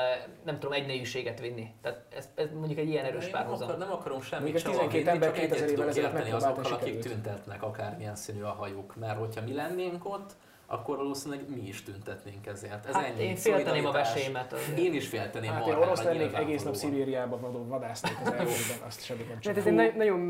nem 0.45 0.59
tudom, 0.59 0.73
egy 0.73 0.87
nejűséget 0.87 1.41
vinni. 1.41 1.75
Tehát 1.83 2.03
ez, 2.17 2.29
ez 2.35 2.53
mondjuk 2.53 2.79
egy 2.79 2.89
ilyen 2.89 3.05
erős 3.05 3.27
párhuzam. 3.27 3.69
Nem, 3.69 3.79
nem 3.79 3.93
akarom 3.93 4.21
semmit 4.21 4.59
sem 4.59 4.71
12 4.71 4.99
vinni, 4.99 5.09
ember 5.09 5.29
csak 5.29 5.39
egyet 5.39 5.75
tudok 5.75 5.97
érteni 5.97 6.31
azokkal, 6.31 6.73
akik 6.73 6.99
tüntetnek, 7.01 7.63
akármilyen 7.63 8.17
színű 8.17 8.43
a 8.43 8.53
hajuk. 8.53 8.97
Mert 8.97 9.19
hogyha 9.19 9.43
mi 9.43 9.53
lennénk 9.53 10.05
ott, 10.05 10.33
akkor 10.67 10.97
valószínűleg 10.97 11.49
mi 11.49 11.69
is 11.69 11.83
tüntetnénk 11.83 12.47
ezért. 12.47 12.87
Ez 12.87 12.95
hát 12.95 13.05
ennyi. 13.05 13.23
Én 13.23 13.37
félteném 13.37 13.87
a. 13.87 13.89
Azért. 13.89 14.79
Én 14.79 14.95
is 14.95 15.09
félteném 15.09 15.51
hát 15.51 15.67
én 15.67 15.75
orosz 15.75 16.03
lennék, 16.03 16.35
egész 16.35 16.63
nap 16.63 16.75
Szibériában 16.75 17.69
vadásznék 17.69 18.17
az 18.21 18.27
elvőben, 18.27 18.87
azt 18.87 19.05
semmit 19.05 19.29
nem 19.29 19.41
csinálom. 19.41 19.65
Hát 19.65 19.73
ez 19.73 19.89
egy 19.89 19.97
nagyon 19.97 20.21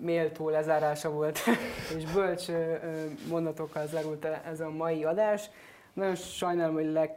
méltó 0.00 0.48
lezárása 0.48 1.10
volt, 1.10 1.38
és 1.96 2.12
bölcs 2.12 2.46
mondatokkal 3.28 3.86
zárult 3.86 4.24
ez 4.24 4.60
a 4.60 4.70
mai 4.70 5.04
adás. 5.04 5.50
Nagyon 5.92 6.14
sajnálom, 6.14 6.74
hogy 6.74 6.92
leg, 6.92 7.16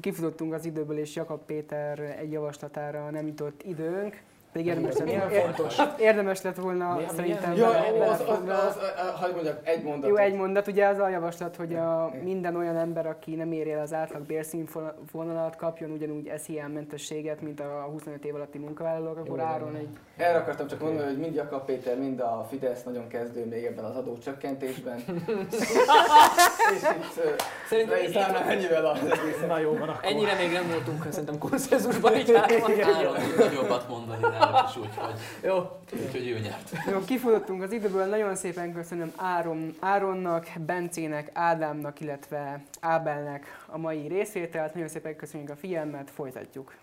kifutottunk 0.00 0.52
az 0.52 0.64
időből, 0.64 0.98
és 0.98 1.14
Jakab 1.14 1.44
Péter 1.44 1.98
egy 1.98 2.32
javaslatára 2.32 3.10
nem 3.10 3.26
jutott 3.26 3.62
időnk. 3.62 4.22
Pedig 4.56 4.70
érdemes, 4.70 4.94
lett, 4.96 5.32
fontos. 5.32 5.76
érdemes 5.98 6.42
lett 6.42 6.56
volna 6.56 6.94
mi, 6.94 7.04
szerintem 7.16 7.54
ja, 7.54 7.68
az, 7.68 8.20
az, 8.20 8.48
az, 8.48 8.78
az, 8.96 9.20
hogy 9.20 9.32
mondjak, 9.32 9.60
egy 9.62 9.82
mondat. 9.82 10.08
Jó, 10.10 10.16
egy 10.16 10.34
mondat. 10.34 10.66
Ugye 10.66 10.86
az 10.86 10.98
a 10.98 11.08
javaslat, 11.08 11.56
hogy 11.56 11.74
a, 11.74 12.12
minden 12.22 12.56
olyan 12.56 12.76
ember, 12.76 13.06
aki 13.06 13.34
nem 13.34 13.52
éri 13.52 13.72
el 13.72 13.80
az 13.80 13.92
átlag 13.92 14.22
bérszínvonalat, 14.22 15.56
kapjon 15.56 15.90
ugyanúgy 15.90 16.32
SZIM 16.38 16.66
mentességet, 16.66 17.40
mint 17.40 17.60
a 17.60 17.88
25 17.90 18.24
év 18.24 18.34
alatti 18.34 18.58
munkavállalók, 18.58 19.16
akkor 19.16 19.40
áron 19.40 19.74
egy... 19.74 19.88
Erre 20.16 20.38
akartam 20.38 20.66
csak 20.66 20.80
mondani, 20.80 21.06
hogy 21.06 21.18
mind 21.18 21.34
Jakab 21.34 21.64
Péter, 21.64 21.98
mind 21.98 22.20
a 22.20 22.46
Fidesz 22.50 22.82
nagyon 22.82 23.08
kezdő 23.08 23.46
még 23.46 23.64
ebben 23.64 23.84
az 23.84 23.96
adócsökkentésben. 23.96 24.96
és 26.74 26.82
itt 26.82 27.22
szerintem 27.68 27.98
itt, 28.02 28.08
itt, 28.08 28.48
ennyivel 28.48 28.86
az 28.86 28.98
egész. 28.98 29.40
Na 29.46 29.58
jó 29.58 29.72
van 29.72 29.88
akkor. 29.88 30.10
Ennyire 30.10 30.34
még 30.34 30.52
nem 30.52 30.68
voltunk 30.68 31.06
szerintem 31.10 31.38
konszenzusban, 31.38 32.16
így 32.20 32.32
Nagyobbat 33.38 33.88
mondani 33.88 34.22
is, 34.68 34.76
úgyhogy, 34.76 35.14
Jó. 35.42 35.80
úgyhogy 35.92 36.28
ő 36.28 36.38
nyert. 36.38 36.70
Jó, 36.90 36.98
kifutottunk 37.04 37.62
az 37.62 37.72
időből, 37.72 38.04
nagyon 38.04 38.36
szépen 38.36 38.72
köszönöm 38.72 39.12
Áron, 39.16 39.74
Áronnak, 39.80 40.46
Bencének, 40.66 41.30
Ádámnak, 41.32 42.00
illetve 42.00 42.62
Ábelnek 42.80 43.64
a 43.66 43.78
mai 43.78 44.06
részvételt. 44.08 44.74
Nagyon 44.74 44.88
szépen 44.88 45.16
köszönjük 45.16 45.50
a 45.50 45.56
figyelmet, 45.56 46.10
folytatjuk. 46.10 46.74